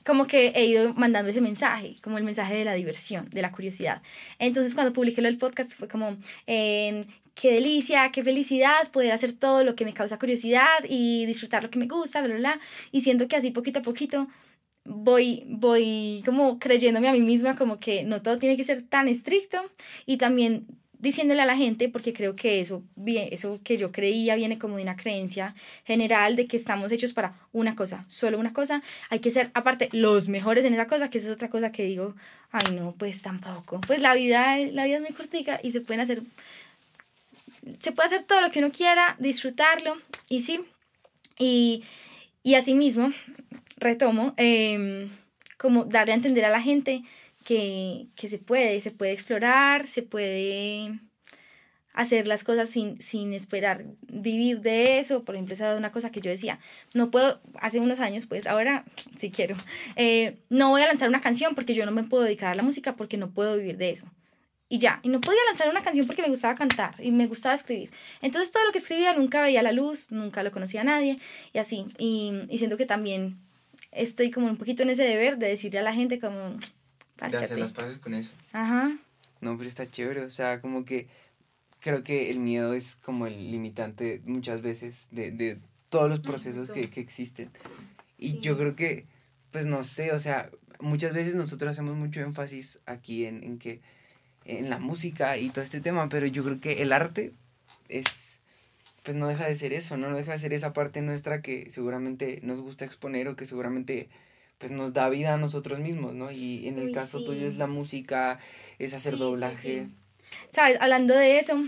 como 0.04 0.26
que 0.26 0.48
he 0.48 0.66
ido 0.66 0.92
mandando 0.94 1.30
ese 1.30 1.40
mensaje, 1.40 1.94
como 2.02 2.18
el 2.18 2.24
mensaje 2.24 2.54
de 2.54 2.64
la 2.64 2.74
diversión, 2.74 3.28
de 3.30 3.42
la 3.42 3.52
curiosidad. 3.52 4.02
Entonces 4.40 4.74
cuando 4.74 4.92
publiqué 4.92 5.22
lo 5.22 5.28
del 5.28 5.38
podcast 5.38 5.72
fue 5.72 5.86
como, 5.86 6.16
eh, 6.48 7.04
qué 7.36 7.52
delicia, 7.52 8.10
qué 8.10 8.24
felicidad 8.24 8.90
poder 8.90 9.12
hacer 9.12 9.32
todo 9.32 9.62
lo 9.62 9.76
que 9.76 9.84
me 9.84 9.94
causa 9.94 10.18
curiosidad 10.18 10.78
y 10.88 11.26
disfrutar 11.26 11.62
lo 11.62 11.70
que 11.70 11.78
me 11.78 11.86
gusta, 11.86 12.20
bla, 12.22 12.34
bla, 12.34 12.38
bla. 12.38 12.60
Y 12.90 13.02
siento 13.02 13.28
que 13.28 13.36
así 13.36 13.52
poquito 13.52 13.78
a 13.78 13.82
poquito 13.82 14.26
voy, 14.84 15.44
voy 15.46 16.22
como 16.24 16.58
creyéndome 16.58 17.08
a 17.08 17.12
mí 17.12 17.20
misma 17.20 17.54
como 17.54 17.78
que 17.78 18.04
no 18.04 18.22
todo 18.22 18.38
tiene 18.38 18.56
que 18.56 18.64
ser 18.64 18.82
tan 18.82 19.06
estricto 19.06 19.58
y 20.06 20.16
también 20.16 20.66
diciéndole 20.98 21.42
a 21.42 21.46
la 21.46 21.56
gente, 21.56 21.88
porque 21.88 22.12
creo 22.12 22.36
que 22.36 22.60
eso, 22.60 22.82
eso 23.06 23.60
que 23.62 23.76
yo 23.76 23.92
creía 23.92 24.34
viene 24.34 24.58
como 24.58 24.76
de 24.76 24.82
una 24.82 24.96
creencia 24.96 25.54
general 25.84 26.36
de 26.36 26.46
que 26.46 26.56
estamos 26.56 26.90
hechos 26.90 27.12
para 27.12 27.38
una 27.52 27.76
cosa, 27.76 28.04
solo 28.06 28.38
una 28.38 28.52
cosa, 28.52 28.82
hay 29.10 29.18
que 29.18 29.30
ser 29.30 29.50
aparte 29.54 29.90
los 29.92 30.28
mejores 30.28 30.64
en 30.64 30.72
esa 30.74 30.86
cosa, 30.86 31.10
que 31.10 31.18
esa 31.18 31.28
es 31.28 31.34
otra 31.34 31.50
cosa 31.50 31.70
que 31.70 31.84
digo, 31.84 32.14
ay 32.50 32.74
no, 32.74 32.94
pues 32.96 33.20
tampoco, 33.22 33.80
pues 33.86 34.00
la 34.00 34.14
vida, 34.14 34.56
la 34.72 34.86
vida 34.86 34.96
es 34.96 35.02
muy 35.02 35.12
cortica 35.12 35.60
y 35.62 35.72
se 35.72 35.82
pueden 35.82 36.00
hacer, 36.00 36.22
se 37.78 37.92
puede 37.92 38.08
hacer 38.08 38.22
todo 38.22 38.40
lo 38.40 38.50
que 38.50 38.60
uno 38.60 38.70
quiera, 38.70 39.16
disfrutarlo, 39.18 39.96
y 40.28 40.42
sí, 40.42 40.60
y, 41.38 41.84
y 42.42 42.54
asimismo, 42.54 43.12
retomo, 43.76 44.34
em, 44.36 45.10
como 45.58 45.84
darle 45.84 46.12
a 46.12 46.16
entender 46.16 46.44
a 46.44 46.50
la 46.50 46.60
gente 46.60 47.02
que, 47.44 48.06
que 48.16 48.28
se 48.28 48.38
puede, 48.38 48.80
se 48.80 48.90
puede 48.90 49.12
explorar, 49.12 49.86
se 49.86 50.02
puede 50.02 50.98
hacer 51.96 52.28
las 52.28 52.44
cosas 52.44 52.68
sin, 52.68 53.00
sin 53.00 53.32
esperar 53.32 53.84
vivir 54.02 54.60
de 54.60 54.98
eso. 54.98 55.24
Por 55.24 55.34
ejemplo, 55.34 55.54
esa 55.54 55.72
es 55.72 55.78
una 55.78 55.92
cosa 55.92 56.10
que 56.10 56.20
yo 56.20 56.30
decía, 56.30 56.60
no 56.94 57.10
puedo, 57.10 57.40
hace 57.58 57.80
unos 57.80 58.00
años, 58.00 58.26
pues 58.26 58.46
ahora 58.46 58.84
sí 59.16 59.30
quiero, 59.30 59.56
eh, 59.96 60.36
no 60.50 60.68
voy 60.68 60.82
a 60.82 60.86
lanzar 60.86 61.08
una 61.08 61.22
canción 61.22 61.54
porque 61.54 61.74
yo 61.74 61.86
no 61.86 61.92
me 61.92 62.04
puedo 62.04 62.24
dedicar 62.24 62.52
a 62.52 62.54
la 62.54 62.62
música 62.62 62.96
porque 62.96 63.16
no 63.16 63.30
puedo 63.30 63.56
vivir 63.56 63.78
de 63.78 63.90
eso. 63.90 64.06
Y 64.68 64.78
ya, 64.78 64.98
y 65.04 65.08
no 65.08 65.20
podía 65.20 65.38
lanzar 65.46 65.68
una 65.68 65.82
canción 65.82 66.06
porque 66.06 66.22
me 66.22 66.28
gustaba 66.28 66.56
cantar 66.56 66.94
y 66.98 67.12
me 67.12 67.28
gustaba 67.28 67.54
escribir. 67.54 67.92
Entonces 68.20 68.50
todo 68.50 68.66
lo 68.66 68.72
que 68.72 68.78
escribía 68.78 69.12
nunca 69.12 69.40
veía 69.40 69.62
la 69.62 69.70
luz, 69.70 70.10
nunca 70.10 70.42
lo 70.42 70.50
conocía 70.50 70.80
a 70.80 70.84
nadie 70.84 71.16
y 71.52 71.58
así. 71.58 71.86
Y, 71.98 72.32
y 72.48 72.58
siento 72.58 72.76
que 72.76 72.86
también 72.86 73.38
estoy 73.92 74.30
como 74.30 74.48
un 74.48 74.56
poquito 74.56 74.82
en 74.82 74.90
ese 74.90 75.04
deber 75.04 75.38
de 75.38 75.48
decirle 75.48 75.78
a 75.78 75.82
la 75.82 75.92
gente 75.92 76.18
como, 76.18 76.56
de 77.30 77.36
hacer 77.36 77.58
las 77.58 77.72
paces 77.72 77.98
con 77.98 78.14
eso. 78.14 78.32
Ajá. 78.52 78.96
No, 79.40 79.56
pero 79.56 79.68
está 79.68 79.88
chévere, 79.88 80.22
o 80.22 80.30
sea, 80.30 80.60
como 80.60 80.84
que 80.84 81.06
creo 81.80 82.02
que 82.02 82.30
el 82.30 82.40
miedo 82.40 82.74
es 82.74 82.96
como 82.96 83.26
el 83.26 83.52
limitante 83.52 84.20
muchas 84.24 84.62
veces 84.62 85.08
de, 85.12 85.30
de 85.30 85.58
todos 85.88 86.08
los 86.08 86.20
procesos 86.20 86.70
que, 86.70 86.90
que 86.90 87.00
existen. 87.00 87.50
Y 88.18 88.40
yo 88.40 88.56
creo 88.56 88.74
que, 88.74 89.06
pues 89.50 89.66
no 89.66 89.84
sé, 89.84 90.12
o 90.12 90.18
sea, 90.18 90.50
muchas 90.80 91.12
veces 91.12 91.34
nosotros 91.34 91.70
hacemos 91.70 91.94
mucho 91.96 92.20
énfasis 92.20 92.80
aquí 92.86 93.26
en, 93.26 93.44
en 93.44 93.58
que, 93.58 93.80
en 94.46 94.70
la 94.70 94.78
música 94.78 95.36
y 95.36 95.50
todo 95.50 95.64
este 95.64 95.80
tema, 95.80 96.08
pero 96.08 96.26
yo 96.26 96.44
creo 96.44 96.60
que 96.60 96.82
el 96.82 96.92
arte 96.92 97.32
es, 97.88 98.38
pues 99.02 99.16
no 99.16 99.28
deja 99.28 99.46
de 99.46 99.56
ser 99.56 99.72
eso, 99.72 99.96
¿no? 99.96 100.08
No 100.08 100.16
deja 100.16 100.32
de 100.32 100.38
ser 100.38 100.52
esa 100.52 100.72
parte 100.72 101.02
nuestra 101.02 101.42
que 101.42 101.70
seguramente 101.70 102.40
nos 102.42 102.60
gusta 102.60 102.84
exponer 102.84 103.28
o 103.28 103.36
que 103.36 103.46
seguramente 103.46 104.08
pues 104.58 104.72
nos 104.72 104.92
da 104.92 105.08
vida 105.10 105.34
a 105.34 105.36
nosotros 105.36 105.80
mismos, 105.80 106.14
¿no? 106.14 106.30
Y 106.30 106.66
en 106.68 106.78
el 106.78 106.92
caso 106.92 107.22
tuyo 107.22 107.46
es 107.46 107.56
la 107.56 107.66
música, 107.66 108.38
es 108.78 108.94
hacer 108.94 109.18
doblaje. 109.18 109.88
Sabes, 110.50 110.78
hablando 110.80 111.14
de 111.14 111.38
eso, 111.38 111.62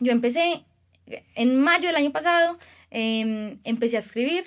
yo 0.00 0.12
empecé 0.12 0.64
en 1.34 1.60
mayo 1.60 1.88
del 1.88 1.96
año 1.96 2.12
pasado, 2.12 2.58
em, 2.90 3.58
empecé 3.64 3.96
a 3.96 4.00
escribir, 4.00 4.44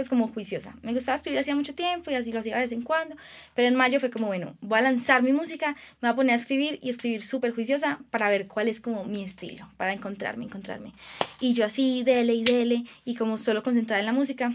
pues 0.00 0.08
como 0.08 0.28
juiciosa. 0.28 0.74
Me 0.80 0.94
gustaba 0.94 1.16
escribir 1.16 1.38
hacía 1.38 1.54
mucho 1.54 1.74
tiempo 1.74 2.10
y 2.10 2.14
así 2.14 2.32
lo 2.32 2.38
hacía 2.38 2.56
de 2.56 2.62
vez 2.62 2.72
en 2.72 2.80
cuando, 2.80 3.16
pero 3.54 3.68
en 3.68 3.74
mayo 3.74 4.00
fue 4.00 4.08
como, 4.08 4.28
bueno, 4.28 4.56
voy 4.62 4.78
a 4.78 4.82
lanzar 4.82 5.22
mi 5.22 5.34
música, 5.34 5.76
me 6.00 6.08
voy 6.08 6.10
a 6.10 6.16
poner 6.16 6.32
a 6.32 6.36
escribir 6.36 6.78
y 6.80 6.88
escribir 6.88 7.22
súper 7.22 7.52
juiciosa 7.54 8.00
para 8.08 8.30
ver 8.30 8.46
cuál 8.46 8.68
es 8.68 8.80
como 8.80 9.04
mi 9.04 9.22
estilo, 9.22 9.70
para 9.76 9.92
encontrarme, 9.92 10.46
encontrarme. 10.46 10.94
Y 11.38 11.52
yo 11.52 11.66
así, 11.66 12.02
dele 12.02 12.32
y 12.32 12.44
dele, 12.44 12.84
y 13.04 13.14
como 13.14 13.36
solo 13.36 13.62
concentrada 13.62 14.00
en 14.00 14.06
la 14.06 14.14
música, 14.14 14.54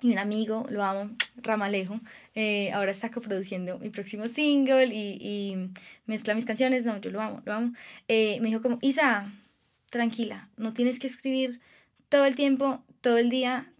y 0.00 0.10
un 0.10 0.18
amigo, 0.18 0.66
lo 0.68 0.82
amo, 0.82 1.14
Ramalejo, 1.36 2.00
eh, 2.34 2.72
ahora 2.72 2.90
está 2.90 3.12
coproduciendo 3.12 3.78
mi 3.78 3.90
próximo 3.90 4.26
single 4.26 4.86
y, 4.86 5.16
y, 5.20 5.70
mezcla 6.06 6.34
mis 6.34 6.44
canciones, 6.44 6.84
no, 6.84 7.00
yo 7.00 7.12
lo 7.12 7.20
amo, 7.20 7.40
lo 7.44 7.52
amo. 7.52 7.72
Eh, 8.08 8.40
me 8.40 8.48
dijo 8.48 8.62
como, 8.62 8.78
Isa, 8.82 9.30
tranquila, 9.90 10.48
no 10.56 10.72
tienes 10.72 10.98
que 10.98 11.06
escribir 11.06 11.60
todo 12.08 12.24
el 12.24 12.34
tiempo, 12.34 12.82
todo 13.00 13.18
el 13.18 13.30
día, 13.30 13.71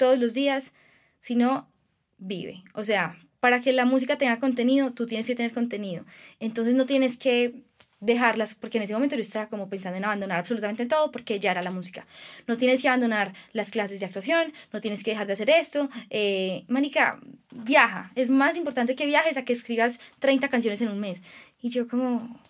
todos 0.00 0.18
los 0.18 0.32
días, 0.32 0.72
sino 1.18 1.68
vive. 2.16 2.64
O 2.72 2.84
sea, 2.84 3.18
para 3.38 3.60
que 3.60 3.72
la 3.72 3.84
música 3.84 4.16
tenga 4.16 4.40
contenido, 4.40 4.92
tú 4.92 5.06
tienes 5.06 5.26
que 5.26 5.34
tener 5.34 5.52
contenido. 5.52 6.06
Entonces 6.40 6.74
no 6.74 6.86
tienes 6.86 7.18
que 7.18 7.62
dejarlas, 8.00 8.54
porque 8.54 8.78
en 8.78 8.84
ese 8.84 8.94
momento 8.94 9.14
yo 9.14 9.20
estaba 9.20 9.48
como 9.48 9.68
pensando 9.68 9.98
en 9.98 10.04
abandonar 10.04 10.38
absolutamente 10.38 10.86
todo 10.86 11.12
porque 11.12 11.38
ya 11.38 11.50
era 11.50 11.62
la 11.62 11.70
música. 11.70 12.06
No 12.46 12.56
tienes 12.56 12.80
que 12.80 12.88
abandonar 12.88 13.34
las 13.52 13.70
clases 13.70 14.00
de 14.00 14.06
actuación, 14.06 14.54
no 14.72 14.80
tienes 14.80 15.04
que 15.04 15.10
dejar 15.10 15.26
de 15.26 15.34
hacer 15.34 15.50
esto. 15.50 15.90
Eh, 16.08 16.64
Manica, 16.68 17.20
viaja. 17.50 18.10
Es 18.14 18.30
más 18.30 18.56
importante 18.56 18.94
que 18.94 19.04
viajes 19.04 19.36
a 19.36 19.44
que 19.44 19.52
escribas 19.52 20.00
30 20.18 20.48
canciones 20.48 20.80
en 20.80 20.88
un 20.88 20.98
mes. 20.98 21.22
Y 21.60 21.68
yo 21.68 21.86
como, 21.88 22.40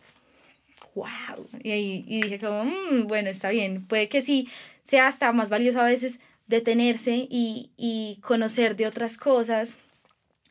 wow. 0.95 1.49
Y, 1.65 2.23
dije 2.23 2.39
como, 2.39 2.65
mm, 2.65 3.09
bueno, 3.09 3.29
está 3.29 3.51
bien. 3.51 3.85
Puede 3.87 4.09
que 4.09 4.23
sí 4.23 4.49
sea 4.85 5.09
hasta 5.09 5.33
más 5.33 5.49
valioso 5.49 5.81
a 5.81 5.85
veces 5.85 6.21
detenerse 6.51 7.29
y, 7.31 7.71
y 7.77 8.21
conocer 8.21 8.77
de 8.77 8.87
otras 8.87 9.17
cosas 9.17 9.79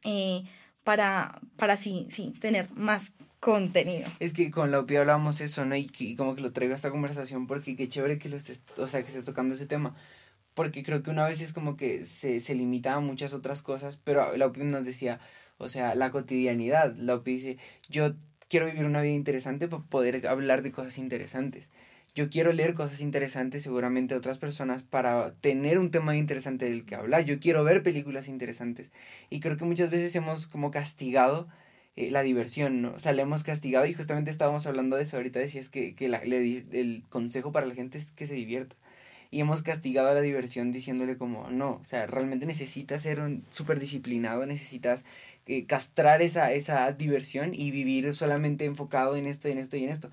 eh, 0.03 0.43
para, 0.83 1.39
para 1.57 1.77
sí, 1.77 2.07
sí, 2.09 2.33
tener 2.39 2.71
más 2.71 3.11
contenido. 3.39 4.09
Es 4.19 4.33
que 4.33 4.49
con 4.49 4.71
la 4.71 4.79
OPI 4.79 4.95
hablábamos 4.95 5.41
eso, 5.41 5.65
¿no? 5.65 5.75
Y, 5.75 6.15
como 6.15 6.35
que 6.35 6.41
lo 6.41 6.51
traigo 6.51 6.73
a 6.73 6.77
esta 6.77 6.89
conversación 6.89 7.47
porque 7.47 7.75
qué 7.75 7.89
chévere 7.89 8.17
que 8.17 8.29
lo 8.29 8.37
estés, 8.37 8.61
o 8.77 8.87
sea, 8.87 9.03
que 9.03 9.09
estés 9.09 9.25
tocando 9.25 9.53
ese 9.53 9.67
tema. 9.67 9.95
Porque 10.53 10.83
creo 10.83 11.03
que 11.03 11.11
una 11.11 11.27
vez 11.27 11.41
es 11.41 11.53
como 11.53 11.77
que 11.77 12.05
se, 12.05 12.39
se 12.39 12.55
limita 12.55 12.95
a 12.95 12.99
muchas 13.01 13.33
otras 13.33 13.61
cosas, 13.61 13.97
pero 13.97 14.35
la 14.35 14.47
OPI 14.47 14.63
nos 14.63 14.85
decía, 14.85 15.19
o 15.57 15.69
sea, 15.69 15.95
la 15.95 16.11
cotidianidad. 16.11 16.95
La 16.95 17.15
OPI 17.15 17.33
dice, 17.33 17.57
yo 17.89 18.15
quiero 18.47 18.65
vivir 18.65 18.85
una 18.85 19.01
vida 19.01 19.13
interesante 19.13 19.67
para 19.67 19.83
poder 19.83 20.25
hablar 20.27 20.61
de 20.61 20.71
cosas 20.71 20.97
interesantes. 20.97 21.71
Yo 22.15 22.29
quiero 22.29 22.51
leer 22.51 22.73
cosas 22.73 23.01
interesantes 23.01 23.63
seguramente 23.63 24.15
otras 24.15 24.37
personas 24.39 24.83
para 24.83 25.33
tener 25.35 25.79
un 25.79 25.91
tema 25.91 26.15
interesante 26.17 26.65
del 26.65 26.85
que 26.85 26.95
hablar. 26.95 27.23
Yo 27.23 27.39
quiero 27.39 27.63
ver 27.63 27.83
películas 27.83 28.27
interesantes. 28.27 28.91
Y 29.29 29.39
creo 29.39 29.57
que 29.57 29.65
muchas 29.65 29.89
veces 29.89 30.15
hemos 30.15 30.47
como 30.47 30.71
castigado 30.71 31.47
eh, 31.95 32.11
la 32.11 32.23
diversión, 32.23 32.81
¿no? 32.81 32.93
O 32.93 32.99
sea, 32.99 33.13
le 33.13 33.21
hemos 33.21 33.43
castigado 33.43 33.85
y 33.85 33.93
justamente 33.93 34.31
estábamos 34.31 34.65
hablando 34.65 34.95
de 34.95 35.03
eso. 35.03 35.17
Ahorita 35.17 35.39
decías 35.39 35.69
que, 35.69 35.95
que 35.95 36.07
la, 36.09 36.23
le, 36.23 36.65
el 36.71 37.03
consejo 37.09 37.51
para 37.51 37.67
la 37.67 37.75
gente 37.75 37.97
es 37.97 38.11
que 38.11 38.27
se 38.27 38.33
divierta. 38.33 38.75
Y 39.31 39.41
hemos 39.41 39.61
castigado 39.61 40.09
a 40.09 40.13
la 40.15 40.21
diversión 40.21 40.71
diciéndole 40.71 41.17
como, 41.17 41.49
no, 41.51 41.73
o 41.81 41.85
sea, 41.85 42.07
realmente 42.07 42.47
necesitas 42.47 43.03
ser 43.03 43.19
un 43.21 43.45
súper 43.51 43.79
disciplinado, 43.79 44.45
necesitas 44.47 45.05
eh, 45.45 45.65
castrar 45.67 46.21
esa, 46.23 46.51
esa 46.53 46.91
diversión 46.93 47.51
y 47.53 47.69
vivir 47.71 48.11
solamente 48.13 48.65
enfocado 48.65 49.15
en 49.15 49.27
esto, 49.27 49.47
en 49.47 49.59
esto 49.59 49.77
y 49.77 49.83
en 49.83 49.91
esto. 49.91 50.09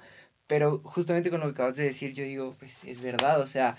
Pero 0.46 0.80
justamente 0.84 1.30
con 1.30 1.40
lo 1.40 1.46
que 1.46 1.52
acabas 1.52 1.76
de 1.76 1.84
decir, 1.84 2.12
yo 2.14 2.24
digo, 2.24 2.56
pues 2.58 2.84
es 2.84 3.00
verdad, 3.00 3.40
o 3.40 3.46
sea, 3.46 3.76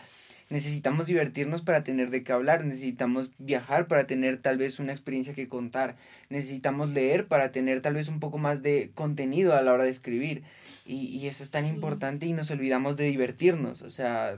necesitamos 0.49 1.07
divertirnos 1.07 1.61
para 1.61 1.83
tener 1.83 2.09
de 2.09 2.23
qué 2.23 2.31
hablar, 2.31 2.63
necesitamos 2.65 3.31
viajar 3.37 3.87
para 3.87 4.07
tener 4.07 4.37
tal 4.37 4.57
vez 4.57 4.79
una 4.79 4.93
experiencia 4.93 5.33
que 5.33 5.47
contar, 5.47 5.95
necesitamos 6.29 6.91
leer 6.91 7.27
para 7.27 7.51
tener 7.51 7.81
tal 7.81 7.93
vez 7.95 8.07
un 8.07 8.19
poco 8.19 8.37
más 8.37 8.61
de 8.61 8.91
contenido 8.93 9.55
a 9.55 9.61
la 9.61 9.73
hora 9.73 9.83
de 9.83 9.89
escribir. 9.89 10.43
Y, 10.85 11.07
y 11.07 11.27
eso 11.27 11.43
es 11.43 11.51
tan 11.51 11.65
importante 11.65 12.25
y 12.25 12.33
nos 12.33 12.51
olvidamos 12.51 12.95
de 12.97 13.05
divertirnos, 13.05 13.81
o 13.81 13.89
sea... 13.89 14.37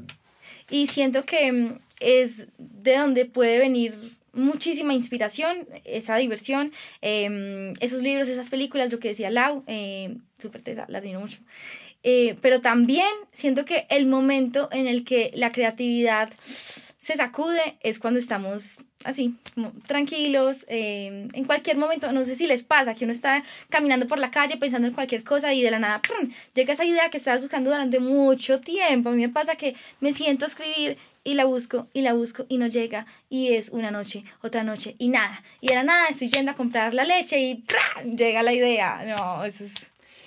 Y 0.71 0.87
siento 0.87 1.25
que 1.25 1.51
mm, 1.51 1.79
es 1.99 2.47
de 2.57 2.97
donde 2.97 3.25
puede 3.25 3.59
venir 3.59 3.93
muchísima 4.33 4.93
inspiración, 4.93 5.67
esa 5.85 6.15
diversión, 6.17 6.71
eh, 7.01 7.73
esos 7.79 8.01
libros, 8.01 8.27
esas 8.27 8.49
películas, 8.49 8.91
lo 8.91 8.99
que 8.99 9.09
decía 9.09 9.29
Lau, 9.29 9.63
eh, 9.67 10.15
súper 10.37 10.61
tesa, 10.61 10.85
la 10.87 10.99
admiro 10.99 11.19
mucho. 11.19 11.39
Eh, 12.03 12.37
pero 12.41 12.61
también 12.61 13.09
siento 13.33 13.65
que 13.65 13.85
el 13.89 14.05
momento 14.05 14.69
en 14.71 14.87
el 14.87 15.03
que 15.03 15.31
la 15.35 15.51
creatividad 15.51 16.29
se 16.99 17.17
sacude 17.17 17.77
es 17.81 17.99
cuando 17.99 18.19
estamos 18.19 18.79
así, 19.03 19.35
como 19.55 19.71
tranquilos, 19.87 20.65
eh, 20.67 21.27
en 21.33 21.45
cualquier 21.45 21.77
momento, 21.77 22.11
no 22.11 22.23
sé 22.23 22.35
si 22.35 22.47
les 22.47 22.63
pasa, 22.63 22.93
que 22.93 23.05
uno 23.05 23.13
está 23.13 23.43
caminando 23.69 24.07
por 24.07 24.19
la 24.19 24.31
calle 24.31 24.57
pensando 24.57 24.87
en 24.87 24.93
cualquier 24.93 25.23
cosa 25.23 25.53
y 25.53 25.61
de 25.61 25.71
la 25.71 25.79
nada 25.79 26.01
¡prum! 26.01 26.29
llega 26.53 26.73
esa 26.73 26.85
idea 26.85 27.09
que 27.09 27.17
estabas 27.17 27.41
buscando 27.41 27.69
durante 27.69 27.99
mucho 27.99 28.59
tiempo. 28.59 29.09
A 29.09 29.11
mí 29.13 29.21
me 29.21 29.29
pasa 29.29 29.55
que 29.55 29.75
me 30.01 30.13
siento 30.13 30.45
a 30.45 30.49
escribir 30.49 30.97
y 31.23 31.33
la 31.33 31.45
busco 31.45 31.87
y 31.93 32.01
la 32.01 32.13
busco 32.13 32.45
y 32.49 32.57
no 32.57 32.67
llega 32.67 33.05
y 33.29 33.53
es 33.53 33.69
una 33.69 33.91
noche, 33.91 34.23
otra 34.41 34.63
noche 34.63 34.95
y 34.99 35.09
nada. 35.09 35.41
Y 35.61 35.67
de 35.67 35.75
la 35.75 35.83
nada 35.83 36.07
estoy 36.09 36.29
yendo 36.29 36.51
a 36.51 36.55
comprar 36.55 36.93
la 36.93 37.05
leche 37.05 37.39
y 37.39 37.63
llega 38.15 38.43
la 38.43 38.53
idea. 38.53 39.03
No, 39.05 39.45
eso 39.45 39.63
es... 39.63 39.73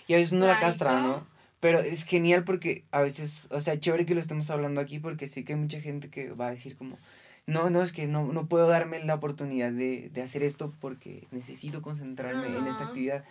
Y 0.09 0.15
a 0.15 0.17
veces 0.17 0.33
uno 0.33 0.47
la 0.47 0.59
castra, 0.59 1.01
¿no? 1.01 1.32
Pero 1.63 1.79
es 1.79 2.03
genial 2.03 2.43
porque 2.43 2.83
a 2.91 3.03
veces, 3.03 3.47
o 3.53 3.61
sea, 3.61 3.79
chévere 3.79 4.05
que 4.05 4.17
lo 4.17 4.21
estemos 4.21 4.51
hablando 4.51 4.81
aquí 4.81 4.99
porque 4.99 5.29
sé 5.29 5.45
que 5.45 5.53
hay 5.53 5.61
mucha 5.61 5.81
gente 5.81 6.11
que 6.11 6.33
va 6.33 6.49
a 6.49 6.51
decir 6.51 6.75
como, 6.75 6.99
no, 7.47 7.71
no, 7.71 7.85
es 7.85 7.93
que 7.93 8.09
no, 8.09 8.33
no 8.33 8.49
puedo 8.49 8.67
darme 8.67 8.99
la 9.05 9.15
oportunidad 9.15 9.71
de, 9.71 10.11
de 10.13 10.23
hacer 10.23 10.43
esto 10.43 10.75
porque 10.81 11.29
necesito 11.31 11.81
concentrarme 11.81 12.49
en 12.49 12.67
esta 12.67 12.87
actividad. 12.87 13.25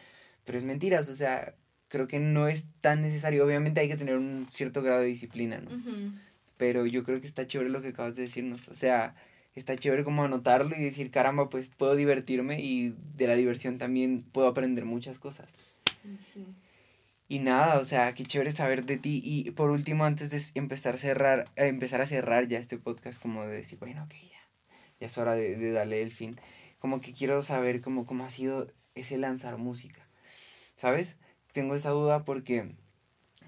Pero 0.45 0.57
es 0.57 0.63
mentiras, 0.63 1.09
o 1.09 1.13
sea, 1.13 1.55
creo 1.89 2.07
que 2.07 2.21
no 2.21 2.47
es 2.47 2.63
tan 2.79 3.01
necesario. 3.01 3.45
Obviamente 3.45 3.81
hay 3.81 3.89
que 3.89 3.97
tener 3.97 4.15
un 4.15 4.47
cierto 4.49 4.81
grado 4.81 5.01
de 5.01 5.07
disciplina, 5.07 5.59
¿no? 5.59 5.69
Pero 6.55 6.85
yo 6.85 7.03
creo 7.03 7.19
que 7.19 7.27
está 7.27 7.45
chévere 7.47 7.69
lo 7.69 7.81
que 7.81 7.89
acabas 7.89 8.15
de 8.15 8.21
decirnos. 8.21 8.69
O 8.69 8.73
sea, 8.73 9.13
está 9.55 9.75
chévere 9.75 10.05
como 10.05 10.23
anotarlo 10.23 10.73
y 10.73 10.81
decir, 10.81 11.11
caramba, 11.11 11.49
pues 11.49 11.69
puedo 11.75 11.97
divertirme 11.97 12.61
y 12.61 12.95
de 13.17 13.27
la 13.27 13.35
diversión 13.35 13.77
también 13.77 14.23
puedo 14.31 14.47
aprender 14.47 14.85
muchas 14.85 15.19
cosas. 15.19 15.53
Sí. 16.33 16.45
Y 17.31 17.39
nada, 17.39 17.79
o 17.79 17.85
sea, 17.85 18.13
qué 18.13 18.25
chévere 18.25 18.51
saber 18.51 18.85
de 18.85 18.97
ti. 18.97 19.21
Y 19.23 19.51
por 19.51 19.69
último, 19.69 20.03
antes 20.03 20.31
de 20.31 20.43
empezar 20.53 20.95
a 20.95 20.97
cerrar, 20.97 21.47
empezar 21.55 22.01
a 22.01 22.05
cerrar 22.05 22.45
ya 22.49 22.59
este 22.59 22.77
podcast, 22.77 23.21
como 23.21 23.43
de 23.45 23.55
decir, 23.55 23.79
bueno, 23.79 24.03
ok, 24.03 24.15
ya, 24.15 24.73
ya 24.99 25.07
es 25.07 25.17
hora 25.17 25.33
de, 25.35 25.71
darle 25.71 26.01
el 26.01 26.11
fin. 26.11 26.37
Como 26.77 26.99
que 26.99 27.13
quiero 27.13 27.41
saber 27.41 27.79
cómo, 27.79 28.05
cómo 28.05 28.25
ha 28.25 28.29
sido 28.29 28.67
ese 28.95 29.17
lanzar 29.17 29.57
música. 29.57 30.05
¿Sabes? 30.75 31.15
Tengo 31.53 31.73
esa 31.73 31.91
duda 31.91 32.25
porque, 32.25 32.75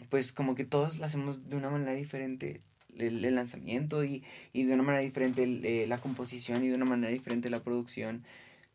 pues, 0.10 0.32
como 0.32 0.56
que 0.56 0.64
todos 0.64 1.00
lo 1.00 1.04
hacemos 1.04 1.50
de 1.50 1.58
una 1.58 1.70
manera 1.70 1.92
diferente 1.92 2.62
el, 2.98 3.26
el 3.26 3.36
lanzamiento 3.36 4.06
y, 4.06 4.24
y, 4.54 4.64
de 4.64 4.76
una 4.76 4.84
manera 4.84 5.04
diferente 5.04 5.44
eh, 5.44 5.88
la 5.88 5.98
composición 5.98 6.64
y 6.64 6.70
de 6.70 6.76
una 6.76 6.86
manera 6.86 7.12
diferente 7.12 7.50
la 7.50 7.64
producción. 7.64 8.24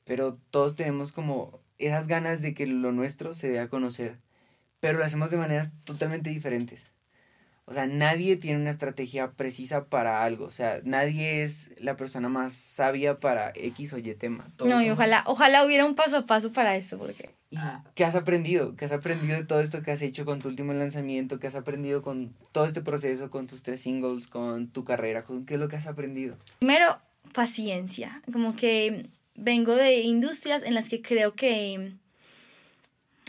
Pero 0.04 0.34
todos 0.34 0.76
tenemos 0.76 1.12
como 1.12 1.62
esas 1.78 2.08
ganas 2.08 2.42
de 2.42 2.52
que 2.52 2.66
lo 2.66 2.92
nuestro 2.92 3.32
se 3.32 3.48
dé 3.48 3.60
a 3.60 3.70
conocer 3.70 4.18
pero 4.80 4.98
lo 4.98 5.04
hacemos 5.04 5.30
de 5.30 5.36
maneras 5.36 5.70
totalmente 5.84 6.30
diferentes. 6.30 6.88
O 7.70 7.74
sea, 7.74 7.86
nadie 7.86 8.36
tiene 8.36 8.58
una 8.58 8.70
estrategia 8.70 9.32
precisa 9.32 9.84
para 9.84 10.24
algo. 10.24 10.46
O 10.46 10.50
sea, 10.50 10.80
nadie 10.84 11.42
es 11.42 11.70
la 11.78 11.98
persona 11.98 12.30
más 12.30 12.54
sabia 12.54 13.20
para 13.20 13.52
X 13.54 13.92
o 13.92 13.98
Y 13.98 14.14
tema. 14.14 14.48
no, 14.64 14.82
y 14.82 14.88
ojalá, 14.88 15.22
ojalá 15.26 15.66
hubiera 15.66 15.84
un 15.84 15.94
paso 15.94 16.16
a 16.16 16.26
paso 16.26 16.50
para 16.50 16.76
eso, 16.76 16.96
porque... 16.96 17.28
¿Y 17.50 17.58
qué 17.94 18.06
has 18.06 18.14
aprendido? 18.14 18.74
¿Qué 18.74 18.86
has 18.86 18.92
aprendido 18.92 19.36
de 19.36 19.44
todo 19.44 19.60
esto 19.60 19.82
que 19.82 19.90
has 19.90 20.00
hecho 20.00 20.24
con 20.24 20.38
tu 20.38 20.48
último 20.48 20.72
lanzamiento? 20.72 21.38
¿Qué 21.38 21.46
has 21.46 21.54
aprendido 21.56 22.00
con 22.00 22.34
todo 22.52 22.64
este 22.64 22.80
proceso, 22.80 23.28
con 23.28 23.46
tus 23.46 23.62
tres 23.62 23.80
singles, 23.80 24.28
con 24.28 24.68
tu 24.68 24.84
carrera? 24.84 25.22
¿Con 25.22 25.44
¿Qué 25.44 25.54
es 25.54 25.60
lo 25.60 25.68
que 25.68 25.76
has 25.76 25.86
aprendido? 25.86 26.38
Primero, 26.58 26.98
paciencia. 27.34 28.22
Como 28.32 28.56
que 28.56 29.10
vengo 29.34 29.74
de 29.74 30.00
industrias 30.00 30.62
en 30.62 30.72
las 30.72 30.88
que 30.88 31.02
creo 31.02 31.34
que 31.34 31.92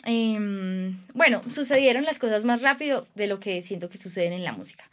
Em, 0.04 1.00
bueno, 1.14 1.42
sucedieron 1.50 2.04
las 2.04 2.20
cosas 2.20 2.44
más 2.44 2.62
rápido 2.62 3.08
de 3.16 3.28
lo 3.28 3.40
que 3.40 3.62
siento 3.62 3.90
que 3.90 3.98
suceden 3.98 4.34
en 4.34 4.44
la 4.44 4.54
música. 4.54 4.90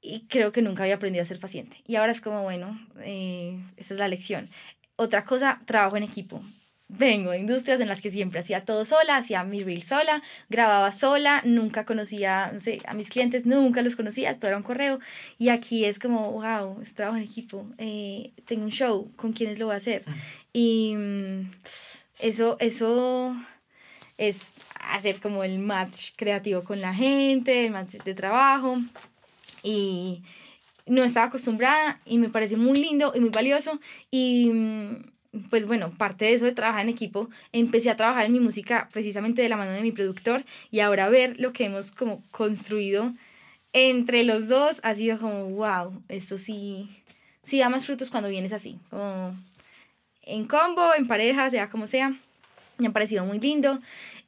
Y 0.00 0.26
creo 0.28 0.52
que 0.52 0.62
nunca 0.62 0.82
había 0.82 0.96
aprendido 0.96 1.22
a 1.22 1.26
ser 1.26 1.40
paciente. 1.40 1.78
Y 1.86 1.96
ahora 1.96 2.12
es 2.12 2.20
como, 2.20 2.42
bueno, 2.42 2.78
eh, 3.00 3.58
esa 3.76 3.94
es 3.94 4.00
la 4.00 4.08
lección. 4.08 4.50
Otra 4.96 5.24
cosa, 5.24 5.60
trabajo 5.64 5.96
en 5.96 6.02
equipo. 6.02 6.42
Vengo 6.88 7.30
de 7.30 7.38
industrias 7.38 7.80
en 7.80 7.88
las 7.88 8.02
que 8.02 8.10
siempre 8.10 8.40
hacía 8.40 8.64
todo 8.64 8.84
sola, 8.84 9.16
hacía 9.16 9.42
mi 9.42 9.64
reel 9.64 9.82
sola, 9.82 10.22
grababa 10.50 10.92
sola, 10.92 11.40
nunca 11.44 11.86
conocía, 11.86 12.50
no 12.52 12.58
sé, 12.58 12.82
a 12.86 12.92
mis 12.92 13.08
clientes, 13.08 13.46
nunca 13.46 13.80
los 13.80 13.96
conocía, 13.96 14.38
todo 14.38 14.48
era 14.48 14.58
un 14.58 14.62
correo. 14.62 14.98
Y 15.38 15.48
aquí 15.48 15.86
es 15.86 15.98
como, 15.98 16.32
wow, 16.32 16.82
es 16.82 16.94
trabajo 16.94 17.16
en 17.16 17.22
equipo, 17.22 17.66
eh, 17.78 18.32
tengo 18.44 18.64
un 18.64 18.70
show, 18.70 19.10
¿con 19.16 19.32
quiénes 19.32 19.58
lo 19.58 19.66
voy 19.66 19.74
a 19.74 19.78
hacer? 19.78 20.04
Y 20.52 20.94
mm, 20.94 21.50
eso, 22.18 22.58
eso 22.60 23.34
es 24.18 24.54
hacer 24.80 25.20
como 25.20 25.44
el 25.44 25.58
match 25.58 26.10
creativo 26.16 26.62
con 26.62 26.80
la 26.80 26.94
gente, 26.94 27.66
el 27.66 27.72
match 27.72 27.94
de 28.04 28.14
trabajo. 28.14 28.78
Y 29.62 30.22
no 30.86 31.02
estaba 31.02 31.26
acostumbrada 31.26 32.00
y 32.04 32.18
me 32.18 32.28
parece 32.28 32.56
muy 32.56 32.78
lindo 32.78 33.12
y 33.14 33.20
muy 33.20 33.30
valioso. 33.30 33.80
Y 34.10 34.50
mm, 34.52 35.48
pues 35.50 35.66
bueno, 35.66 35.92
parte 35.96 36.26
de 36.26 36.34
eso 36.34 36.44
de 36.44 36.52
trabajar 36.52 36.82
en 36.82 36.90
equipo, 36.90 37.28
empecé 37.52 37.90
a 37.90 37.96
trabajar 37.96 38.26
en 38.26 38.32
mi 38.32 38.40
música 38.40 38.88
precisamente 38.92 39.42
de 39.42 39.48
la 39.48 39.56
mano 39.56 39.72
de 39.72 39.82
mi 39.82 39.92
productor 39.92 40.44
y 40.70 40.80
ahora 40.80 41.08
ver 41.08 41.40
lo 41.40 41.52
que 41.52 41.64
hemos 41.64 41.90
como 41.90 42.22
construido 42.30 43.12
entre 43.72 44.22
los 44.22 44.48
dos 44.48 44.80
ha 44.84 44.94
sido 44.94 45.18
como, 45.18 45.50
wow, 45.50 46.00
esto 46.08 46.38
sí, 46.38 46.88
sí 47.42 47.58
da 47.58 47.68
más 47.68 47.86
frutos 47.86 48.10
cuando 48.10 48.28
vienes 48.28 48.52
así, 48.52 48.78
como 48.88 49.36
en 50.22 50.46
combo, 50.46 50.94
en 50.96 51.08
pareja, 51.08 51.50
sea 51.50 51.68
como 51.68 51.86
sea. 51.88 52.14
Me 52.78 52.88
ha 52.88 52.92
parecido 52.92 53.24
muy 53.24 53.38
lindo. 53.38 53.80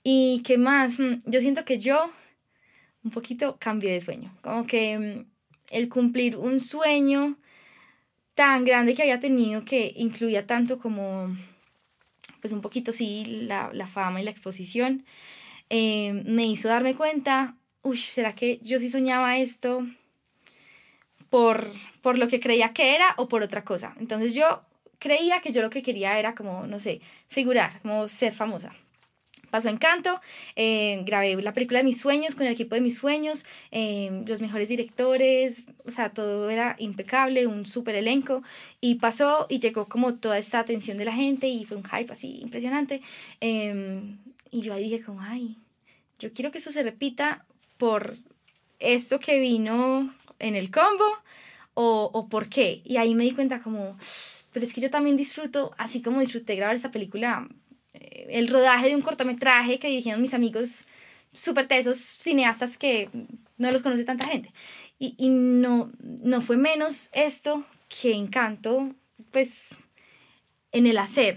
¿Y 0.03 0.43
qué 0.45 0.59
más? 0.59 0.99
Mm, 0.99 1.19
yo 1.27 1.41
siento 1.41 1.65
que 1.65 1.79
yo 1.79 2.11
un 3.05 3.11
poquito 3.11 3.57
cambié 3.59 3.93
de 3.93 4.01
sueño. 4.01 4.37
Como 4.43 4.67
que 4.67 4.99
mm, 4.99 5.27
el 5.71 5.89
cumplir 5.89 6.37
un 6.37 6.61
sueño 6.61 7.37
tan 8.35 8.65
grande 8.65 8.95
que 8.95 9.03
había 9.03 9.19
tenido 9.19 9.65
que 9.65 9.95
incluía 9.97 10.47
tanto 10.47 10.79
como, 10.79 11.35
pues 12.41 12.53
un 12.53 12.61
poquito 12.61 12.93
sí, 12.93 13.25
la, 13.25 13.71
la 13.73 13.87
fama 13.87 14.21
y 14.21 14.25
la 14.25 14.31
exposición, 14.31 15.07
eh, 15.71 16.23
me 16.27 16.47
hizo 16.47 16.69
darme 16.69 16.95
cuenta, 16.95 17.57
uy, 17.83 17.97
¿será 17.97 18.35
que 18.35 18.61
yo 18.63 18.79
sí 18.79 18.89
soñaba 18.89 19.39
esto 19.39 19.87
por, 21.31 21.71
por 22.03 22.19
lo 22.19 22.29
que 22.29 22.41
creía 22.41 22.73
que 22.73 22.95
era 22.95 23.15
o 23.17 23.27
por 23.29 23.43
otra 23.43 23.65
cosa? 23.65 23.97
Entonces 23.99 24.35
yo 24.35 24.63
creía 24.99 25.41
que 25.41 25.53
yo 25.53 25.63
lo 25.63 25.71
que 25.71 25.83
quería 25.83 26.19
era 26.19 26.35
como, 26.35 26.67
no 26.67 26.79
sé, 26.79 27.01
figurar, 27.29 27.81
como 27.83 28.09
ser 28.09 28.33
famosa. 28.33 28.73
Pasó 29.51 29.69
Encanto, 29.69 30.21
eh, 30.57 31.03
grabé 31.05 31.41
la 31.41 31.53
película 31.53 31.79
de 31.79 31.85
mis 31.85 31.99
sueños 32.01 32.35
con 32.35 32.47
el 32.47 32.53
equipo 32.53 32.75
de 32.75 32.81
mis 32.81 32.97
sueños, 32.97 33.45
eh, 33.71 34.23
los 34.27 34.41
mejores 34.41 34.69
directores, 34.69 35.67
o 35.85 35.91
sea, 35.91 36.11
todo 36.11 36.51
era 36.51 36.77
impecable, 36.79 37.47
un 37.47 37.65
súper 37.65 37.95
elenco, 37.95 38.43
y 38.81 38.97
pasó 38.97 39.47
y 39.49 39.59
llegó 39.59 39.87
como 39.89 40.15
toda 40.15 40.39
esta 40.39 40.59
atención 40.59 40.99
de 40.99 41.05
la 41.05 41.13
gente 41.13 41.49
y 41.49 41.65
fue 41.65 41.77
un 41.77 41.85
hype 41.85 42.13
así 42.13 42.41
impresionante. 42.41 43.03
Em, 43.41 44.19
y 44.51 44.63
yo 44.63 44.75
ahí 44.75 44.85
dije 44.85 45.03
como, 45.03 45.21
ay, 45.21 45.57
yo 46.19 46.33
quiero 46.33 46.51
que 46.51 46.59
eso 46.59 46.71
se 46.71 46.83
repita 46.83 47.45
por 47.79 48.17
esto 48.79 49.21
que 49.21 49.39
vino 49.39 50.15
en 50.39 50.57
el 50.57 50.71
combo 50.71 51.05
o, 51.75 52.11
o 52.13 52.29
por 52.29 52.49
qué. 52.49 52.83
Y 52.85 52.97
ahí 52.97 53.15
me 53.15 53.25
di 53.25 53.33
cuenta 53.33 53.61
como 53.61 53.97
pero 54.57 54.65
es 54.65 54.73
que 54.73 54.81
yo 54.81 54.89
también 54.89 55.19
disfruto, 55.19 55.75
así 55.77 56.01
como 56.01 56.21
disfruté 56.21 56.57
grabar 56.57 56.75
esa 56.75 56.91
película, 56.91 57.47
eh, 57.93 58.29
el 58.31 58.49
rodaje 58.49 58.89
de 58.89 58.97
un 58.97 59.03
cortometraje 59.03 59.79
que 59.79 59.89
dirigieron 59.89 60.23
mis 60.23 60.33
amigos 60.33 60.87
súper 61.31 61.69
tesos, 61.69 61.99
cineastas 61.99 62.79
que 62.79 63.11
no 63.59 63.71
los 63.71 63.83
conoce 63.83 64.07
tanta 64.07 64.25
gente. 64.25 64.55
Y, 64.99 65.15
y 65.19 65.29
no, 65.29 65.93
no 66.01 66.41
fue 66.41 66.57
menos 66.57 67.11
esto 67.13 67.67
que 68.01 68.15
encanto, 68.15 68.95
pues, 69.31 69.75
en 70.73 70.87
el 70.87 70.97
hacer. 70.97 71.37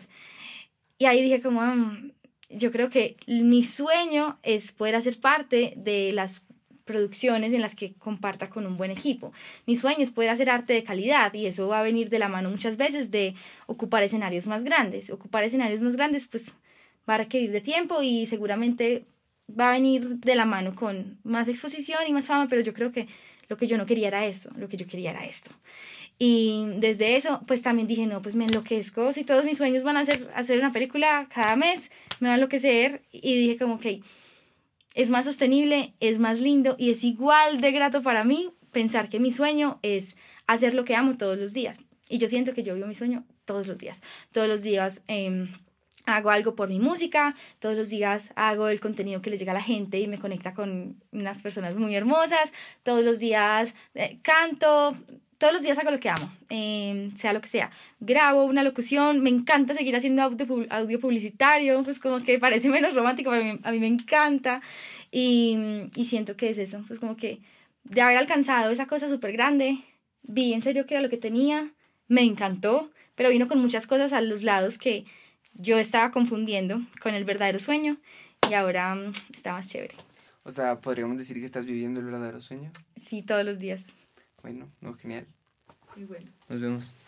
Y 0.97 1.03
ahí 1.03 1.22
dije 1.22 1.41
como, 1.41 1.61
ah, 1.61 1.99
yo 2.49 2.72
creo 2.72 2.89
que 2.89 3.17
mi 3.28 3.63
sueño 3.63 4.39
es 4.43 4.72
poder 4.72 4.95
hacer 4.95 5.20
parte 5.20 5.74
de 5.76 6.13
las 6.13 6.41
producciones 6.89 7.53
en 7.53 7.61
las 7.61 7.75
que 7.75 7.93
comparta 7.93 8.49
con 8.49 8.65
un 8.65 8.75
buen 8.75 8.89
equipo. 8.89 9.31
Mi 9.67 9.75
sueño 9.75 9.99
es 9.99 10.09
poder 10.09 10.31
hacer 10.31 10.49
arte 10.49 10.73
de 10.73 10.83
calidad 10.83 11.31
y 11.35 11.45
eso 11.45 11.67
va 11.67 11.79
a 11.79 11.83
venir 11.83 12.09
de 12.09 12.17
la 12.17 12.29
mano 12.29 12.49
muchas 12.49 12.77
veces 12.77 13.11
de 13.11 13.35
ocupar 13.67 14.01
escenarios 14.01 14.47
más 14.47 14.63
grandes. 14.63 15.11
Ocupar 15.11 15.43
escenarios 15.43 15.81
más 15.81 15.95
grandes 15.95 16.25
pues 16.25 16.55
va 17.07 17.13
a 17.13 17.17
requerir 17.19 17.51
de 17.51 17.61
tiempo 17.61 18.01
y 18.01 18.25
seguramente 18.25 19.05
va 19.47 19.69
a 19.69 19.73
venir 19.73 20.01
de 20.17 20.35
la 20.35 20.45
mano 20.45 20.73
con 20.73 21.19
más 21.23 21.47
exposición 21.47 21.99
y 22.07 22.11
más 22.11 22.25
fama, 22.25 22.47
pero 22.49 22.61
yo 22.61 22.73
creo 22.73 22.91
que 22.91 23.07
lo 23.49 23.57
que 23.57 23.67
yo 23.67 23.77
no 23.77 23.85
quería 23.85 24.07
era 24.07 24.25
esto, 24.25 24.49
lo 24.57 24.67
que 24.67 24.77
yo 24.77 24.87
quería 24.87 25.11
era 25.11 25.25
esto. 25.25 25.51
Y 26.17 26.65
desde 26.77 27.15
eso, 27.15 27.41
pues 27.47 27.61
también 27.61 27.87
dije, 27.87 28.05
no, 28.05 28.21
pues 28.21 28.35
me 28.35 28.45
enloquezco, 28.45 29.13
si 29.13 29.23
todos 29.23 29.45
mis 29.45 29.57
sueños 29.57 29.83
van 29.83 29.97
a 29.97 30.05
ser 30.05 30.29
hacer 30.35 30.59
una 30.59 30.71
película 30.71 31.27
cada 31.33 31.55
mes, 31.55 31.91
me 32.19 32.27
va 32.27 32.33
a 32.33 32.37
enloquecer. 32.37 33.01
Y 33.11 33.37
dije 33.37 33.57
como, 33.57 33.75
ok, 33.75 33.85
es 35.00 35.10
más 35.10 35.24
sostenible, 35.24 35.93
es 36.02 36.20
más 36.20 36.41
lindo 36.41 36.76
y 36.78 36.91
es 36.91 37.06
igual 37.06 37.62
de 37.62 37.72
grato 37.72 38.02
para 38.02 38.26
mí 38.26 38.50
pensar 38.74 39.08
que 39.08 39.22
mi 39.22 39.32
sueño 39.32 39.80
es 39.82 40.18
hacer 40.45 40.74
lo 40.74 40.84
que 40.84 40.93
amo 40.93 41.16
todos 41.16 41.39
los 41.39 41.54
días. 41.54 41.80
Y 42.10 42.18
yo 42.18 42.28
siento 42.28 42.54
que 42.54 42.64
yo 42.64 42.76
vivo 42.76 42.86
mi 42.86 42.95
sueño 42.95 43.24
todos 43.45 43.68
los 43.68 43.80
días. 43.80 44.02
Todos 44.34 44.50
los 44.50 44.62
días 44.62 45.04
em, 45.08 45.47
hago 46.06 46.32
algo 46.32 46.54
por 46.54 46.68
mi 46.68 46.80
música, 46.80 47.34
todos 47.60 47.78
los 47.78 47.88
días 47.88 48.32
hago 48.36 48.68
el 48.68 48.82
contenido 48.82 49.22
que 49.22 49.30
le 49.30 49.38
llega 49.38 49.54
a 49.54 49.56
la 49.56 49.62
gente 49.62 50.02
y 50.02 50.08
me 50.10 50.20
conecta 50.20 50.54
con 50.54 51.02
unas 51.14 51.41
personas 51.41 51.78
muy 51.78 51.95
hermosas, 51.95 52.52
todos 52.84 53.06
los 53.06 53.20
días 53.20 53.76
eh, 53.93 54.20
canto, 54.22 54.97
todos 55.39 55.53
los 55.53 55.63
días 55.63 55.77
hago 55.79 55.89
lo 55.89 55.99
que 55.99 56.09
amo, 56.09 56.31
em, 56.49 57.15
sea 57.15 57.33
lo 57.33 57.41
que 57.41 57.47
sea. 57.47 57.71
Grabo 57.99 58.43
una 58.43 58.61
locución, 58.61 59.21
me 59.21 59.29
encanta 59.29 59.73
seguir 59.73 59.95
haciendo 59.95 60.21
audio, 60.21 60.45
audio 60.69 60.99
publicitario, 60.99 61.81
pues 61.83 61.99
como 61.99 62.19
que 62.19 62.37
parece 62.37 62.69
menos 62.69 62.93
romántico, 62.93 63.31
pero 63.31 63.57
a 63.63 63.71
mí, 63.71 63.79
me 63.79 63.87
encanta. 63.87 64.61
Y, 65.11 65.57
y, 65.95 66.05
siento 66.05 66.35
que 66.35 66.51
es 66.51 66.59
eso, 66.59 66.83
pues 66.87 66.99
como 66.99 67.15
que 67.15 67.39
de 67.85 68.01
haber 68.01 68.17
alcanzado 68.17 68.69
esa 68.69 68.85
cosa 68.85 69.09
súper 69.09 69.31
grande, 69.31 69.79
vi 70.21 70.53
en 70.53 70.61
serio 70.61 70.85
que 70.85 70.93
era 70.93 71.01
lo 71.01 71.09
que 71.09 71.17
tenía, 71.17 71.73
me 72.07 72.21
encantó, 72.21 72.91
pero 73.15 73.29
vino 73.29 73.47
con 73.47 73.59
muchas 73.59 73.87
cosas 73.87 74.13
a 74.13 74.21
los 74.21 74.43
lados 74.43 74.77
que 74.77 75.05
yo 75.53 75.79
estaba 75.79 76.11
confundiendo 76.11 76.81
con 77.01 77.15
el 77.15 77.23
verdadero 77.23 77.59
sueño 77.59 77.97
y 78.49 78.53
ahora 78.53 78.93
mm, 78.93 79.11
está 79.33 79.53
más 79.53 79.69
chévere. 79.69 79.95
O 80.43 80.51
sea, 80.51 80.79
¿podríamos 80.79 81.17
decir 81.17 81.37
que 81.39 81.45
estás 81.45 81.65
viviendo 81.65 81.99
el 81.99 82.05
verdadero 82.05 82.41
sueño? 82.41 82.71
Sí, 83.01 83.23
todos 83.23 83.45
los 83.45 83.59
días. 83.59 83.83
Bueno, 84.41 84.71
no, 84.81 84.93
genial. 84.93 85.27
Muy 85.95 86.05
bueno. 86.05 86.31
Nos 86.49 86.61
vemos. 86.61 86.93